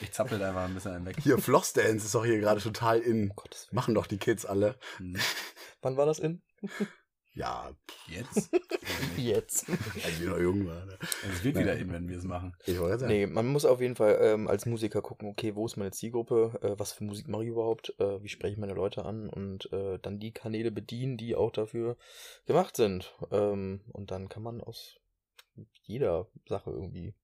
[0.00, 1.16] Ich zappel da einfach ein bisschen einen weg.
[1.20, 3.30] Hier, Flossdance ist doch hier gerade total in.
[3.30, 3.76] Gottes Willen.
[3.76, 4.76] Machen doch die Kids alle.
[4.98, 5.16] Hm.
[5.80, 6.42] Wann war das in?
[7.34, 7.70] Ja,
[8.08, 8.50] Jetzt?
[9.16, 9.66] Jetzt.
[10.04, 10.86] als wir noch jung waren.
[10.86, 10.98] ne?
[11.32, 12.54] Es wird wieder in, wenn wir es machen.
[12.66, 13.12] Ich wollte sagen.
[13.12, 16.58] Nee, man muss auf jeden Fall ähm, als Musiker gucken, okay, wo ist meine Zielgruppe,
[16.60, 19.72] äh, was für Musik mache ich überhaupt, äh, wie spreche ich meine Leute an und
[19.72, 21.96] äh, dann die Kanäle bedienen, die auch dafür
[22.44, 23.14] gemacht sind.
[23.30, 25.00] Ähm, und dann kann man aus
[25.82, 27.14] jeder Sache irgendwie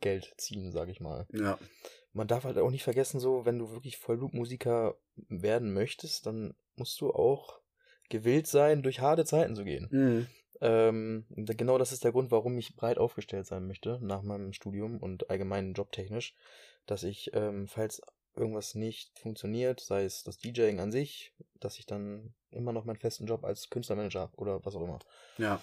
[0.00, 1.26] Geld ziehen, sage ich mal.
[1.32, 1.58] Ja.
[2.12, 4.96] Man darf halt auch nicht vergessen, so, wenn du wirklich Vollblutmusiker
[5.28, 7.60] werden möchtest, dann musst du auch
[8.08, 9.88] gewillt sein, durch harte Zeiten zu gehen.
[9.90, 10.26] Mhm.
[10.60, 14.98] Ähm, genau das ist der Grund, warum ich breit aufgestellt sein möchte nach meinem Studium
[14.98, 16.34] und allgemein jobtechnisch,
[16.86, 18.02] dass ich, ähm, falls
[18.36, 22.98] irgendwas nicht funktioniert, sei es das DJing an sich, dass ich dann immer noch meinen
[22.98, 24.98] festen Job als Künstlermanager habe oder was auch immer.
[25.38, 25.62] Ja.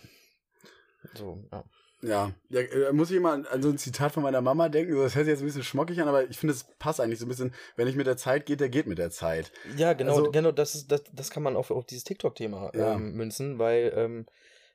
[1.14, 1.64] So, ja.
[2.02, 4.95] Ja, ja äh, muss ich immer an so ein Zitat von meiner Mama denken.
[4.95, 7.26] Das hört sich jetzt ein bisschen schmockig an, aber ich finde, es passt eigentlich so
[7.26, 9.52] ein bisschen, wenn ich mit der Zeit geht, der geht mit der Zeit.
[9.78, 12.93] Ja, genau, Also- genau, das ist, das, das kann man auf, auf dieses TikTok-Thema Ja.
[12.93, 14.26] ähm, münzen, weil ähm,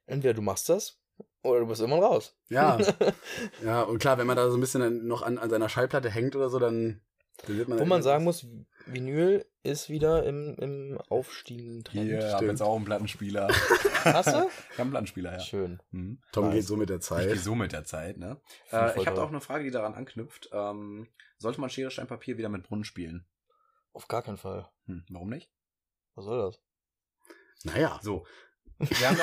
[0.07, 0.99] entweder du machst das
[1.45, 2.35] oder du bist irgendwann raus.
[2.49, 2.79] Ja.
[3.65, 6.35] ja, und klar, wenn man da so ein bisschen noch an, an seiner Schallplatte hängt
[6.35, 7.03] oder so, dann,
[7.67, 7.79] man.
[7.79, 8.47] Wo man sagen muss,
[8.87, 12.05] Vinyl ist wieder im, im aufstiegenden Trend.
[12.09, 12.51] Hier, haben stimmt.
[12.53, 13.49] jetzt auch einen Plattenspieler.
[14.05, 14.31] Hast du?
[14.31, 14.49] Ich habe
[14.83, 15.41] einen Plattenspieler, ja.
[15.41, 15.81] Schön.
[15.93, 16.21] Hm.
[16.33, 16.55] Tom Nice.
[16.55, 17.39] geht so mit der Ich gehe Zeit.
[17.39, 18.41] so mit der Zeit, ne?
[18.73, 20.51] Äh, ich habe auch eine Frage, die daran anknüpft.
[20.53, 21.09] Ähm,
[21.39, 23.27] sollte man Schere, Stein, Papier wieder mit Brunnen spielen?
[23.93, 24.69] Auf gar keinen Fall.
[24.87, 25.51] Hm, warum nicht?
[26.15, 26.61] Was soll das?
[27.65, 28.27] Naja, So.
[28.79, 29.17] Wir haben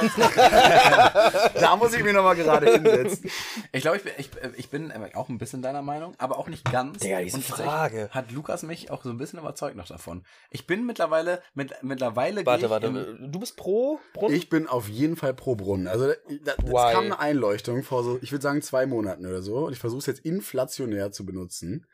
[1.60, 3.30] da muss ich mich nochmal gerade hinsetzen.
[3.72, 6.70] ich glaube, ich bin, ich, ich bin auch ein bisschen deiner Meinung, aber auch nicht
[6.72, 7.00] ganz.
[7.00, 8.10] Digga, diese Und Frage.
[8.12, 10.24] Hat Lukas mich auch so ein bisschen überzeugt noch davon.
[10.50, 12.88] Ich bin mittlerweile, mit, mittlerweile Warte, warte.
[12.88, 14.36] im- Du bist pro Brunnen?
[14.36, 15.88] Ich bin auf jeden Fall pro Brunnen.
[15.88, 16.94] Also da, da, es Why?
[16.94, 19.66] kam eine Einleuchtung vor so, ich würde sagen, zwei Monaten oder so.
[19.66, 21.86] Und ich versuche es jetzt inflationär zu benutzen.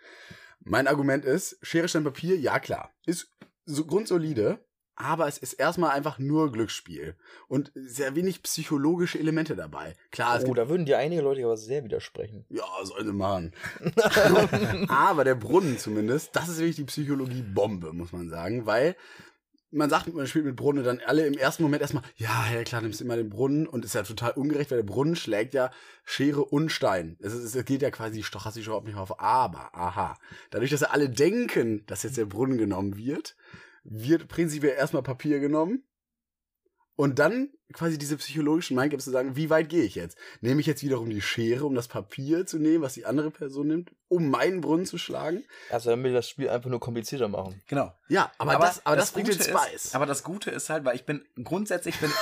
[0.60, 2.92] Mein Argument ist, Schere, Stein, Papier, ja klar.
[3.06, 3.32] Ist
[3.66, 4.65] so grundsolide,
[4.96, 7.16] aber es ist erstmal einfach nur Glücksspiel.
[7.48, 9.94] Und sehr wenig psychologische Elemente dabei.
[10.12, 12.46] Klar, es oh, da würden dir einige Leute aber sehr widersprechen.
[12.50, 13.54] Ja, sollte machen.
[14.88, 18.96] Aber der Brunnen zumindest, das ist wirklich die Psychologie-Bombe, muss man sagen, weil
[19.72, 22.82] man sagt, man spielt mit Brunnen dann alle im ersten Moment erstmal, ja, ja klar,
[22.82, 25.72] nimmst immer den Brunnen und ist ja total ungerecht, weil der Brunnen schlägt ja
[26.06, 27.18] Schere und Stein.
[27.20, 29.20] Es, ist, es geht ja quasi stochastisch überhaupt nicht auf.
[29.20, 30.18] Aber, aha,
[30.52, 33.36] dadurch, dass ja alle denken, dass jetzt der Brunnen genommen wird,
[33.86, 35.84] wird prinzipiell erstmal Papier genommen
[36.96, 40.18] und dann quasi diese psychologischen Mindgames zu sagen, wie weit gehe ich jetzt?
[40.42, 43.68] Nehme ich jetzt wiederum die Schere, um das Papier zu nehmen, was die andere Person
[43.68, 45.44] nimmt, um meinen Brunnen zu schlagen?
[45.70, 47.62] Also dann will das Spiel einfach nur komplizierter machen.
[47.68, 47.92] Genau.
[48.08, 49.86] Ja, aber, das, aber das, bringt den Gute Spice.
[49.86, 52.12] Ist, aber das Gute ist halt, weil ich bin grundsätzlich bin.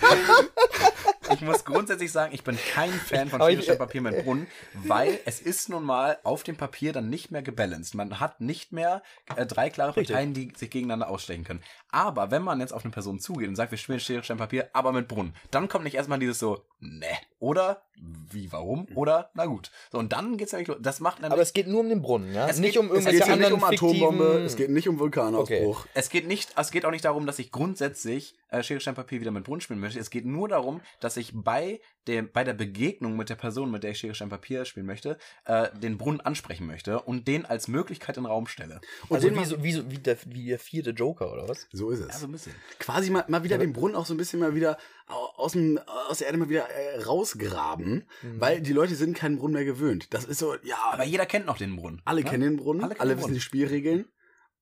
[1.36, 4.46] Ich muss, ich muss grundsätzlich sagen, ich bin kein Fan von Stein, Papier mit Brunnen,
[4.84, 7.94] weil es ist nun mal auf dem Papier dann nicht mehr gebalanced.
[7.94, 9.02] Man hat nicht mehr
[9.36, 9.92] äh, drei klare.
[9.92, 11.62] Parteien, die sich gegeneinander ausstechen können.
[11.90, 14.92] Aber wenn man jetzt auf eine Person zugeht und sagt, wir spielen Stein, Papier, aber
[14.92, 17.06] mit Brunnen, dann kommt nicht erstmal dieses so, ne,
[17.38, 17.82] oder,
[18.30, 19.70] wie, warum, oder, na gut.
[19.92, 20.78] So, und dann geht's nämlich los.
[20.80, 22.46] Das macht nämlich Aber es geht nur um den Brunnen, ja?
[22.48, 24.46] Es nicht geht- um es es irgendwelche geht nicht um Atombombe, fiktiven...
[24.46, 25.86] es geht nicht um Vulkanausbruch.
[25.94, 29.20] Es geht nicht, es geht auch nicht darum, dass ich grundsätzlich äh, Schere, Stein, Papier
[29.20, 29.98] wieder mit Brunnen spielen möchte.
[29.98, 33.82] Es geht nur darum, dass ich bei dem, bei der Begegnung mit der Person, mit
[33.82, 37.68] der ich Schere, Stein, Papier spielen möchte, äh, den Brunnen ansprechen möchte und den als
[37.68, 38.80] Möglichkeit in den Raum stelle.
[39.08, 41.66] Und also wie, so, wie, so, wie, der, wie der vierte Joker, oder was?
[41.72, 42.08] So ist es.
[42.08, 42.54] Ja, so ein bisschen.
[42.78, 44.78] Quasi mal, mal wieder den Brunnen auch so ein bisschen mal wieder
[45.08, 45.78] au- aus, dem,
[46.08, 48.40] aus der Erde mal wieder äh, rausgraben, Mhm.
[48.40, 50.12] weil die Leute sind keinen Brunnen mehr gewöhnt.
[50.14, 52.02] Das ist so, ja, Aber jeder kennt noch den Brunnen.
[52.04, 52.30] alle ne?
[52.30, 53.34] kennen den Brunnen, Alle alle, den wissen Brunnen.
[53.34, 54.06] die Spielregeln.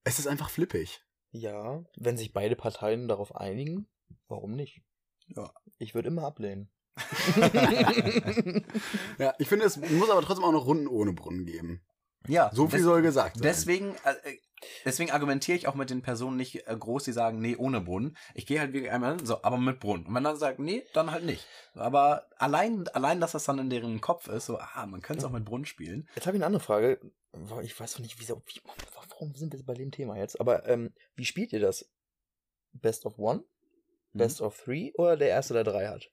[0.04, 1.02] Es ist einfach flippig.
[1.30, 3.88] Ja, wenn sich beide Parteien darauf einigen,
[4.28, 4.82] warum nicht?
[5.28, 5.52] Ja.
[5.78, 6.70] Ich würde immer ablehnen.
[9.18, 11.82] Ja, ich finde, es muss aber trotzdem auch noch Runden ohne Brunnen geben.
[12.26, 13.42] Ja, So viel des- soll gesagt sein.
[13.42, 14.14] Deswegen, äh,
[14.84, 18.16] deswegen argumentiere ich auch mit den Personen nicht äh, groß, die sagen, nee, ohne Brunnen.
[18.34, 20.06] Ich gehe halt wirklich einmal hin, so, aber mit Brunnen.
[20.06, 21.46] Und wenn dann sagt, nee, dann halt nicht.
[21.74, 25.24] Aber allein, allein, dass das dann in deren Kopf ist, so, ah, man könnte es
[25.26, 26.08] auch mit Brunnen spielen.
[26.14, 26.98] Jetzt habe ich eine andere Frage.
[27.62, 28.60] Ich weiß noch nicht, wieso, wie,
[29.10, 30.40] warum sind wir bei dem Thema jetzt?
[30.40, 31.90] Aber ähm, wie spielt ihr das?
[32.72, 33.40] Best of One?
[34.12, 34.18] Mhm.
[34.18, 36.08] Best of Three oder der erste, der drei hat?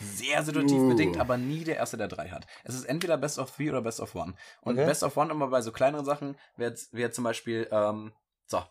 [0.00, 0.88] Sehr situativ Uh.
[0.88, 2.46] bedingt, aber nie der erste, der drei hat.
[2.64, 4.34] Es ist entweder Best of Three oder Best of One.
[4.62, 4.86] Und Okay.
[4.86, 8.12] Best of One immer bei so kleineren Sachen wäre wär zum Beispiel, ähm,
[8.46, 8.62] so,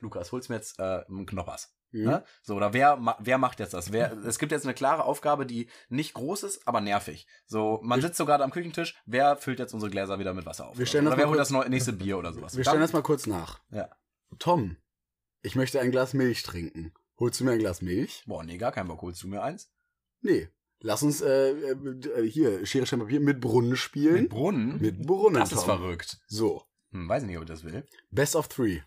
[0.00, 1.74] Lukas, holst mir jetzt äh, einen Knoppers.
[1.92, 2.04] Mhm.
[2.04, 2.24] Ne?
[2.42, 3.92] So, oder wer, ma- wer macht jetzt das?
[3.92, 7.26] Wer, es gibt jetzt eine klare Aufgabe, die nicht groß ist, aber nervig.
[7.46, 10.66] So, man sitzt so gerade am Küchentisch, wer füllt jetzt unsere Gläser wieder mit Wasser
[10.68, 10.76] auf?
[10.78, 12.56] Wir stellen oder das wer holt das neu- nächste Bier oder sowas?
[12.56, 13.60] Wir stellen das mal kurz nach.
[13.70, 13.88] Ja.
[14.40, 14.76] Tom,
[15.42, 16.92] ich möchte ein Glas Milch trinken.
[17.20, 18.24] Holst du mir ein Glas Milch?
[18.26, 19.00] Boah, nee, gar kein Bock.
[19.02, 19.70] Holst du mir eins?
[20.20, 20.48] Nee.
[20.86, 24.14] Lass uns äh, äh, hier Schere, Stein, Papier mit Brunnen spielen.
[24.24, 24.80] Mit Brunnen?
[24.82, 25.40] Mit Brunnen.
[25.40, 25.78] das ist Tom.
[25.78, 26.18] verrückt.
[26.26, 26.62] So,
[26.92, 27.86] Hm, weiß ich nicht, ob ich das will.
[28.10, 28.80] Best of Three.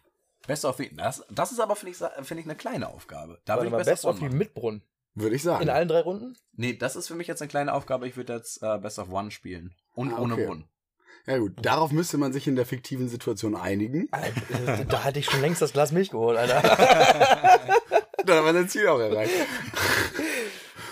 [0.45, 3.41] Best of das, das ist aber, finde ich, finde ich, eine kleine Aufgabe.
[3.45, 4.37] Da würde ich Best Best of machen.
[4.37, 4.83] mit Brunnen.
[5.15, 5.63] Würde ich sagen.
[5.63, 6.37] In allen drei Runden?
[6.53, 8.07] Nee, das ist für mich jetzt eine kleine Aufgabe.
[8.07, 9.73] Ich würde jetzt äh, Best of One spielen.
[9.95, 10.45] Und Ah, ohne okay.
[10.45, 10.65] Brunnen.
[11.25, 14.07] Ja gut, darauf müsste man sich in der fiktiven Situation einigen.
[14.11, 16.61] Alter, da hatte ich schon längst das Glas Milch geholt, Alter.
[18.23, 19.33] Dann haben wir sein Ziel auch erreicht.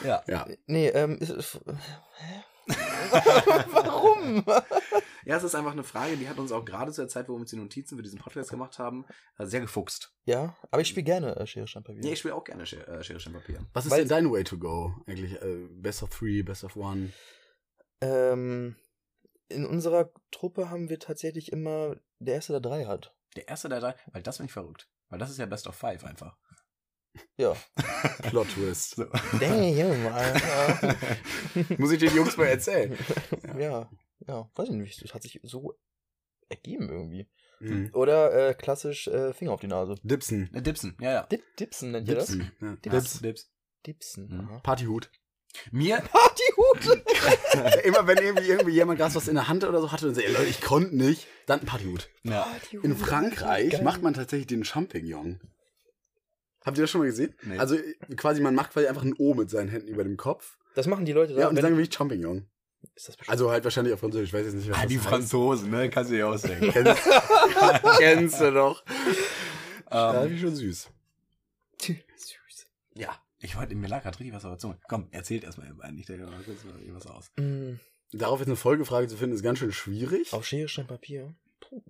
[0.06, 0.24] Ja.
[0.28, 0.48] Ja.
[0.68, 1.60] Nee, ähm, ist?
[3.72, 4.44] Warum?
[5.26, 7.34] Ja, es ist einfach eine Frage, die hat uns auch gerade zu der Zeit, wo
[7.34, 9.06] wir uns die Notizen für diesen Podcast gemacht haben,
[9.38, 10.14] äh, sehr gefuchst.
[10.26, 12.04] Ja, aber ich spiele gerne äh, Schere, Stein, Papier.
[12.04, 13.60] Ja, ich spiele auch gerne Schere, äh, Schere Stein, Papier.
[13.74, 15.34] Was ist Weil- denn dein Way to go eigentlich?
[15.42, 17.12] Äh, best of Three, Best of One?
[18.02, 18.76] Ähm,
[19.48, 23.16] in unserer Truppe haben wir tatsächlich immer der Erste, der drei hat.
[23.36, 24.90] Der erste der drei, weil das finde ich verrückt.
[25.10, 26.38] Weil das ist ja Best of Five einfach.
[27.38, 27.56] Ja.
[28.24, 28.96] Plot Twist.
[28.96, 29.06] So.
[31.78, 32.98] Muss ich den Jungs mal erzählen.
[33.60, 33.90] ja,
[34.28, 35.04] ja, weiß ich nicht.
[35.04, 35.74] Das hat sich so
[36.50, 37.28] ergeben irgendwie.
[37.60, 37.92] Mhm.
[37.94, 39.96] Oder äh, klassisch äh, Finger auf die Nase.
[40.04, 40.50] Dipsen.
[40.54, 41.24] Äh, Dipsen, ja, ja.
[41.24, 42.28] Dip, Dipsen nennt ihr das?
[42.28, 42.52] Dipsen.
[42.62, 42.76] Ja.
[42.76, 43.20] Dips.
[43.20, 43.52] Dips.
[43.86, 44.28] Dipsen.
[44.30, 44.62] Mhm.
[44.64, 45.12] Partyhut.
[45.72, 47.06] Mir, Partyhut!
[47.86, 50.28] Immer wenn irgendwie, irgendwie jemand gerade was in der Hand oder so hatte und sagt,
[50.28, 52.10] ey, Leute, ich konnte nicht, dann Partyhut.
[52.24, 52.42] ja.
[52.42, 52.84] Partyhut.
[52.84, 55.40] In Frankreich macht man tatsächlich den Champignon.
[56.66, 57.34] Habt ihr das schon mal gesehen?
[57.44, 57.58] Nee.
[57.58, 57.78] Also
[58.18, 60.58] quasi, man macht quasi einfach ein O mit seinen Händen über dem Kopf.
[60.74, 61.42] Das machen die Leute da.
[61.42, 62.48] Ja, und die sagen wirklich Champignon.
[62.96, 64.90] ist das bestimmt Also halt wahrscheinlich auf Französisch, ich weiß jetzt nicht, was Ah, das
[64.90, 65.08] die heißt.
[65.08, 65.90] Franzosen, ne?
[65.90, 66.72] Kannst du dir ausdenken.
[66.72, 67.02] Kennst,
[68.00, 68.84] kennst du doch.
[69.92, 70.90] Ja, ähm, wie schon süß.
[71.82, 72.68] Süß.
[72.96, 73.10] ja,
[73.40, 74.78] ich wollte, mir lag gerade richtig was auf der Zunge.
[74.90, 77.32] Komm, erzählt erstmal eigentlich, denke mal kurz mal was aus.
[77.38, 77.74] Mm,
[78.12, 80.34] Darauf jetzt eine Folgefrage zu finden, ist ganz schön schwierig.
[80.34, 81.36] auf Schere, Stein, Papier.
[81.60, 81.82] Puh.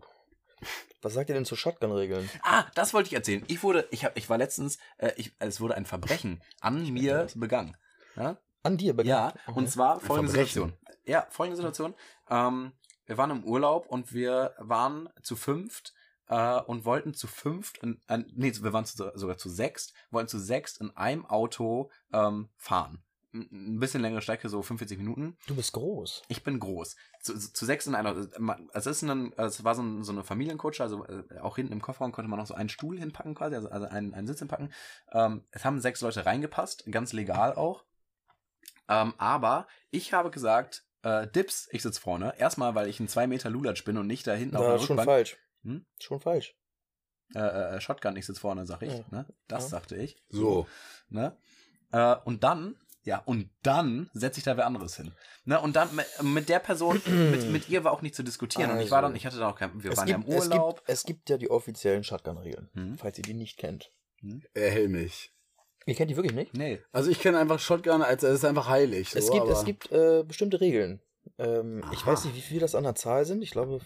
[1.05, 2.27] Was sagt ihr denn zu Shotgun-Regeln?
[2.41, 3.43] Ah, das wollte ich erzählen.
[3.47, 7.27] Ich wurde, ich hab, ich war letztens, äh, ich, es wurde ein Verbrechen an mir
[7.35, 7.77] begangen.
[8.15, 9.33] Ja, An dir begangen?
[9.45, 10.31] ja und zwar folgende.
[10.31, 10.73] Situation.
[11.05, 11.93] Ja, folgende Situation.
[12.27, 12.71] Ähm,
[13.05, 15.93] wir waren im Urlaub und wir waren zu fünft
[16.27, 20.29] äh, und wollten zu fünft, in, äh, nee, wir waren zu, sogar zu sechst, wollten
[20.29, 23.04] zu sechst in einem Auto ähm, fahren.
[23.37, 25.35] Ein bisschen längere Strecke, so 45 Minuten.
[25.47, 26.23] Du bist groß.
[26.29, 26.95] Ich bin groß.
[27.21, 28.15] Zu, zu zu sechs in einer.
[28.73, 31.81] Es ist ein, es war so, ein, so eine Familienkutsche, also äh, auch hinten im
[31.81, 34.71] Kofferraum konnte man noch so einen Stuhl hinpacken quasi, also, also einen, einen Sitz hinpacken.
[35.11, 37.83] Ähm, es haben sechs Leute reingepasst, ganz legal auch.
[38.87, 42.37] Ähm, aber ich habe gesagt, äh, Dips, ich sitze vorne.
[42.39, 44.75] Erstmal, weil ich ein 2 Meter Lulatsch bin und nicht da hinten auf Da der
[44.77, 45.15] ist schon Rückbank.
[45.17, 45.37] falsch.
[45.63, 45.85] Hm?
[45.99, 46.55] Schon falsch.
[47.33, 48.93] Äh, äh, Shotgun, ich sitze vorne, sag ich.
[48.93, 49.03] Ja.
[49.09, 49.25] Ne?
[49.47, 49.69] Das Ja.
[49.69, 50.15] sagte ich.
[50.29, 50.67] So.
[51.09, 51.35] Ne?
[51.91, 52.75] Äh, und dann,
[53.05, 55.13] ja, und dann setze ich da wer anderes hin.
[55.45, 55.61] Ne?
[55.61, 57.01] Und dann mit, mit der Person,
[57.31, 58.71] mit, mit ihr war auch nicht zu diskutieren.
[58.71, 59.07] Und ich war Also.
[59.09, 60.77] dann, ich hatte da auch kein, wir waren gibt, ja im Urlaub.
[60.79, 62.97] Es gibt, es gibt ja die offiziellen Shotgun-Regeln, Hm?
[62.97, 63.91] falls ihr die nicht kennt.
[64.53, 65.31] Erhelmig.
[65.85, 66.55] Ihr kennt die wirklich nicht?
[66.55, 66.81] Nee.
[66.91, 69.11] Also ich kenne einfach Shotgun als es ist einfach heilig.
[69.11, 70.99] So, es gibt, aber es gibt äh, bestimmte Regeln.
[71.37, 73.43] Ähm, ich weiß nicht, wie viel das an der Zahl sind.
[73.43, 73.79] Ich glaube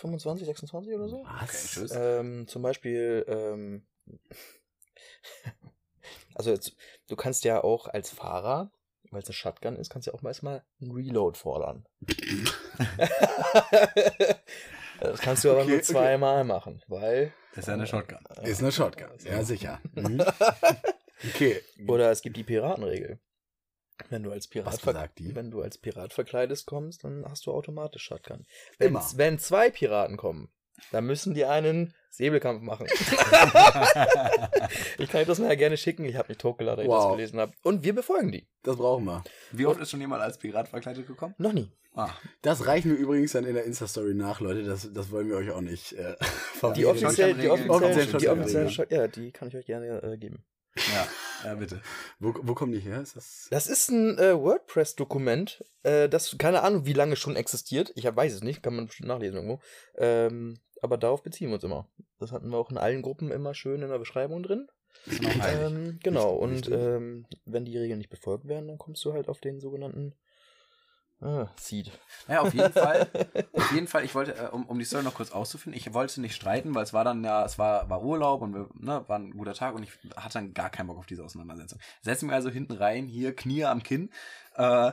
[0.00, 1.20] 25, 26 oder so.
[1.20, 1.70] Okay, Was?
[1.70, 1.92] tschüss.
[1.94, 3.86] Ähm, zum Beispiel, ähm,
[6.36, 6.76] also jetzt,
[7.08, 8.70] du kannst ja auch als Fahrer,
[9.10, 11.86] weil es eine Shotgun ist, kannst du ja auch mal erstmal einen Reload fordern.
[15.00, 15.86] das kannst du aber Okay, nur okay.
[15.86, 17.32] zweimal machen, weil.
[17.54, 18.18] Das ist ja eine Shotgun.
[18.42, 19.10] Ist eine Shotgun.
[19.24, 19.80] Ja, sicher.
[19.94, 20.22] Mhm.
[21.34, 21.62] Okay.
[21.88, 23.18] Oder es gibt die Piratenregel.
[24.10, 28.44] Wenn du als Pirat, wenn du als Pirat verkleidest kommst, dann hast du automatisch Shotgun.
[28.78, 29.10] Wenn, Immer.
[29.14, 30.52] wenn zwei Piraten kommen,
[30.92, 32.86] dann müssen die einen Säbelkampf machen.
[34.98, 36.04] ich kann euch das nachher gerne schicken.
[36.04, 37.52] Ich habe mich totgeladen, als ich das gelesen habe.
[37.62, 38.46] Und wir befolgen die.
[38.62, 39.22] Das brauchen wir.
[39.52, 41.34] Wie oft ist schon jemand als Pirat verkleidet gekommen?
[41.38, 41.70] Noch nie.
[41.94, 42.10] Ah,
[42.42, 44.64] Das reichen wir übrigens dann in der Insta-Story nach, Leute.
[44.64, 46.24] Das, das wollen wir euch auch nicht äh, Die
[46.58, 46.90] verwehren.
[46.90, 47.70] offiziell, die Shotgun-Regeln.
[47.70, 48.70] offiziell, Offiziell die offizielle.
[48.70, 50.44] Shot, ja, die kann ich euch gerne äh, geben.
[50.76, 51.06] ja,
[51.44, 51.80] ja, bitte.
[52.18, 53.00] Wo, wo kommen die her?
[53.00, 57.92] Ist das Das ist ein äh, WordPress-Dokument, äh, das keine Ahnung, wie lange schon existiert.
[57.94, 59.60] Ich hab, weiß es nicht, kann man bestimmt nachlesen irgendwo.
[59.96, 61.86] Ähm, aber darauf beziehen wir uns immer.
[62.18, 64.68] Das hatten wir auch in allen Gruppen immer schön in der Beschreibung drin.
[65.08, 69.40] Ähm, genau, und ähm, wenn die Regeln nicht befolgt werden, dann kommst du halt auf
[69.40, 70.14] den sogenannten
[71.20, 71.92] ah, Seed.
[72.26, 73.08] Naja, auf jeden Fall.
[73.52, 76.20] Auf jeden Fall, ich wollte, äh, um, um die Story noch kurz auszufinden, ich wollte
[76.20, 79.18] nicht streiten, weil es war dann ja, es war, war Urlaub und wir, ne, war
[79.18, 81.78] ein guter Tag und ich hatte dann gar keinen Bock auf diese Auseinandersetzung.
[82.02, 84.10] Setze mich also hinten rein, hier, Knie am Kinn,
[84.56, 84.92] äh,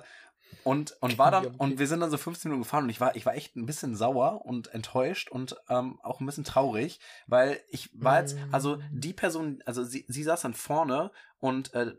[0.63, 3.15] und, und war dann, und wir sind dann so 15 Minuten gefahren und ich war,
[3.15, 7.59] ich war echt ein bisschen sauer und enttäuscht und ähm, auch ein bisschen traurig, weil
[7.69, 11.93] ich war jetzt, also die Person, also sie, sie saß dann vorne und äh,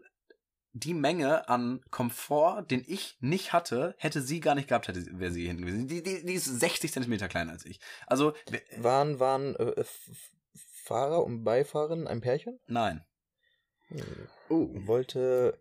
[0.76, 5.18] die Menge an Komfort, den ich nicht hatte, hätte sie gar nicht gehabt, hätte sie-
[5.20, 5.86] wäre sie hinten gewesen.
[5.86, 7.78] Die, die, die ist 60 Zentimeter kleiner als ich.
[8.08, 10.10] Also, wir- Waren, waren äh, F-
[10.82, 12.58] Fahrer und Beifahrerin ein Pärchen?
[12.66, 13.04] nein.
[14.48, 14.68] Oh.
[14.86, 15.58] Wollte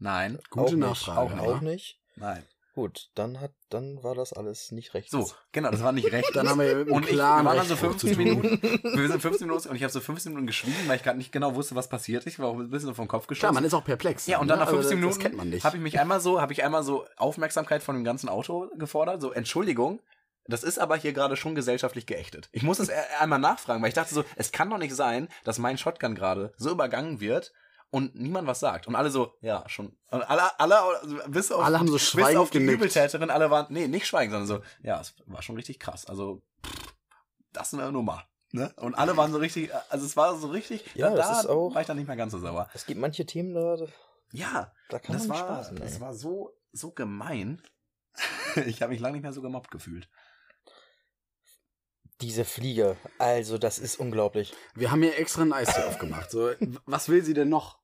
[0.00, 1.34] Nein, Gute auch Nachfrage.
[1.34, 2.00] Nicht, auch, auch nicht.
[2.16, 2.42] nein.
[2.72, 5.10] Gut, dann hat, dann war das alles nicht recht.
[5.10, 6.30] So, genau, das war nicht recht.
[6.34, 8.40] Dann haben wir und ich, wir waren dann so Rechtsbruch zu 15 tun.
[8.42, 8.62] Minuten.
[8.96, 11.32] Wir sind 15 Minuten und ich habe so 15 Minuten geschwiegen, weil ich gerade nicht
[11.32, 12.26] genau wusste, was passiert.
[12.28, 13.54] Ich war auch ein bisschen so vom Kopf Klar, gestoßen.
[13.54, 14.26] man ist auch perplex.
[14.28, 14.64] Ja, und dann ne?
[14.64, 15.64] nach 15 Also, Minuten Das kennt man nicht.
[15.64, 19.20] habe ich mich einmal so, habe ich einmal so Aufmerksamkeit von dem ganzen Auto gefordert.
[19.20, 20.00] So, Entschuldigung,
[20.46, 22.48] das ist aber hier gerade schon gesellschaftlich geächtet.
[22.52, 25.28] Ich muss es e- einmal nachfragen, weil ich dachte so, es kann doch nicht sein,
[25.42, 27.52] dass mein Shotgun gerade so übergangen wird
[27.90, 28.86] und niemand was sagt.
[28.86, 29.96] Und alle so, ja, schon.
[30.10, 32.76] Und alle, alle, bis auf, Alle haben so bis schweigend auf die genickt.
[32.78, 36.06] Übeltäterin, alle waren, nee, nicht schweigen, sondern so, ja, es war schon richtig krass.
[36.06, 36.94] Also, pff,
[37.52, 38.24] das ist eine Nummer.
[38.52, 38.72] Ne?
[38.76, 41.72] Und alle waren so richtig, also es war so richtig, Ja, da das ist auch-
[41.74, 42.68] war ich dann nicht mehr ganz so sauer.
[42.74, 43.76] Es gibt manche Themen, da,
[44.32, 45.76] Ja, da kann das man war, spaßen.
[45.78, 47.62] das war so, so gemein.
[48.66, 50.08] ich habe mich lange nicht mehr so gemobbt gefühlt.
[52.20, 54.52] Diese Fliege, also das ist unglaublich.
[54.74, 56.30] Wir haben hier extra einen Eistee aufgemacht.
[56.30, 56.50] So,
[56.84, 57.79] was will sie denn noch?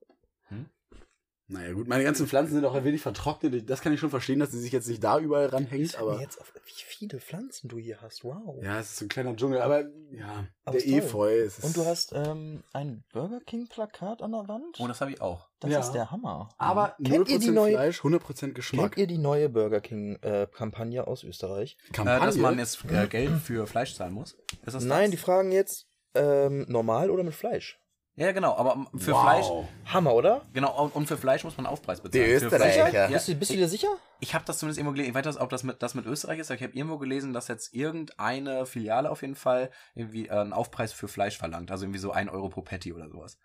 [1.48, 3.70] Naja, gut, meine ganzen Pflanzen sind auch ein wenig vertrocknet.
[3.70, 6.20] Das kann ich schon verstehen, dass sie sich jetzt nicht da überall ranhängt, aber.
[6.20, 8.60] jetzt auf, wie viele Pflanzen du hier hast, wow.
[8.64, 10.86] Ja, es ist ein kleiner Dschungel, aber ja, Aber der.
[10.88, 11.62] Efeu ist.
[11.62, 14.76] Und du hast ähm, ein Burger King Plakat an der Wand?
[14.80, 15.48] Oh, das habe ich auch.
[15.60, 15.78] das Ja.
[15.78, 16.48] ist der Hammer.
[16.58, 18.92] aber Kennt 0% ihr die neue- Fleisch, 100% Geschmack.
[18.92, 21.76] Kennt ihr die neue Burger King äh, Kampagne aus Österreich?
[21.88, 22.26] Äh, Kampagne.
[22.26, 24.36] dass man jetzt äh, Geld für Fleisch zahlen muss.
[24.64, 27.78] Ist das Nein, die fragen jetzt ähm, normal oder mit Fleisch?
[28.18, 29.22] Ja, genau, aber für wow.
[29.22, 30.40] Fleisch, Hammer, oder?
[30.54, 32.24] genau, und- und für Fleisch muss man Aufpreis bezahlen.
[32.24, 32.86] Die Für Österreicher.
[32.86, 33.88] Fleisch- Ja, Bist, du, bist du dir sicher?
[34.20, 35.10] ich habe das zumindest irgendwo gelesen.
[35.10, 37.34] Ich weiß nicht, ob das mit, das mit Österreich ist, aber ich habe irgendwo gelesen,
[37.34, 41.70] dass jetzt irgendeine Filiale auf jeden Fall irgendwie äh, einen Aufpreis für Fleisch verlangt.
[41.70, 43.38] Also irgendwie so ein Euro pro Patty oder sowas.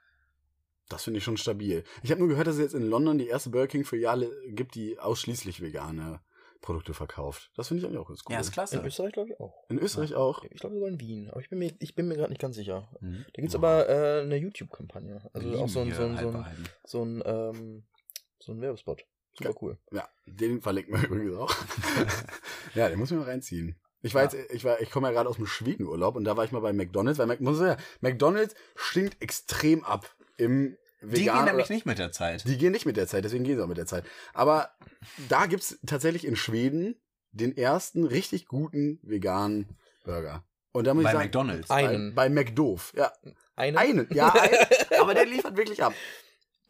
[0.88, 1.84] Das finde ich schon stabil.
[2.04, 5.00] Ich habe nur gehört, dass es jetzt in London die erste Burger King-Filiale gibt, die
[5.00, 6.22] ausschließlich vegane
[6.62, 7.52] Produkte verkauft.
[7.56, 8.34] Das finde ich eigentlich auch ganz cool.
[8.34, 8.78] Ja, ist klasse.
[8.80, 9.66] In Österreich glaube ich auch.
[9.70, 10.44] In Österreich auch.
[10.44, 12.56] Ich glaube sogar in Wien, aber ich bin mir, ich bin mir gerade nicht ganz
[12.56, 12.90] sicher.
[13.02, 13.26] Mhm.
[13.34, 15.30] Da gibt's aber äh, eine YouTube-Kampagne.
[15.34, 16.46] Also Wir auch so ein, so ein, so ein,
[16.86, 17.84] so ein, ähm,
[18.40, 19.06] so ein Werbespot.
[19.34, 19.56] Super Ja.
[19.62, 19.78] cool.
[19.92, 21.54] Ja, den verlinken wir übrigens auch.
[22.76, 23.76] ja, den muss ich mal reinziehen.
[24.04, 24.30] Ich war Ja.
[24.32, 26.60] jetzt, ich war, ich komme ja gerade aus dem Schwedenurlaub und da war ich mal
[26.60, 31.66] bei McDonalds, weil Mac, muss ich ja, McDonalds stinkt extrem ab im Die gehen nämlich
[31.66, 32.48] oder- nicht mit der Zeit.
[32.48, 34.06] Die gehen nicht mit der Zeit, deswegen gehen sie auch mit der Zeit.
[34.34, 34.70] Aber
[35.30, 36.96] da gibt's tatsächlich in Schweden
[37.32, 40.44] den ersten richtig guten veganen Burger.
[40.74, 41.68] Und da muss Bei ich sagen, McDonalds.
[41.68, 42.16] bei, Einen.
[42.16, 42.94] bei McDoof.
[42.96, 43.12] Ja,
[43.56, 43.78] Eine?
[43.78, 44.08] einen.
[44.14, 44.56] Ja, einen,
[45.00, 45.94] aber der liefert wirklich ab.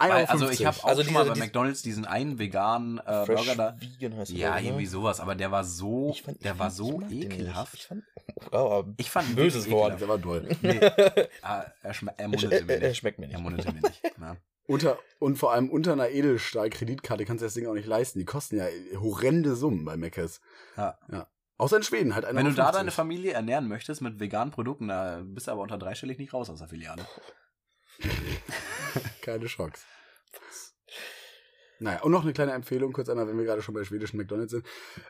[0.09, 2.39] Weil, 1,50 also ich habe auch Also schon mal diese- bei diese- McDonalds diesen einen
[2.39, 3.75] veganen äh, Fresh Burger da.
[3.79, 4.69] Vegan heißt Ja, ich, ne?
[4.69, 7.33] irgendwie sowas, aber der war so, Ich fand- ich der war so ich nicht.
[7.33, 7.73] ekelhaft.
[7.75, 8.03] Ich fand,
[8.51, 9.99] oh, Ich fand Böses Wort.
[10.01, 10.63] Der war ekelhaft.
[10.63, 10.79] Nee,
[11.41, 12.97] ah, er, schme er mundete mir er, er nicht.
[12.97, 13.35] schmeckt mir nicht.
[13.35, 14.01] Er mundete mir nicht.
[14.19, 14.37] Ja.
[14.67, 18.19] Unter, und vor allem unter einer Edelstahl-Kreditkarte kannst du das Ding auch nicht leisten.
[18.19, 18.65] Die kosten ja
[19.01, 20.39] horrende Summen bei Meckes.
[20.77, 20.97] Ja.
[21.11, 21.27] Ja.
[21.57, 22.25] Außer in Schweden halt.
[22.31, 22.71] Wenn du da 1,50.
[22.73, 26.49] deine Familie ernähren möchtest mit veganen Produkten, da bist du aber unter dreistellig nicht raus
[26.49, 27.05] aus der Filiale.
[29.21, 29.83] Keine Chance.
[31.79, 34.51] Naja, und noch eine kleine Empfehlung, kurz einmal, wenn wir gerade schon bei schwedischen McDonalds
[34.51, 34.65] sind.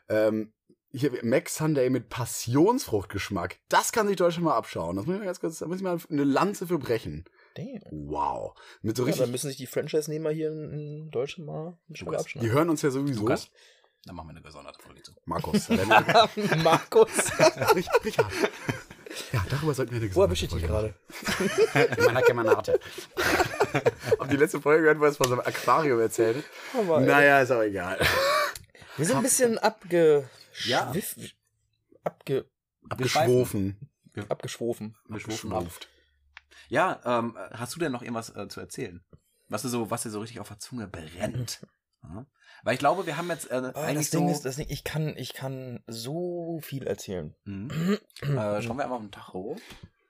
[0.08, 0.54] Ähm,
[0.90, 3.58] hier, Mac Sunday mit Passionsfruchtgeschmack.
[3.68, 4.96] Das kann sich Deutschland mal abschauen.
[4.96, 7.24] Das muss ich mal ganz kurz, da muss ich mal eine Lanze für brechen.
[7.56, 7.80] Damn.
[7.90, 8.54] Wow.
[8.80, 12.10] Mit so Ja, richtig, dann müssen sich die Franchise-Nehmer hier in, Deutschland mal eine Schule
[12.12, 12.52] Lukas, die abschneiden.
[12.52, 13.20] hören uns ja sowieso.
[13.20, 13.50] Lukas,
[14.04, 15.12] dann machen wir eine gesonderte Folge zu.
[15.26, 15.68] Markus.
[16.62, 17.10] Markus.
[17.74, 18.32] Rich- Richard.
[19.32, 20.94] Ja, darüber sollten wir eine Wo erwische ich dich gerade?
[21.96, 22.80] In meiner Kemanate.
[24.18, 26.44] Ob die letzte Folge gehört, wo er es von so einem Aquarium erzählt?
[26.74, 27.98] Aber, ey, Naja, ist auch egal.
[28.96, 30.28] Wir sind ein bisschen abge...
[30.64, 30.92] Ja.
[32.04, 32.46] Abge...
[32.88, 33.78] Abgeschwofen.
[34.28, 34.96] Abgeschwofen.
[35.08, 35.66] Geschwufen ab.
[36.68, 39.02] Ja, ähm, hast du denn noch irgendwas äh, zu erzählen?
[39.48, 41.60] Was dir so, was dir so richtig auf der Zunge brennt?
[42.04, 42.26] Ja.
[42.62, 44.34] Weil ich glaube, wir haben jetzt äh, Ah, eigentlich das Ding so.
[44.34, 47.34] ist, das Ding, ich kann, ich kann so viel erzählen.
[47.44, 47.98] Mhm.
[48.22, 49.56] äh, schauen wir einmal auf den Tacho.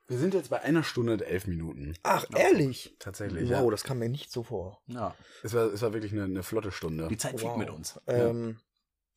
[0.08, 1.94] Wir sind jetzt bei einer Stunde und elf Minuten.
[2.02, 2.94] Ach, ehrlich?
[2.98, 3.48] Tatsächlich.
[3.48, 3.70] Wow, Ja.
[3.70, 4.82] das kam mir nicht so vor.
[4.86, 7.08] Ja, Es war, es war wirklich eine, eine flotte Stunde.
[7.08, 7.56] die Zeit fliegt Wow.
[7.58, 7.98] mit uns.
[8.06, 8.58] Ähm,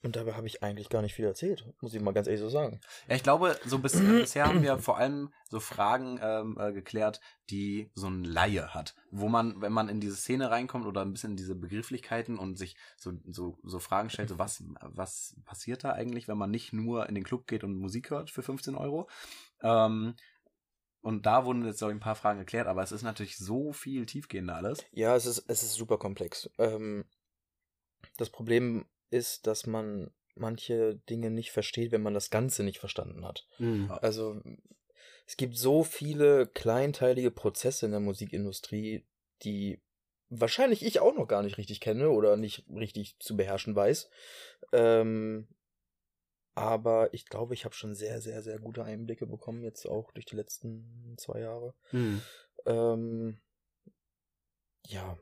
[0.05, 2.49] und dabei habe ich eigentlich gar nicht viel erzählt, muss ich mal ganz ehrlich so
[2.49, 2.79] sagen.
[3.09, 6.71] Ja, ich glaube, so bis, äh, bisher haben wir vor allem so Fragen ähm, äh,
[6.71, 8.95] geklärt, die so ein Laie hat.
[9.09, 12.55] Wo man, wenn man in diese Szene reinkommt oder ein bisschen in diese Begrifflichkeiten und
[12.55, 16.71] sich so, so, so Fragen stellt, so was, was passiert da eigentlich, wenn man nicht
[16.71, 19.09] nur in den Club geht und Musik hört für 15 Euro.
[19.63, 20.13] Ähm,
[21.01, 24.05] und da wurden jetzt so ein paar Fragen geklärt, aber es ist natürlich so viel
[24.05, 24.85] tiefgehender alles.
[24.91, 26.47] Ja, es ist, es ist super komplex.
[26.59, 27.05] Ähm,
[28.17, 33.25] das Problem ist, dass man manche Dinge nicht versteht, wenn man das Ganze nicht verstanden
[33.25, 33.47] hat.
[33.57, 33.89] Mhm.
[34.01, 34.41] Also
[35.25, 39.05] es gibt so viele kleinteilige Prozesse in der Musikindustrie,
[39.43, 39.81] die
[40.29, 44.09] wahrscheinlich ich auch noch gar nicht richtig kenne oder nicht richtig zu beherrschen weiß.
[44.73, 45.47] Ähm,
[46.53, 50.25] aber ich glaube, ich habe schon sehr, sehr, sehr gute Einblicke bekommen, jetzt auch durch
[50.25, 51.73] die letzten zwei Jahre.
[51.91, 52.21] Mhm.
[52.65, 53.41] Ähm,
[54.87, 55.17] ja,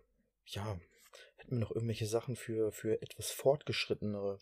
[0.46, 0.80] ja.
[1.44, 4.40] Hätten wir noch irgendwelche Sachen für, für etwas fortgeschrittenere?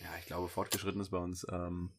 [0.00, 1.90] Ja, ich glaube, fortgeschritten ist bei uns, ähm,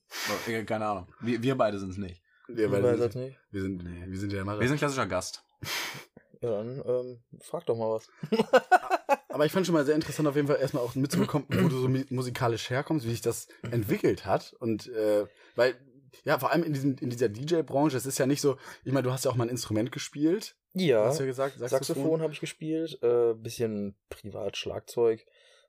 [0.47, 1.13] äh, keine Ahnung.
[1.21, 2.21] Wir, wir beide sind es nicht.
[2.47, 3.37] Wir, beide sind, nicht?
[3.51, 4.03] wir, sind, Nee.
[4.07, 5.45] wir sind ja immer Wir sind klassischer Gast.
[6.41, 8.09] Ja, dann ähm, frag doch mal was.
[9.29, 11.77] Aber ich fand schon mal sehr interessant, auf jeden Fall erstmal auch mitzubekommen, wo du
[11.79, 14.53] so musikalisch herkommst, wie sich das entwickelt hat.
[14.59, 15.25] Und äh,
[15.55, 15.75] weil,
[16.25, 19.03] ja, vor allem in, diesem, in dieser DJ-Branche, es ist ja nicht so, ich meine,
[19.03, 20.57] du hast ja auch mal ein Instrument gespielt.
[20.73, 25.25] Ja, Hast ja gesagt, Saxophon habe ich gespielt, äh, bisschen privat Schlagzeug,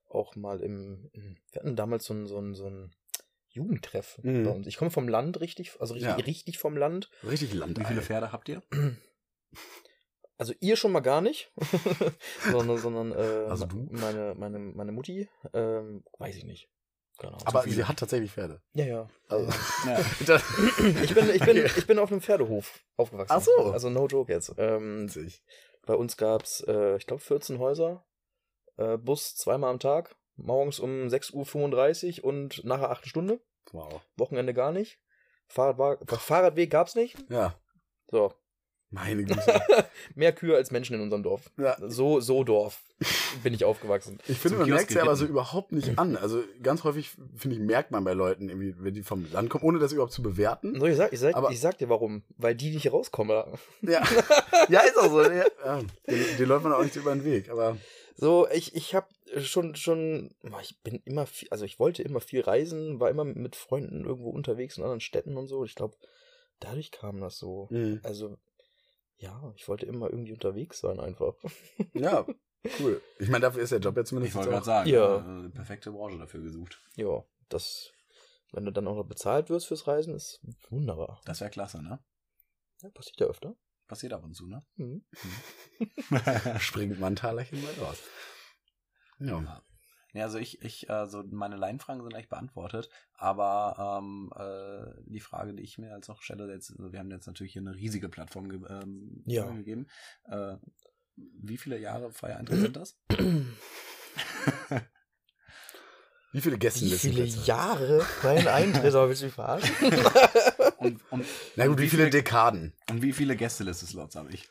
[0.08, 2.94] auch mal im, im wir hatten damals so ein, so ein, so ein
[3.48, 4.44] Jugendtreff Mhm.
[4.44, 4.66] bei uns.
[4.66, 6.16] Ich komme vom Land richtig, also richtig, Ja.
[6.16, 7.10] richtig vom Land.
[7.22, 7.78] Richtig Land.
[7.78, 8.62] Wie viele Pferde habt ihr?
[10.36, 11.52] Also ihr schon mal gar nicht,
[12.50, 13.86] sondern, sondern äh, Also du?
[13.92, 16.68] meine, meine, meine Mutti, ähm, weiß ich nicht.
[17.22, 17.40] Ahnung.
[17.44, 17.76] Aber viele.
[17.76, 18.60] sie hat tatsächlich Pferde.
[18.74, 19.08] ja, ja.
[19.28, 19.50] Also,
[19.86, 19.98] Ja.
[21.02, 23.32] Ich bin, ich bin, ich bin auf einem Pferdehof aufgewachsen.
[23.36, 23.72] Ach so.
[23.72, 24.52] Also no joke jetzt.
[24.58, 25.08] Ähm,
[25.86, 28.04] bei uns gab's, äh, ich glaube, 14 Häuser,
[28.76, 33.40] äh, Bus zweimal am Tag, morgens um 6.35 Uhr und nachher 8 Stunde,
[33.72, 34.02] Wow.
[34.16, 34.98] Wochenende gar nicht.
[35.48, 37.16] Fahrrad war, Fahrradweg gab's nicht.
[37.30, 37.54] Ja,
[38.10, 38.32] So,
[38.94, 39.42] meine Güte.
[40.14, 41.50] mehr Kühe als Menschen in unserem Dorf.
[41.58, 41.76] ja.
[41.88, 42.82] So, so Dorf
[43.42, 44.18] bin ich aufgewachsen.
[44.28, 46.16] Ich finde, man merkt es ja aber so überhaupt nicht an.
[46.16, 49.64] Also ganz häufig, finde ich, merkt man bei Leuten, irgendwie, wenn die vom Land kommen,
[49.64, 50.78] ohne das überhaupt zu bewerten.
[50.78, 52.22] So, ich sag, ich sag, Aber- ich sag dir warum.
[52.36, 53.36] Weil die nicht rauskommen.
[53.82, 54.02] Ja,
[54.68, 55.22] ja ist auch so.
[55.22, 55.80] Ja, ja.
[56.08, 57.50] Den, den läuft man auch nicht über den Weg.
[57.50, 57.76] Aber
[58.16, 59.08] So, ich, ich habe
[59.42, 60.30] schon, schon,
[60.62, 64.30] ich bin immer viel, also ich wollte immer viel reisen, war immer mit Freunden irgendwo
[64.30, 65.64] unterwegs in anderen Städten und so.
[65.64, 65.96] Ich glaube,
[66.60, 67.66] dadurch kam das so.
[67.70, 68.00] Mhm.
[68.04, 68.36] Also,
[69.18, 71.34] ja, ich wollte immer irgendwie unterwegs sein einfach.
[71.94, 72.26] ja,
[72.80, 73.00] cool.
[73.18, 74.86] Ich meine, dafür ist der Job ja zumindest Ich wollte jetzt gerade auch.
[74.86, 75.46] sagen, Ja.
[75.46, 76.82] äh, perfekte Branche dafür gesucht.
[76.96, 77.92] Ja, das,
[78.52, 81.20] wenn du dann auch noch bezahlt wirst fürs Reisen, ist wunderbar.
[81.24, 82.02] Das wäre klasse, ne?
[82.82, 83.54] Ja, passiert ja öfter.
[83.86, 84.64] Passiert ab und zu, ne?
[84.76, 85.04] Mhm.
[86.58, 87.98] Springt man ein Talerchen mal raus.
[89.20, 89.40] Ja.
[89.42, 89.62] Ja,
[90.22, 95.62] also ich, ich, also meine Laienfragen sind eigentlich beantwortet, aber ähm, äh, die Frage, die
[95.64, 98.48] ich mir als auch stelle, jetzt, also wir haben jetzt natürlich hier eine riesige Plattform
[98.48, 99.50] ge ähm, Ja.
[99.50, 99.86] gegeben.
[100.28, 100.56] Äh,
[101.16, 102.96] wie viele Jahre freier Eintritt sind das?
[106.32, 109.72] Wie viele Gäste Wie viele Jahre dein Eintritt, aber willst du mich verarschen?
[110.78, 111.24] Und, und,
[111.56, 112.74] Na gut, und wie viele Dekaden?
[112.90, 114.48] und wie viele Gästeliste-Slots habe ich?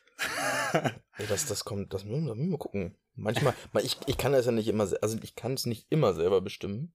[1.18, 2.96] Ey, das, das kommt, das müssen wir, müssen wir gucken.
[3.16, 6.14] Manchmal, mal, ich, ich kann das ja nicht immer, also ich kann es nicht immer
[6.14, 6.94] selber bestimmen,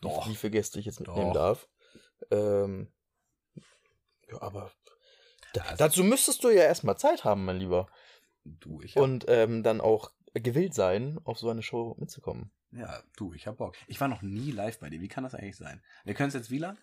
[0.00, 0.28] wie- Doch.
[0.28, 1.34] wie viele Gäste ich jetzt mitnehmen Doch.
[1.34, 1.68] darf.
[2.30, 2.92] Ähm,
[4.28, 4.72] ja, aber
[5.54, 7.88] da, Also- dazu müsstest du ja erstmal Zeit haben, mein Lieber.
[8.44, 12.52] Du, ich hab, Und ähm, dann auch gewillt sein, auf so eine Show mitzukommen.
[12.72, 13.76] Ja, du, ich hab Bock.
[13.88, 15.00] Ich war noch nie live bei dir.
[15.00, 15.82] Wie kann das eigentlich sein?
[16.04, 16.78] Wir können es jetzt wie lang?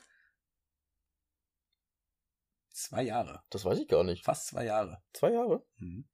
[2.69, 3.41] Zwei Jahre.
[3.49, 4.23] Das weiß ich gar nicht.
[4.23, 5.01] Fast zwei Jahre.
[5.13, 5.65] Zwei Jahre?
[5.77, 6.07] Mhm.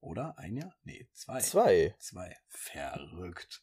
[0.00, 0.34] Oder?
[0.38, 0.74] Ein Jahr?
[0.82, 1.40] Nee, zwei.
[1.40, 1.94] Zwei.
[1.98, 2.36] Zwei.
[2.48, 3.62] Verrückt.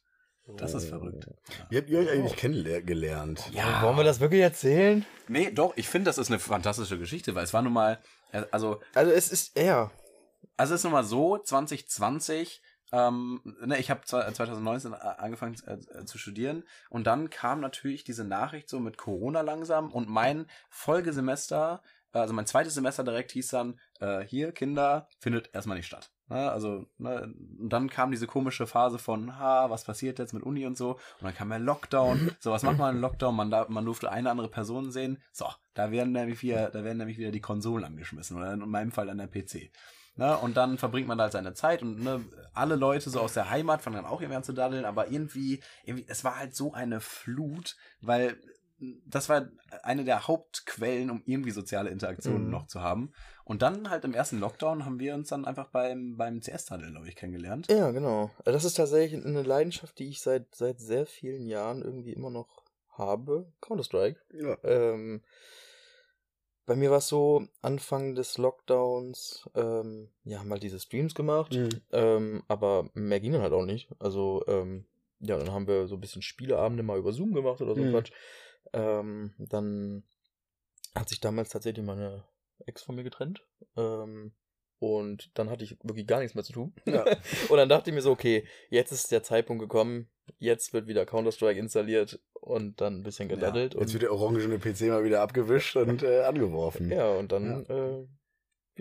[0.56, 1.28] Das ist verrückt.
[1.68, 3.50] Wie habt ihr euch eigentlich kennengelernt?
[3.52, 3.82] Ja.
[3.82, 5.04] Wollen wir das wirklich erzählen?
[5.28, 7.98] Nee, doch, ich finde, das ist eine fantastische Geschichte, weil es war nun mal,
[8.32, 9.90] äh, also, Also es ist eher.
[10.56, 12.62] also es ist nun mal so, 2020,
[12.92, 18.70] ähm, ne, ich habe 2019 angefangen äh, zu studieren und dann kam natürlich diese Nachricht
[18.70, 21.82] so mit Corona langsam und mein Folgesemester,
[22.12, 26.10] also mein zweites Semester direkt hieß dann, äh, hier, Kinder, findet erstmal nicht statt.
[26.30, 30.42] Ne, also, ne, und dann kam diese komische Phase von, ha, was passiert jetzt mit
[30.42, 30.92] Uni und so.
[30.92, 32.32] Und dann kam der Lockdown.
[32.40, 33.34] So, was macht man im Lockdown?
[33.34, 35.22] Man, da, man durfte eine andere Person sehen.
[35.32, 38.36] So, da werden nämlich wieder, da werden nämlich wieder die Konsolen angeschmissen.
[38.36, 39.70] Oder in meinem Fall dann der PC.
[40.16, 43.34] Ne, und dann verbringt man da halt seine Zeit und ne, alle Leute so aus
[43.34, 46.56] der Heimat fangen dann auch irgendwie an zu daddeln, aber irgendwie, irgendwie, es war halt
[46.56, 48.36] so eine Flut, weil
[49.06, 49.48] das war
[49.82, 52.50] eine der Hauptquellen, um irgendwie soziale Interaktionen Mhm.
[52.50, 53.12] noch zu haben.
[53.44, 57.08] Und dann halt im ersten Lockdown haben wir uns dann einfach beim, beim CS-Handel, glaube
[57.08, 57.66] ich, kennengelernt.
[57.70, 58.30] Ja, genau.
[58.38, 62.30] Also Das ist tatsächlich eine Leidenschaft, die ich seit, seit sehr vielen Jahren irgendwie immer
[62.30, 63.50] noch habe.
[63.60, 64.20] Counter-Strike.
[64.32, 64.56] Ja.
[64.64, 65.22] Ähm,
[66.66, 71.54] bei mir war es so, Anfang des Lockdowns, ähm, ja, haben halt diese Streams gemacht,
[71.54, 71.68] Mhm.
[71.92, 73.88] ähm, aber mehr ging dann halt auch nicht.
[73.98, 74.84] Also, ähm,
[75.20, 77.90] ja, dann haben wir so ein bisschen Spieleabende mal über Zoom gemacht oder so Mhm.
[77.92, 78.12] Quatsch.
[78.72, 80.04] Ähm, dann
[80.94, 82.24] hat sich damals tatsächlich meine
[82.66, 83.46] Ex von mir getrennt.
[83.76, 84.32] Ähm,
[84.80, 86.74] und dann hatte ich wirklich gar nichts mehr zu tun.
[86.84, 87.04] Ja.
[87.48, 90.08] und dann dachte ich mir so, okay, jetzt ist der Zeitpunkt gekommen,
[90.38, 93.74] jetzt wird wieder Counter-Strike installiert und dann ein bisschen gedaddelt.
[93.74, 96.90] Jetzt und wird der orangene PC mal wieder abgewischt und äh, angeworfen.
[96.90, 98.06] ja, und dann, Äh,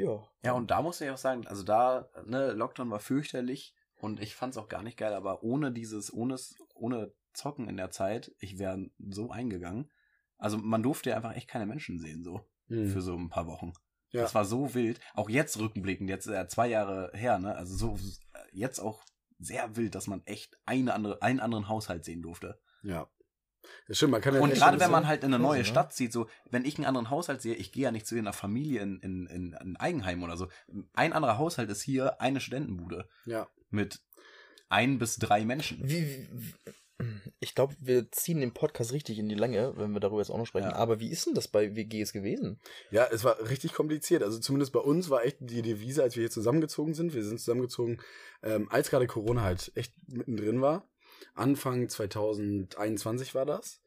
[0.01, 0.27] ja.
[0.43, 4.35] Ja, und da muss ich auch sagen, also da, ne, Lockdown war fürchterlich und ich
[4.35, 6.35] fand es auch gar nicht geil, aber ohne dieses, ohne,
[6.75, 9.89] ohne Zocken in der Zeit, ich wäre so eingegangen.
[10.37, 12.89] Also man durfte ja einfach echt keine Menschen sehen, so, Mhm.
[12.89, 13.71] für so ein paar Wochen.
[14.11, 14.21] Ja.
[14.21, 14.99] Das war so wild.
[15.13, 17.55] Auch jetzt rückblickend, jetzt äh, zwei Jahre her, ne?
[17.55, 17.99] Also so,
[18.51, 19.03] jetzt auch
[19.39, 22.59] sehr wild, dass man echt eine andere, einen anderen Haushalt sehen durfte.
[22.83, 23.09] Ja.
[23.87, 25.73] Das stimmt, man kann ja Und gerade wenn man halt in eine neue crazy, ne?
[25.73, 28.31] Stadt zieht, so, wenn ich einen anderen Haushalt sehe, ich gehe ja nicht zu einer
[28.33, 30.47] Familie in, in, in ein Eigenheim oder so.
[30.93, 33.47] Ein anderer Haushalt ist hier eine Studentenbude Ja.
[33.69, 34.01] mit
[34.69, 35.81] ein bis drei Menschen.
[35.87, 36.53] Wie, wie,
[37.39, 40.37] ich glaube, wir ziehen den Podcast richtig in die Länge, wenn wir darüber jetzt auch
[40.37, 40.71] noch sprechen.
[40.71, 40.75] Ja.
[40.75, 42.59] Aber wie ist denn das bei WGs gewesen?
[42.89, 44.23] Ja, es war richtig kompliziert.
[44.23, 47.13] Also zumindest bei uns war echt die Devise, als wir hier zusammengezogen sind.
[47.13, 48.01] Wir sind zusammengezogen,
[48.41, 50.89] ähm, als gerade Corona halt echt mittendrin war.
[51.35, 53.81] Anfang 2021 war das.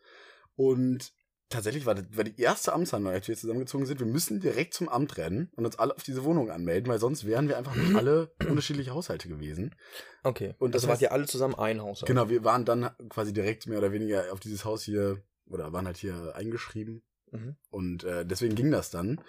[0.54, 1.12] Und
[1.50, 4.00] tatsächlich war das war die erste Amtshandlung, als wir zusammengezogen sind.
[4.00, 7.26] Wir müssen direkt zum Amt rennen und uns alle auf diese Wohnung anmelden, weil sonst
[7.26, 9.74] wären wir einfach nicht alle unterschiedliche Haushalte gewesen.
[10.22, 10.54] Okay.
[10.58, 12.02] Und das also wart heißt- ihr alle zusammen ein Haus?
[12.06, 15.86] Genau, wir waren dann quasi direkt mehr oder weniger auf dieses Haus hier oder waren
[15.86, 17.02] halt hier eingeschrieben.
[17.32, 17.56] Mhm.
[17.70, 19.20] Und äh, deswegen ging das dann.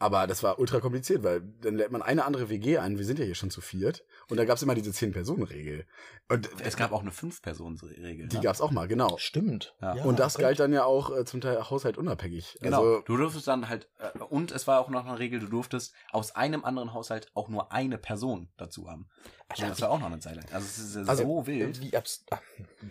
[0.00, 2.98] Aber das war ultra kompliziert, weil dann lädt man eine andere WG ein.
[2.98, 4.04] Wir sind ja hier schon zu viert.
[4.28, 5.86] Und da gab es immer diese Zehn-Personen-Regel.
[6.28, 8.28] Und Es gab auch eine Fünf-Personen-Regel.
[8.28, 8.42] die ne?
[8.42, 9.16] gab es auch mal, genau.
[9.18, 9.74] Stimmt.
[9.80, 10.02] Ja.
[10.04, 12.58] und das galt dann ja auch äh, zum Teil haushaltunabhängig.
[12.60, 12.78] Genau.
[12.78, 15.94] Also, du durftest dann halt, äh, und es war auch noch eine Regel, du durftest
[16.10, 19.08] aus einem anderen Haushalt auch nur eine Person dazu haben.
[19.48, 20.46] Also das war auch noch eine Zeit lang.
[20.52, 21.80] Also es ist ja Also, so wild.
[21.80, 22.38] Wie abs ah,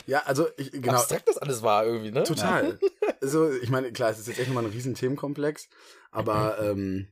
[0.05, 0.93] ja, also ich, genau.
[0.93, 2.23] abstrakt das alles war irgendwie, ne?
[2.23, 2.79] Total.
[3.23, 5.67] Also, ich meine, klar, es ist jetzt echt nochmal ein riesen Themenkomplex,
[6.11, 7.07] aber ähm,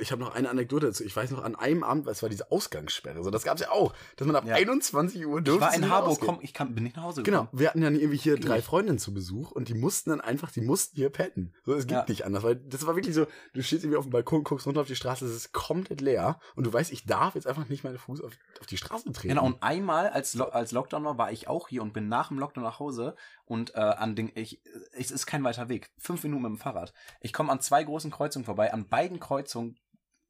[0.00, 1.02] ich habe noch eine Anekdote dazu.
[1.02, 3.22] Ich weiß noch, an einem Abend, es war diese Ausgangssperre.
[3.22, 4.56] So, das gab es ja auch, dass man ab Ja.
[4.56, 5.62] 21 Uhr Ich durfte.
[5.62, 7.58] war in Harburg, komm, ich kann, bin nicht nach Hause Genau, gekommen.
[7.58, 8.66] wir hatten ja irgendwie hier Ging drei nicht.
[8.66, 11.54] Freundinnen zu Besuch und die mussten dann einfach, die mussten hier pennen.
[11.64, 12.04] So, es geht Ja.
[12.06, 14.82] nicht anders, weil das war wirklich so, du stehst irgendwie auf dem Balkon, guckst runter
[14.82, 17.82] auf die Straße, es ist komplett leer und du weißt, ich darf jetzt einfach nicht
[17.82, 19.28] meinen Fuß auf, auf die Straße treten.
[19.28, 22.28] Genau, und einmal, als, Lo als Lockdown war, war ich auch hier und bin nach
[22.28, 23.14] dem Lockdown nach Hause
[23.50, 24.62] und äh, an den, ich,
[24.92, 25.90] es ist kein weiter Weg.
[25.98, 26.94] Fünf Minuten mit dem Fahrrad.
[27.20, 29.76] Ich komme an zwei großen Kreuzungen vorbei, an beiden Kreuzungen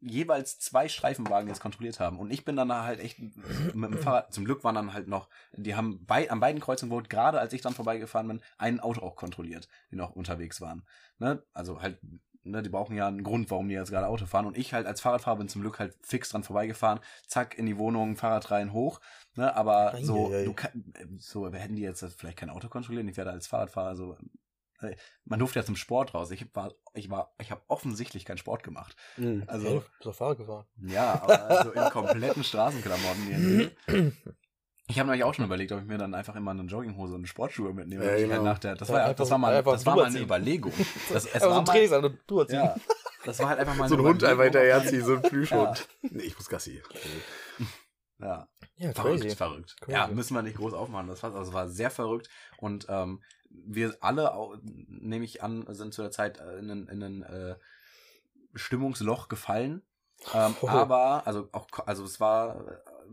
[0.01, 2.19] jeweils zwei Streifenwagen jetzt kontrolliert haben.
[2.19, 5.29] Und ich bin dann halt echt mit dem Fahrrad, zum Glück waren dann halt noch,
[5.53, 9.03] die haben bei, an beiden Kreuzungen wurde, gerade als ich dann vorbeigefahren bin, ein Auto
[9.03, 10.87] auch kontrolliert, die noch unterwegs waren.
[11.19, 11.43] Ne?
[11.53, 11.99] Also halt,
[12.45, 14.47] ne, die brauchen ja einen Grund, warum die jetzt gerade Auto fahren.
[14.47, 17.79] Und ich halt als Fahrradfahrer bin zum Glück halt fix dran vorbeigefahren, zack, in die
[17.79, 19.01] Wohnung, Fahrrad rein, hoch.
[19.37, 19.55] Ne?
[19.55, 20.45] Aber so, Eieiei.
[20.45, 24.17] du kann, so hätten die jetzt vielleicht kein Auto kontrollieren, ich werde als Fahrradfahrer so.
[25.27, 26.31] Man durfte ja zum Sport raus.
[26.31, 28.97] Ich war, ich war, ich habe offensichtlich keinen Sport gemacht.
[29.19, 29.45] Mhm.
[29.47, 30.67] Also, hey, du bist auf Fahrrad gefahren.
[30.81, 33.73] ja, aber also in kompletten Straßenklamotten.
[34.91, 37.27] Ich habe nämlich auch schon überlegt, ob ich mir dann einfach immer eine Jogginghose und
[37.27, 38.05] Sportschuhe mitnehme.
[38.05, 38.43] Ja, halt genau.
[38.43, 40.19] nach der, das Ja, war, ja, einfach das war mal, das war mal eine.
[40.21, 40.73] Überlegung.
[41.13, 42.57] Das, es war so ein mal, Trainingsanzug und du ziehen.
[42.57, 42.77] ja,
[43.25, 45.89] das war halt einfach mal so ein eine Hund einfach hinterherziehen, so ein Plüschhund.
[46.03, 46.83] Nee, ich muss Gassi.
[48.23, 49.35] Ja, Ja, verrückt, crazy.
[49.37, 49.77] verrückt.
[49.81, 49.93] Crazy.
[49.97, 51.09] Ja, müssen wir nicht groß aufmachen.
[51.09, 55.95] Das war, also war sehr verrückt und ähm, wir alle, au- nehme ich an, sind
[55.95, 57.57] zu der Zeit äh, in ein, in ein äh,
[58.55, 59.83] Stimmungsloch gefallen.
[60.35, 60.69] Ähm, Oh.
[60.69, 62.63] Aber, also auch, also es war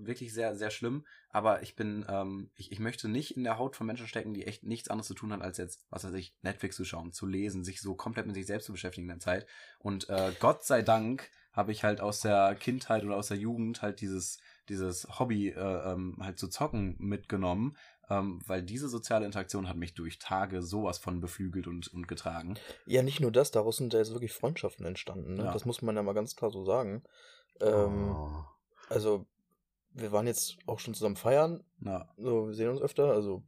[0.06, 1.06] wirklich sehr, sehr schlimm.
[1.30, 4.46] Aber ich bin, ähm, ich, ich möchte nicht in der Haut von Menschen stecken, die
[4.46, 7.26] echt nichts anderes zu tun haben, als jetzt, was weiß ich, Netflix zu schauen, zu
[7.26, 9.48] lesen, sich so komplett mit sich selbst zu beschäftigen in der Zeit.
[9.80, 13.82] Und äh, Gott sei Dank habe ich halt aus der Kindheit oder aus der Jugend
[13.82, 17.76] halt dieses, dieses Hobby äh, ähm, halt zu zocken mitgenommen,
[18.10, 22.56] ähm, weil diese soziale Interaktion hat mich durch Tage sowas von beflügelt und, und getragen.
[22.86, 25.36] Ja, nicht nur das, daraus sind ja jetzt wirklich Freundschaften entstanden.
[25.36, 25.46] Ne?
[25.46, 25.52] Ja.
[25.52, 27.04] Das muss man ja mal ganz klar so sagen.
[27.60, 28.46] Ähm, Oh.
[28.90, 29.26] Also,
[29.98, 31.64] wir waren jetzt auch schon zusammen feiern.
[31.82, 33.12] Ja, So, wir sehen uns öfter.
[33.12, 33.44] Also,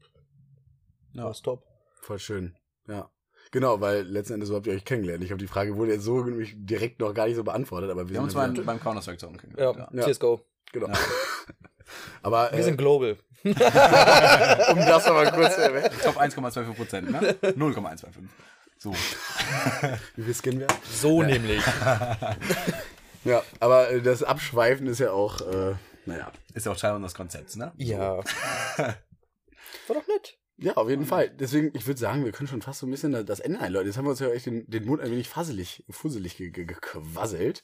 [1.13, 1.23] ja.
[1.23, 1.63] war top.
[2.01, 2.55] Voll schön.
[2.87, 3.09] Ja.
[3.51, 5.23] Genau, weil letzten Endes so habt ihr euch kennengelernt.
[5.23, 8.05] Ich habe die Frage wurde jetzt so nämlich direkt noch gar nicht so beantwortet, aber
[8.07, 9.93] wir, Wir haben uns sind beim, ja, beim Counter-Strike zocken Ja, kennengelernt.
[9.93, 10.07] Ja.
[10.07, 10.41] CSGO.
[10.71, 10.87] genau.
[10.87, 10.93] Ja.
[12.21, 13.17] aber Wir äh, sind global.
[13.43, 15.89] um das nochmal kurz zu erwähnen.
[16.03, 17.19] Top 1,25 Prozent, ne?
[17.55, 18.23] 0,125.
[18.77, 18.93] So.
[20.15, 20.67] Wie viel Skin wir?
[20.83, 21.63] So nämlich.
[23.25, 25.75] Ja, aber äh, das Abschweifen ist ja auch, äh,
[26.09, 26.31] naja.
[26.53, 27.71] Ist ja auch Teil unseres Konzepts, ne?
[27.77, 28.17] Ja.
[28.77, 28.95] War
[29.87, 30.37] doch nett.
[30.61, 31.29] Ja, auf jeden Fall.
[31.29, 33.87] Deswegen, ich würde sagen, wir können schon fast so ein bisschen das Ende einläuten.
[33.87, 36.65] Jetzt haben wir uns ja echt den, den Mund ein wenig fasselig, fusselig ge- ge-
[36.65, 37.63] gequasselt.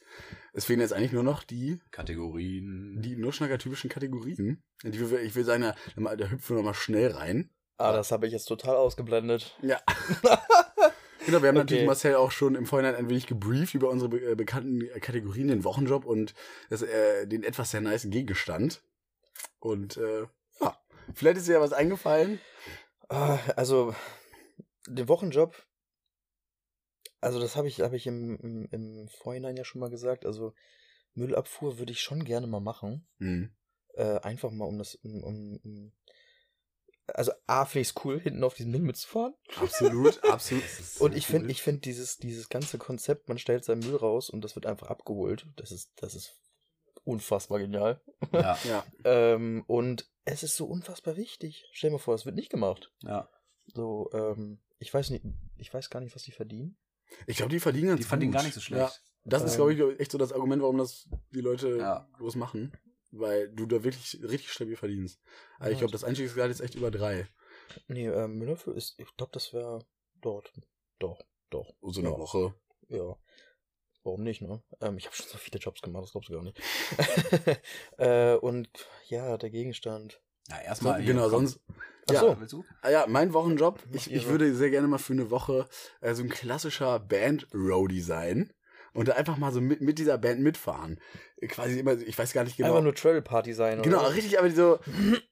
[0.53, 3.01] Es fehlen jetzt eigentlich nur noch die, Kategorien.
[3.01, 4.63] die Nurschnacker-typischen Kategorien.
[4.84, 7.49] In Die wir, ich will sagen, da, da hüpfen wir noch mal schnell rein.
[7.77, 9.57] Ah, das habe ich jetzt total ausgeblendet.
[9.61, 9.81] Ja.
[11.26, 11.88] genau, wir haben natürlich Okay.
[11.88, 15.64] Marcel auch schon im Vorhinein ein wenig gebrieft über unsere be äh, bekannten Kategorien, den
[15.64, 16.34] Wochenjob und
[16.69, 18.84] das, äh, den etwas sehr nice Gegenstand.
[19.60, 20.22] Und äh,
[20.61, 20.77] ja,
[21.14, 22.39] vielleicht ist dir ja was eingefallen.
[23.10, 23.95] Ah, also,
[24.88, 25.56] den Wochenjob,
[27.22, 30.26] also das habe ich, hab ich im, im, im Vorhinein ja schon mal gesagt.
[30.26, 30.53] Also,
[31.14, 33.07] Müllabfuhr würde ich schon gerne mal machen.
[33.19, 33.52] Hm.
[33.93, 35.91] Äh, einfach mal um das, um, um, um
[37.07, 39.34] also A, finde ich es cool, hinten auf diesen Müll mitzufahren.
[39.57, 40.64] Absolut, absolut.
[40.99, 44.41] Und ich finde, ich finde dieses, dieses ganze Konzept, man stellt seinen Müll raus und
[44.41, 45.45] das wird einfach abgeholt.
[45.56, 46.36] Das ist, das ist
[47.03, 48.02] unfassbar genial.
[48.32, 48.84] Ja, Ja.
[49.03, 51.65] Ähm, und es ist so unfassbar wichtig.
[51.72, 52.91] Stell dir mal vor, es wird nicht gemacht.
[53.03, 53.30] ja.
[53.73, 55.26] So, ähm, ich weiß nicht,
[55.57, 56.77] ich weiß gar nicht, was die verdienen.
[57.26, 58.38] Ich glaube, die verdienen ganz Die fanden ihn gut.
[58.38, 58.80] gar nicht so schlecht.
[58.82, 58.91] Ja,
[59.23, 59.76] das ist, Ähm.
[59.76, 62.07] glaube ich, echt so das Argument, warum das die Leute Ja.
[62.14, 62.72] groß machen.
[63.17, 65.19] Weil du da wirklich richtig stabil verdienst.
[65.57, 65.79] Also ich Ja.
[65.79, 67.27] glaube, das Einstiegsgehalt ist echt über drei.
[67.87, 69.85] Nee, ähm, Müllhöfe ist, ich glaube, das wäre
[70.21, 70.51] dort.
[70.99, 71.73] Doch, doch.
[71.81, 72.17] So eine Ja.
[72.17, 72.53] Woche.
[72.89, 73.17] Ja.
[74.03, 74.61] Warum nicht, ne?
[74.81, 76.61] Ähm, ich habe schon so viele Jobs gemacht, das glaubst du gar nicht.
[77.97, 78.69] äh, und
[79.07, 80.21] ja, der Gegenstand.
[80.49, 81.01] Ja, So, erstmal.
[81.01, 81.59] hier, genau, sonst.
[82.07, 82.39] Ach Ja, so.
[82.39, 82.65] Willst du?
[82.81, 83.81] Ah ja, mein Wochenjob.
[83.93, 85.67] Ich, ich würde sehr gerne mal für eine Woche
[86.01, 88.53] äh, so ein klassischer Band-Roadie sein.
[88.95, 90.99] Und da einfach mal so mit, mit dieser Band mitfahren.
[91.47, 92.69] Quasi immer, ich weiß gar nicht genau.
[92.69, 94.15] Einfach nur Trail Party sein, Genau, oder?
[94.15, 94.80] richtig, aber die so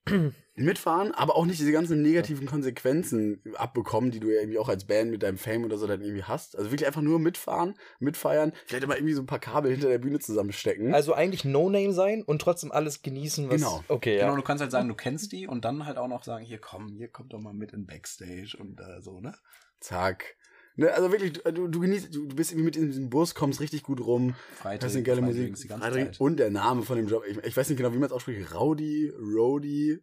[0.55, 4.85] mitfahren, aber auch nicht diese ganzen negativen Konsequenzen abbekommen, die du ja irgendwie auch als
[4.85, 6.55] Band mit deinem Fame oder so dann irgendwie hast.
[6.57, 9.97] Also wirklich einfach nur mitfahren, mitfeiern, vielleicht immer irgendwie so ein paar Kabel hinter der
[9.97, 10.93] Bühne zusammenstecken.
[10.93, 13.55] Also eigentlich No-Name sein und trotzdem alles genießen, was.
[13.55, 13.83] Genau.
[13.87, 14.35] Okay, Genau, ja.
[14.35, 16.93] du kannst halt sagen, du kennst die und dann halt auch noch sagen, hier komm,
[16.97, 19.33] hier kommt doch mal mit in Backstage und äh, so, ne?
[19.79, 20.35] Zack.
[20.75, 23.59] Ne, also wirklich, du, du genießt, du, du bist irgendwie mit in diesem Bus, kommst
[23.61, 25.55] richtig gut rum, Freitag, hast eine geile Freitag Musik.
[25.55, 26.19] die ganze Freitag- Zeit.
[26.19, 28.53] Und der Name von dem Job, ich, ich weiß nicht genau, wie man es ausspricht.
[28.55, 29.99] Rowdy, Roadie.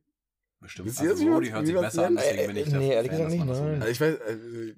[0.61, 0.89] Bestimmt.
[0.89, 3.31] Wisst Also man's- hört sich besser an, deswegen bin ich Äh, der nee, ehrlich gesagt
[3.31, 3.81] nicht, nein.
[3.81, 4.75] Also ich weiß, äh,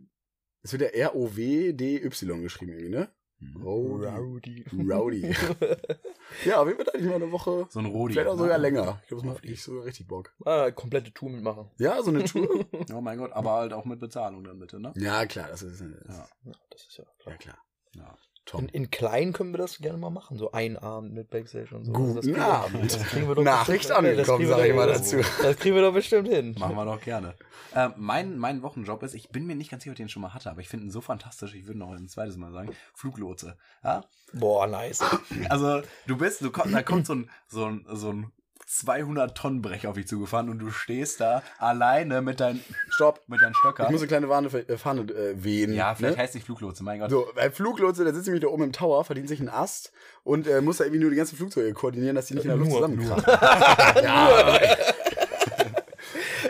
[0.62, 3.09] es wird ja R-O-W-D-Y geschrieben irgendwie, ne?
[3.40, 3.62] Mhm.
[3.62, 4.64] Rowdy.
[4.73, 4.90] Rowdy.
[4.90, 5.23] Rowdy.
[6.44, 8.14] ja, wir wird eigentlich mal eine Woche, So ein Rodi.
[8.14, 8.42] vielleicht auch ne?
[8.42, 9.00] sogar länger.
[9.02, 10.32] Ich glaube, das macht nicht sogar richtig Bock.
[10.44, 11.70] Ah, komplette Tour mitmachen.
[11.78, 12.64] Ja, so eine Tour.
[12.92, 14.92] Oh mein Gott, aber halt auch mit Bezahlung dann bitte, ne?
[14.96, 16.28] ja, klar, das ist, das Ja.
[16.44, 17.38] Ja, das ist ja ja klar.
[17.38, 17.59] klar.
[17.94, 18.18] Ja.
[18.44, 18.62] Tom.
[18.62, 20.36] In, in klein können wir das gerne mal machen.
[20.36, 21.93] So ein Abend mit Backstage und so.
[21.93, 22.93] Guten Abend.
[22.93, 25.16] Das kriegen wir doch Nachricht bestimmt- angekommen, das kriegen wir sag ich mal dazu.
[25.43, 26.56] Das kriegen wir doch bestimmt hin.
[26.59, 27.35] Machen wir doch gerne.
[27.74, 30.23] Äh, mein, mein Wochenjob ist, ich bin mir nicht ganz sicher, ob ich den schon
[30.23, 32.74] mal hatte, aber ich finde ihn so fantastisch, ich würde noch ein zweites Mal sagen,
[32.94, 33.56] Fluglotse.
[33.85, 34.05] Ja?
[34.32, 35.01] Boah, nice.
[35.48, 38.32] Also, du bist, du komm, da kommt so ein, so ein, so ein
[38.66, 43.20] 200 Tonnen Brecher auf dich zugefahren und du stehst da alleine mit deinen, Stopp.
[43.26, 43.86] mit deinen Stöckern.
[43.86, 45.74] Ich muss eine kleine Warne, äh, Fahne äh, wehen.
[45.74, 46.22] ja, vielleicht ne?
[46.22, 47.10] heißt nicht Fluglotse, mein Gott.
[47.10, 49.93] So, bei Fluglotse, der sitzt nämlich da oben im Tower, verdient sich einen Ast
[50.24, 52.59] und äh, muss da irgendwie nur die ganzen Flugzeuge koordinieren, dass die nicht in der
[52.59, 53.24] Luft zusammenkrachen.
[54.05, 54.28] ja,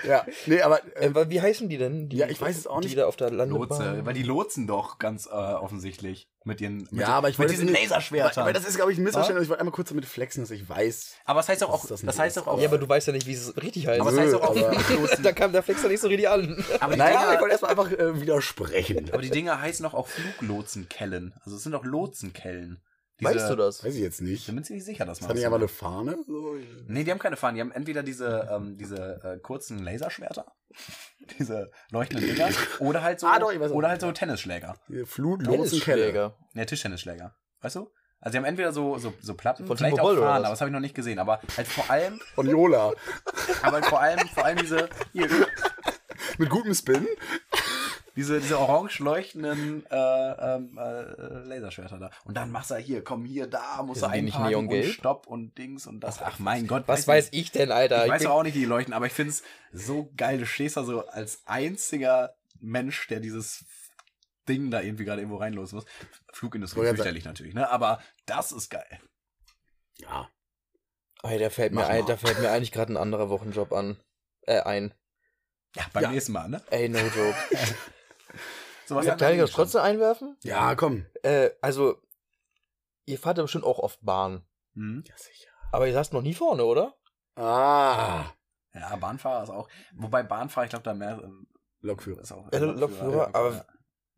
[0.06, 2.08] ja, nee, aber äh, Äh, wie heißen die denn?
[2.08, 2.98] Die, Ja, ich weiß es auch Die nicht.
[2.98, 3.68] da auf der Landebahn.
[3.68, 7.50] Lotse, weil die lotsen doch ganz äh, offensichtlich mit ihren mit, ja, aber ich mit
[7.50, 8.36] diesen Laserschwertern.
[8.44, 9.44] Weil, weil das ist, glaube ich, ein Missverständnis.
[9.44, 11.12] Ich wollte einmal kurz damit flexen, dass ich weiß.
[11.24, 13.12] aber es heißt auch, ist das das, heißt doch auch, ja, aber du weißt ja
[13.12, 14.00] nicht, wie es richtig heißt.
[14.00, 15.22] aber es heißt doch auch aber- Fluglotsen.
[15.22, 16.64] da kam der Flexer nicht so richtig an.
[16.80, 19.10] aber, die Naja, Dinger, ich wollte erstmal einfach äh, widersprechen.
[19.12, 21.32] aber die Dinger heißen doch auch Fluglotsenkellen.
[21.44, 22.80] Also es sind doch Lotsenkellen.
[23.22, 23.84] Diese- weißt du das?
[23.84, 24.46] Weiß ich jetzt Ich nicht.
[24.46, 25.62] bin mir ziemlich sicher, dass man das so einfach nennt.
[25.62, 26.18] eine Fahne?
[26.26, 26.56] So,
[26.88, 27.54] Nee, die haben keine Fahnen.
[27.56, 30.46] Die haben entweder diese, ähm, diese äh, kurzen Laserschwerter,
[31.38, 32.48] diese leuchtenden Dinger,
[32.80, 34.76] oder halt so, Ah, doch, ich oder halt so Tennisschläger.
[34.88, 36.36] Tennisschläger.
[36.54, 37.34] Ne, Tischtennisschläger.
[37.60, 37.90] Weißt du?
[38.20, 40.36] Also die haben entweder so, so, so Platten, Von vielleicht Timo auch Fahnen, was?
[40.44, 41.18] aber das habe ich noch nicht gesehen.
[41.18, 42.92] Aber halt vor allem, Von Jola.
[43.62, 45.28] aber halt vor allem, vor allem diese, hier,
[46.38, 47.06] Mit gutem Spin.
[48.16, 51.02] Diese, diese orange leuchtenden äh, ähm, äh,
[51.46, 52.10] Laserschwerter da.
[52.24, 54.84] Und dann machst du hier, komm hier, da, musst du Sind die nicht einparken und?
[54.84, 56.20] Stopp und Dings und das.
[56.22, 56.84] Ach mein Gott.
[56.86, 58.04] Was weiß ich denn, Alter?
[58.04, 60.38] Ich weiß bin- auch nicht, wie die leuchten, aber ich finde es so geil.
[60.38, 63.64] Du stehst da so als einziger Mensch, der dieses
[64.48, 65.84] Ding da irgendwie gerade irgendwo reinlos muss.
[66.32, 67.70] Flugindustrie fürchterlich natürlich, ne?
[67.70, 69.00] Aber das ist geil.
[69.98, 70.28] Ja.
[71.22, 73.96] Ey, da fällt mir, ein, da fällt mir eigentlich gerade ein anderer Wochenjob an.
[74.42, 74.92] Äh, ein.
[75.76, 76.10] Ja, beim Ja.
[76.10, 76.60] nächsten Mal, ne?
[76.70, 77.34] Ey, no joke.
[78.92, 80.36] So was ja, kann ich das trotzdem einwerfen?
[80.42, 81.06] Ja, komm.
[81.22, 81.96] Äh, also,
[83.04, 84.44] ihr fahrt ja bestimmt auch oft Bahn.
[84.74, 85.04] Mhm.
[85.06, 85.50] Ja, sicher.
[85.72, 86.94] Aber ihr saßt noch nie vorne, oder?
[87.36, 88.24] Ah.
[88.74, 89.68] Ja, Bahnfahrer ist auch.
[89.94, 91.20] Wobei Bahnfahrer, ich glaube, da mehr.
[91.22, 91.46] ähm,
[91.80, 92.20] Lokführer.
[92.22, 93.64] Ist auch Ja, Lokführer, aber- ja.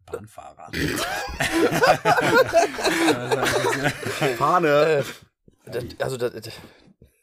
[0.06, 0.70] Bahnfahrer.
[4.36, 4.68] Fahne.
[4.68, 5.04] Äh,
[5.70, 6.54] das, also, das, das,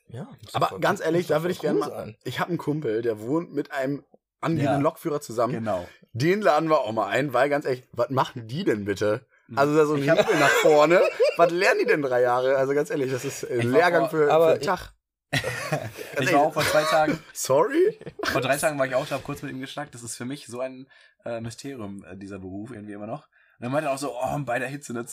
[0.07, 0.28] ja.
[0.53, 1.90] Aber ganz ehrlich, da würde ich gerne mal.
[1.90, 2.18] sein.
[2.23, 4.03] Ich habe einen Kumpel, der wohnt mit einem
[4.41, 4.81] angehenden Ja.
[4.81, 5.53] Lokführer zusammen.
[5.53, 5.88] genau.
[6.13, 9.26] Den laden wir auch mal ein, weil ganz ehrlich, was machen die denn bitte?
[9.47, 9.57] Hm.
[9.57, 11.01] Also da so ein Hebel nach vorne.
[11.38, 12.57] was lernen die denn drei Jahre?
[12.57, 14.93] Also ganz ehrlich, das ist ein war Lehrgang vor- für, für aber einen ich- Tag.
[16.19, 17.97] Ich war auch vor zwei Tagen, Sorry?
[18.23, 19.95] vor drei Tagen war ich auch da, hab kurz mit ihm geschnackt.
[19.95, 20.88] Das ist für mich so ein
[21.23, 23.27] äh, Mysterium, äh, dieser Beruf, irgendwie immer noch.
[23.61, 25.05] Und er meinte auch so, oh, bei der Hitze, ne,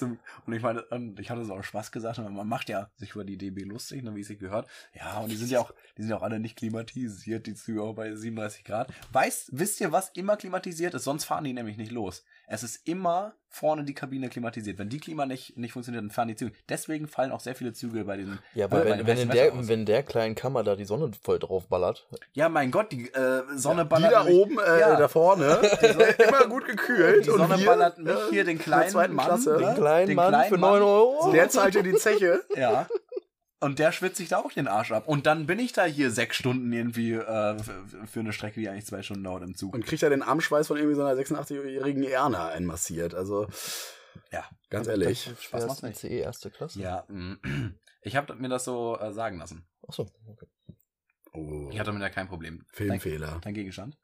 [0.47, 0.83] und ich meine,
[1.21, 4.17] ich hatte so auch Spaß gesagt, man macht ja sich über die DB lustig, ne,
[4.17, 4.67] wie es sich gehört.
[4.95, 7.83] Ja, und die sind ja auch, die sind ja auch alle nicht klimatisiert, die Züge
[7.83, 8.91] auch bei 37 Grad.
[9.13, 11.05] Weißt, wisst ihr, was immer klimatisiert ist?
[11.05, 12.25] Sonst fahren die nämlich nicht los.
[12.51, 14.79] Es ist immer vorne die Kabine klimatisiert.
[14.79, 16.53] Wenn die Klima nicht, nicht funktioniert, dann fahren die Züge.
[16.69, 19.69] Deswegen fallen auch sehr viele Züge bei den, Ja, aber wenn, wenn, in der, aus.
[19.69, 22.07] wenn der kleinen Kammer da die Sonne voll drauf ballert.
[22.33, 24.97] Ja, mein Gott, die äh, Sonne Die ballert da mich- oben, äh, Ja.
[24.97, 25.47] da vorne,
[26.19, 27.27] immer gut gekühlt.
[27.27, 29.57] Die und Sonne wir, ballert mich äh, hier, den kleinen Mann, Klasse.
[29.59, 30.71] Den kleinen Den Mann kleinen für Mann.
[30.81, 31.33] 9 Euro.
[31.33, 32.41] Der zahlt dir die Zeche.
[32.57, 32.87] Ja.
[33.61, 35.09] Und der schwitzt sich da auch den Arsch ab.
[35.09, 37.59] Und dann bin ich da hier sechs Stunden irgendwie äh,
[38.07, 39.75] für eine Strecke, die eigentlich zwei Stunden dauert im Zug.
[39.75, 43.15] Und kriegt er den Armschweiß von irgendwie so einer 86-jährigen Erna einmassiert.
[43.15, 43.49] Also,
[44.31, 44.45] ja.
[44.71, 45.23] ganz ehrlich.
[45.41, 45.99] Spaß macht's Schwersten nicht.
[45.99, 46.81] CE erste Klasse.
[46.81, 47.35] Ja, mm.
[48.03, 49.67] ich habe mir das so äh, sagen lassen.
[49.87, 50.47] Achso, okay.
[51.33, 52.65] Oh, Ich hatte damit ja kein Problem.
[52.71, 53.33] Filmfehler.
[53.33, 53.99] Dein, dein Gegenstand?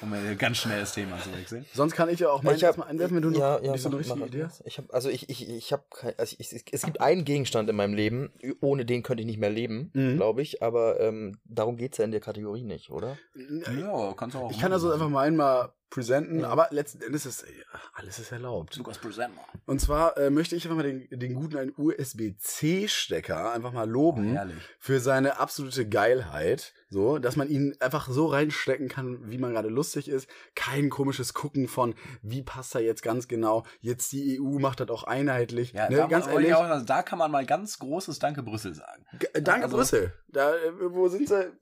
[0.00, 1.66] Um mal ganz schnell das Thema zu wechseln.
[1.74, 3.60] Sonst kann ich ja auch Ja, mal ich hab, erstmal einwerfen, wenn du noch ja,
[3.60, 4.62] ja, nicht so eine mach- Idee hast.
[4.64, 5.82] Ich hab, also ich, ich, ich habe
[6.16, 8.30] also ich, ich, es gibt einen Gegenstand in meinem Leben,
[8.60, 10.16] ohne den könnte ich nicht mehr leben, Mhm.
[10.16, 13.16] glaube ich, aber ähm, darum geht's ja in der Kategorie nicht, oder?
[13.34, 14.50] Ja, kannst du auch.
[14.50, 16.48] Ich kann also einfach mal einmal präsenten, Ja.
[16.48, 18.76] aber letzten Endes ist ja, alles ist erlaubt.
[18.76, 19.44] Lukas Present mal.
[19.66, 24.32] Und zwar äh, möchte ich einfach mal den, den guten einen USB-C-Stecker einfach mal loben
[24.34, 24.56] Herrlich.
[24.78, 26.72] für seine absolute Geilheit.
[26.90, 30.28] So, dass man ihn einfach so reinstecken kann, wie man gerade lustig ist.
[30.54, 33.64] Kein komisches Gucken von, wie passt er jetzt ganz genau.
[33.80, 35.72] Jetzt die EU macht das auch einheitlich.
[35.74, 36.54] Ja, ne, da, ganz ehrlich.
[36.54, 39.04] auch, also da kann man mal ganz großes Danke Brüssel sagen.
[39.18, 40.14] G- äh, Danke Also- Brüssel.
[40.28, 41.52] Da, äh, wo sind sie?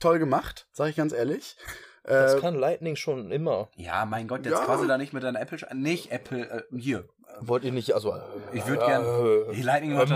[0.00, 1.56] Toll gemacht, sage ich ganz ehrlich.
[2.04, 3.68] Das Äh, kann Lightning schon immer.
[3.76, 4.64] Ja, mein Gott, jetzt Ja.
[4.64, 5.58] quasi da nicht mit deiner Apple.
[5.74, 7.08] Nicht Apple, äh, hier.
[7.40, 8.14] Wollt ihr nicht, also.
[8.52, 10.10] Ich würd gern- Äh, Lightning macht,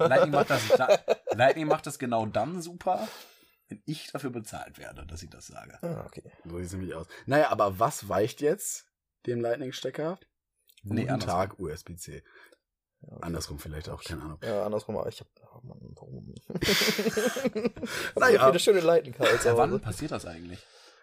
[0.00, 0.88] das, Lightning, macht das, da,
[1.34, 3.06] Lightning macht das genau dann super,
[3.68, 5.78] wenn ich dafür bezahlt werde, dass ich das sage.
[5.80, 6.24] Ah, okay.
[6.44, 7.06] so sieht es nämlich aus.
[7.26, 8.84] Naja, aber was weicht jetzt
[9.26, 10.18] dem Lightning-Stecker?
[10.82, 11.38] Nee, Guten andersrum.
[11.40, 12.22] Tag, USB-C.
[13.00, 13.18] Ja, okay.
[13.22, 14.38] Andersrum vielleicht auch, keine Ahnung.
[14.42, 15.28] Ja, andersrum, aber ich hab.
[15.54, 16.34] Oh Mann, warum?
[18.16, 18.40] Naja.
[18.40, 20.58] so viele schöne Lightning-Kabel zu Wann passiert das eigentlich?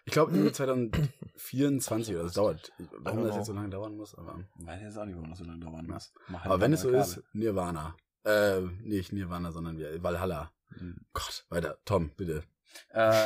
[0.06, 2.72] Ich glaube, irgendwie 2024 oder das dauert.
[3.00, 4.40] Warum das jetzt so lange dauern muss, aber.
[4.60, 6.14] Weiß jetzt auch nicht, warum das so lange dauern muss.
[6.32, 7.96] Halt Aber wenn es so neue ist, Nirvana.
[8.24, 10.52] Äh, nicht Nirvana, sondern Valhalla.
[10.70, 10.80] Kabel.
[10.80, 11.06] Hm.
[11.14, 11.78] Gott, weiter.
[11.86, 12.44] Tom, bitte.
[12.90, 13.26] Äh.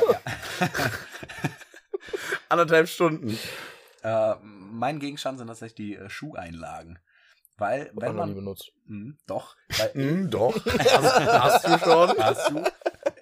[2.48, 3.38] Anderthalb Stunden.
[4.02, 6.98] äh, mein Gegenstand sind tatsächlich die äh, Schuheinlagen.
[7.56, 8.34] Weil, Hab wenn ich noch nie man.
[8.36, 8.72] benutzt.
[8.86, 9.54] Hm, doch.
[9.76, 10.64] Weil, Hm, doch.
[10.64, 11.20] Hast,
[11.64, 12.18] hast du schon?
[12.18, 12.64] Hast du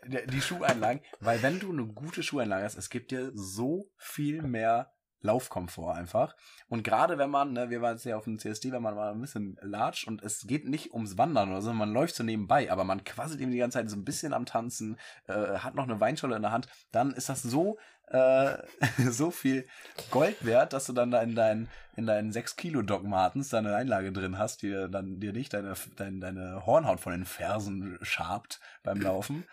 [0.09, 1.03] die Schuheinlagen?
[1.21, 6.37] Weil wenn du eine gute Schuheinlage hast, es gibt dir so viel mehr Laufkomfort einfach.
[6.69, 9.13] Und gerade wenn man, ne, wir waren jetzt ja auf dem CSD, wenn man mal
[9.13, 12.71] ein bisschen latscht und es geht nicht ums Wandern oder so, man läuft so nebenbei,
[12.71, 15.85] aber man quasselt eben die ganze Zeit so ein bisschen am Tanzen, äh, hat noch
[15.85, 17.79] eine Weinscholle in der Hand, dann ist das so,
[18.09, 18.59] äh,
[19.11, 19.67] so viel
[20.11, 23.75] Gold wert, dass du dann da in deinen, in deinen 6 Kilo Doc Martens deine
[23.75, 27.99] Einlage drin hast, die dir dann dir nicht deine, deine, deine Hornhaut von den Fersen
[28.03, 29.45] schabt beim Laufen.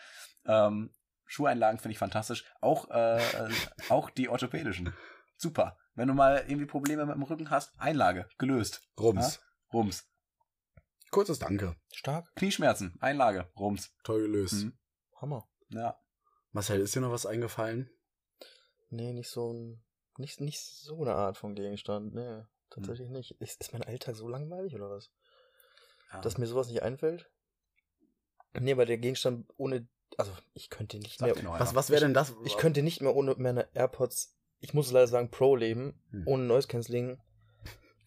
[0.46, 0.94] Ähm,
[1.26, 2.46] Schuheinlagen finde ich fantastisch.
[2.62, 3.50] Auch, äh,
[3.90, 4.94] auch die orthopädischen.
[5.38, 5.78] Super.
[5.96, 8.88] Wenn du mal irgendwie Probleme mit dem Rücken hast, Einlage, gelöst.
[9.00, 9.42] Rums.
[9.74, 10.08] Rums.
[11.10, 11.76] Kurzes Danke.
[11.94, 12.34] Stark.
[12.36, 13.94] Knieschmerzen, Einlage, Rums.
[14.04, 14.66] Toll gelöst.
[14.66, 14.78] Mhm.
[15.22, 15.48] Hammer.
[15.70, 15.98] Ja.
[16.52, 17.90] Marcel, ist dir noch was eingefallen?
[18.90, 19.84] Nee, nicht so ein.
[20.18, 22.14] Nicht, nicht so eine Art von Gegenstand.
[22.14, 23.32] Nee, tatsächlich nicht.
[23.42, 25.12] Ist, ist mein Alltag so langweilig oder was?
[26.12, 26.22] ja.
[26.22, 27.30] Dass mir sowas nicht einfällt?
[28.54, 29.88] Nee, aber der Gegenstand ohne.
[30.18, 31.60] Also, ich könnte nicht Sag mehr.
[31.60, 32.34] Was, was wäre denn das?
[32.46, 34.36] Ich könnte nicht mehr ohne meine AirPods.
[34.60, 36.02] Ich muss leider sagen, Pro leben.
[36.12, 36.24] Hm.
[36.26, 37.20] Ohne Noise Cancelling.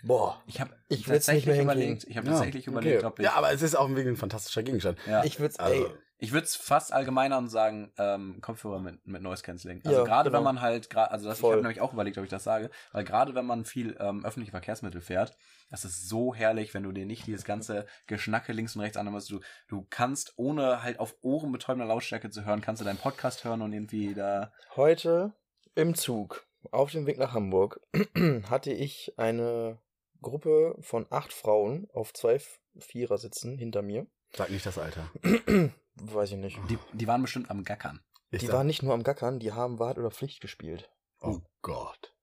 [0.05, 0.43] Boah.
[0.47, 3.35] ich habe Ich will's nicht mehr überlegt, ich habe Ja, tatsächlich überlegt, ob ich Ja,
[3.35, 4.99] aber es ist auch ein fantastischer Gegenstand.
[5.07, 5.25] ja.
[5.25, 9.23] Ich würde Also, ey, Ich würde es fast allgemeiner und sagen, ähm, Kopfhörer mit, mit
[9.23, 9.81] Noise Cancelling.
[9.85, 10.39] Also Ja, gerade genau.
[10.39, 13.05] wenn man halt, also das, ich habe nämlich auch überlegt, ob ich das sage, weil
[13.05, 15.37] gerade wenn man viel ähm, öffentliche Verkehrsmittel fährt,
[15.71, 19.31] das ist so herrlich, wenn du dir nicht dieses ganze Geschnacke links und rechts anhörst.
[19.31, 23.63] Du, du kannst, ohne halt auf ohrenbetäubender Lautstärke zu hören, kannst du deinen Podcast hören
[23.63, 24.53] und irgendwie da.
[24.75, 25.33] heute
[25.77, 27.81] im Zug auf dem Weg nach Hamburg
[28.51, 29.79] hatte ich eine
[30.21, 32.41] Gruppe von acht Frauen auf zwei
[32.77, 34.07] Vierer sitzen hinter mir.
[34.33, 35.09] sag nicht das Alter.
[36.01, 36.59] Weiß ich nicht.
[36.69, 38.01] Die, die waren bestimmt am Gackern.
[38.31, 40.91] Ich Die waren nicht nur am Gackern, die haben Wahrheit oder Pflicht gespielt.
[41.21, 42.15] Oh Gott.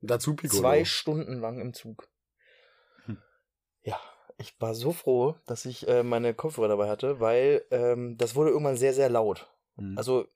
[0.00, 0.60] Dazu Piccolo.
[0.60, 2.08] Zwei Stunden lang im Zug.
[3.06, 3.18] Hm.
[3.82, 3.98] Ja,
[4.38, 8.50] ich war so froh, dass ich äh, meine Kopfhörer dabei hatte, weil ähm, das wurde
[8.50, 9.48] irgendwann sehr, sehr laut.
[9.76, 9.96] Mhm.
[9.98, 10.26] Also,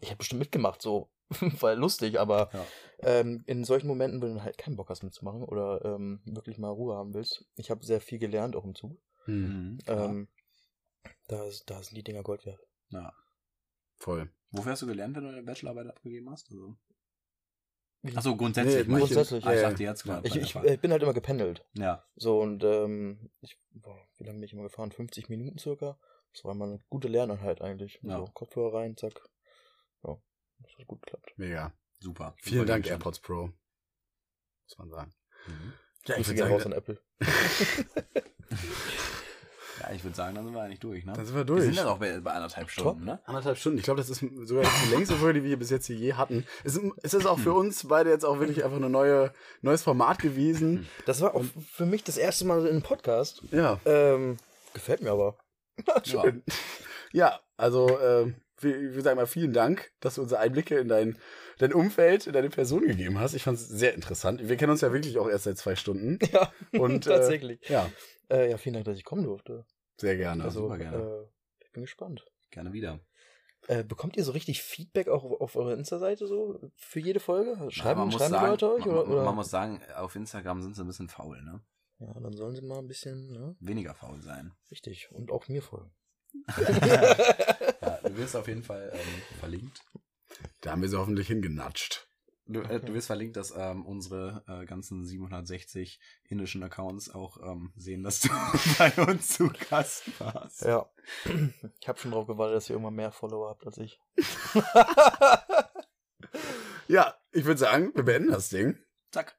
[0.00, 1.08] ich habe bestimmt mitgemacht, so,
[1.60, 2.66] war lustig, aber Ja.
[3.02, 6.68] ähm, in solchen Momenten, wenn du halt keinen Bock hast mitzumachen oder ähm, wirklich mal
[6.70, 8.98] Ruhe haben willst, ich habe sehr viel gelernt auch im Zug.
[9.24, 9.78] Hm, Mhm.
[9.86, 10.28] Ähm,
[11.28, 12.60] da, ist- da sind die Dinger Gold wert.
[12.90, 13.12] ja.
[13.96, 14.30] voll.
[14.50, 16.48] Wofür hast du gelernt, wenn du deine Bachelorarbeit abgegeben hast?
[16.50, 16.76] Also,
[18.14, 18.86] achso, grundsätzlich.
[18.86, 19.14] Nee, meinst du?
[19.14, 20.28] grundsätzlich, Ah, ich ja, dachte jetzt gerade.
[20.28, 21.64] Ich, ich, ich bin halt immer gependelt.
[21.72, 22.04] ja.
[22.14, 24.92] So, und ähm, ich, boah, wie lange bin ich immer gefahren?
[24.92, 25.98] 50 Minuten circa.
[26.32, 27.98] Das war immer eine gute Lerneinheit eigentlich.
[28.02, 28.18] Ja.
[28.18, 29.20] So, Kopfhörer rein, zack.
[30.04, 30.16] Ja,
[30.58, 31.32] das hat gut geklappt.
[31.36, 31.72] Mega.
[31.98, 32.36] Super.
[32.42, 32.86] Vielen Super Dank.
[32.86, 33.46] AirPods Pro.
[33.46, 35.14] Muss man sagen.
[35.48, 35.72] Mhm.
[36.06, 37.00] Ja, Grüße gehen raus an Apple.
[39.80, 41.12] Ja, ich würde sagen, dann sind wir eigentlich durch, ne?
[41.14, 41.62] Dann sind wir Wir durch.
[41.64, 43.18] sind ja auch bei, bei anderthalb Stunden, ne?
[43.24, 43.78] Anderthalb Stunden.
[43.78, 46.14] Ich glaube, das ist sogar die längste Folge, die wir hier bis jetzt hier je
[46.14, 46.46] hatten.
[46.62, 49.32] Es ist, es ist auch für uns beide jetzt auch wirklich einfach ein neue,
[49.62, 50.88] neues Format gewesen.
[51.06, 53.42] Das war auch für mich das erste Mal in einem Podcast.
[53.50, 53.80] Ja.
[53.84, 54.36] Ähm,
[54.74, 55.36] Gefällt mir aber.
[55.86, 56.04] Ja.
[56.22, 56.42] Schön.
[57.12, 58.32] Ja, also äh,
[58.64, 61.18] wir, wir sagen mal vielen Dank, dass du unsere Einblicke in dein,
[61.58, 63.34] dein Umfeld, in deine Person gegeben hast.
[63.34, 64.48] Ich fand es sehr interessant.
[64.48, 66.18] Wir kennen uns ja wirklich auch erst seit zwei Stunden.
[66.32, 67.60] Ja, Und, äh, tatsächlich.
[67.68, 67.90] Ja,
[68.30, 69.64] Äh, ja, vielen Dank, dass ich kommen durfte.
[70.00, 70.42] sehr gerne.
[70.44, 70.96] Also, super gerne.
[70.96, 72.24] Äh, ich bin gespannt.
[72.50, 73.00] Gerne wieder.
[73.68, 77.56] Äh, bekommt ihr so richtig Feedback auch auf, auf eurer Insta-Seite so für jede Folge?
[77.70, 78.84] Schreiben, man muss schreiben die sagen, Leute euch?
[78.84, 79.24] Man, Oder, oder?
[79.24, 81.60] man muss sagen, auf Instagram sind sie ein bisschen faul, ne?
[82.00, 83.56] ja, dann sollen sie mal ein bisschen, ne?
[83.60, 84.52] Weniger faul sein.
[84.70, 85.08] Richtig.
[85.12, 85.92] Und auch mir folgen.
[86.58, 89.82] ja, du wirst auf jeden Fall ähm, verlinkt.
[90.60, 92.08] Da haben wir sie hoffentlich hingenatscht.
[92.46, 97.72] Du, äh, du wirst verlinkt, dass ähm, unsere äh, ganzen 760 indischen Accounts auch ähm,
[97.76, 98.28] sehen, dass du
[98.78, 100.62] bei uns zu Gast warst.
[100.62, 100.86] Ja.
[101.80, 103.98] Ich habe schon drauf gewartet, dass ihr irgendwann mehr Follower habt als ich.
[106.86, 108.78] Ja, ich würde sagen, wir beenden das Ding.
[109.10, 109.38] Zack.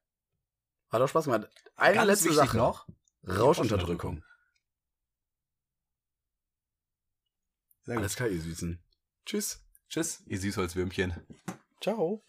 [0.89, 1.47] Hat auch Spaß gemacht.
[1.75, 2.87] Eine Ganz letzte Sache noch.
[3.27, 4.15] Rauschunterdrückung.
[4.15, 4.35] Sehr gut.
[7.87, 8.79] Alles klar, ihr Süßen.
[9.25, 9.61] Tschüss.
[9.89, 11.13] Tschüss, ihr Süßholzwürmchen.
[11.81, 12.25] Ciao.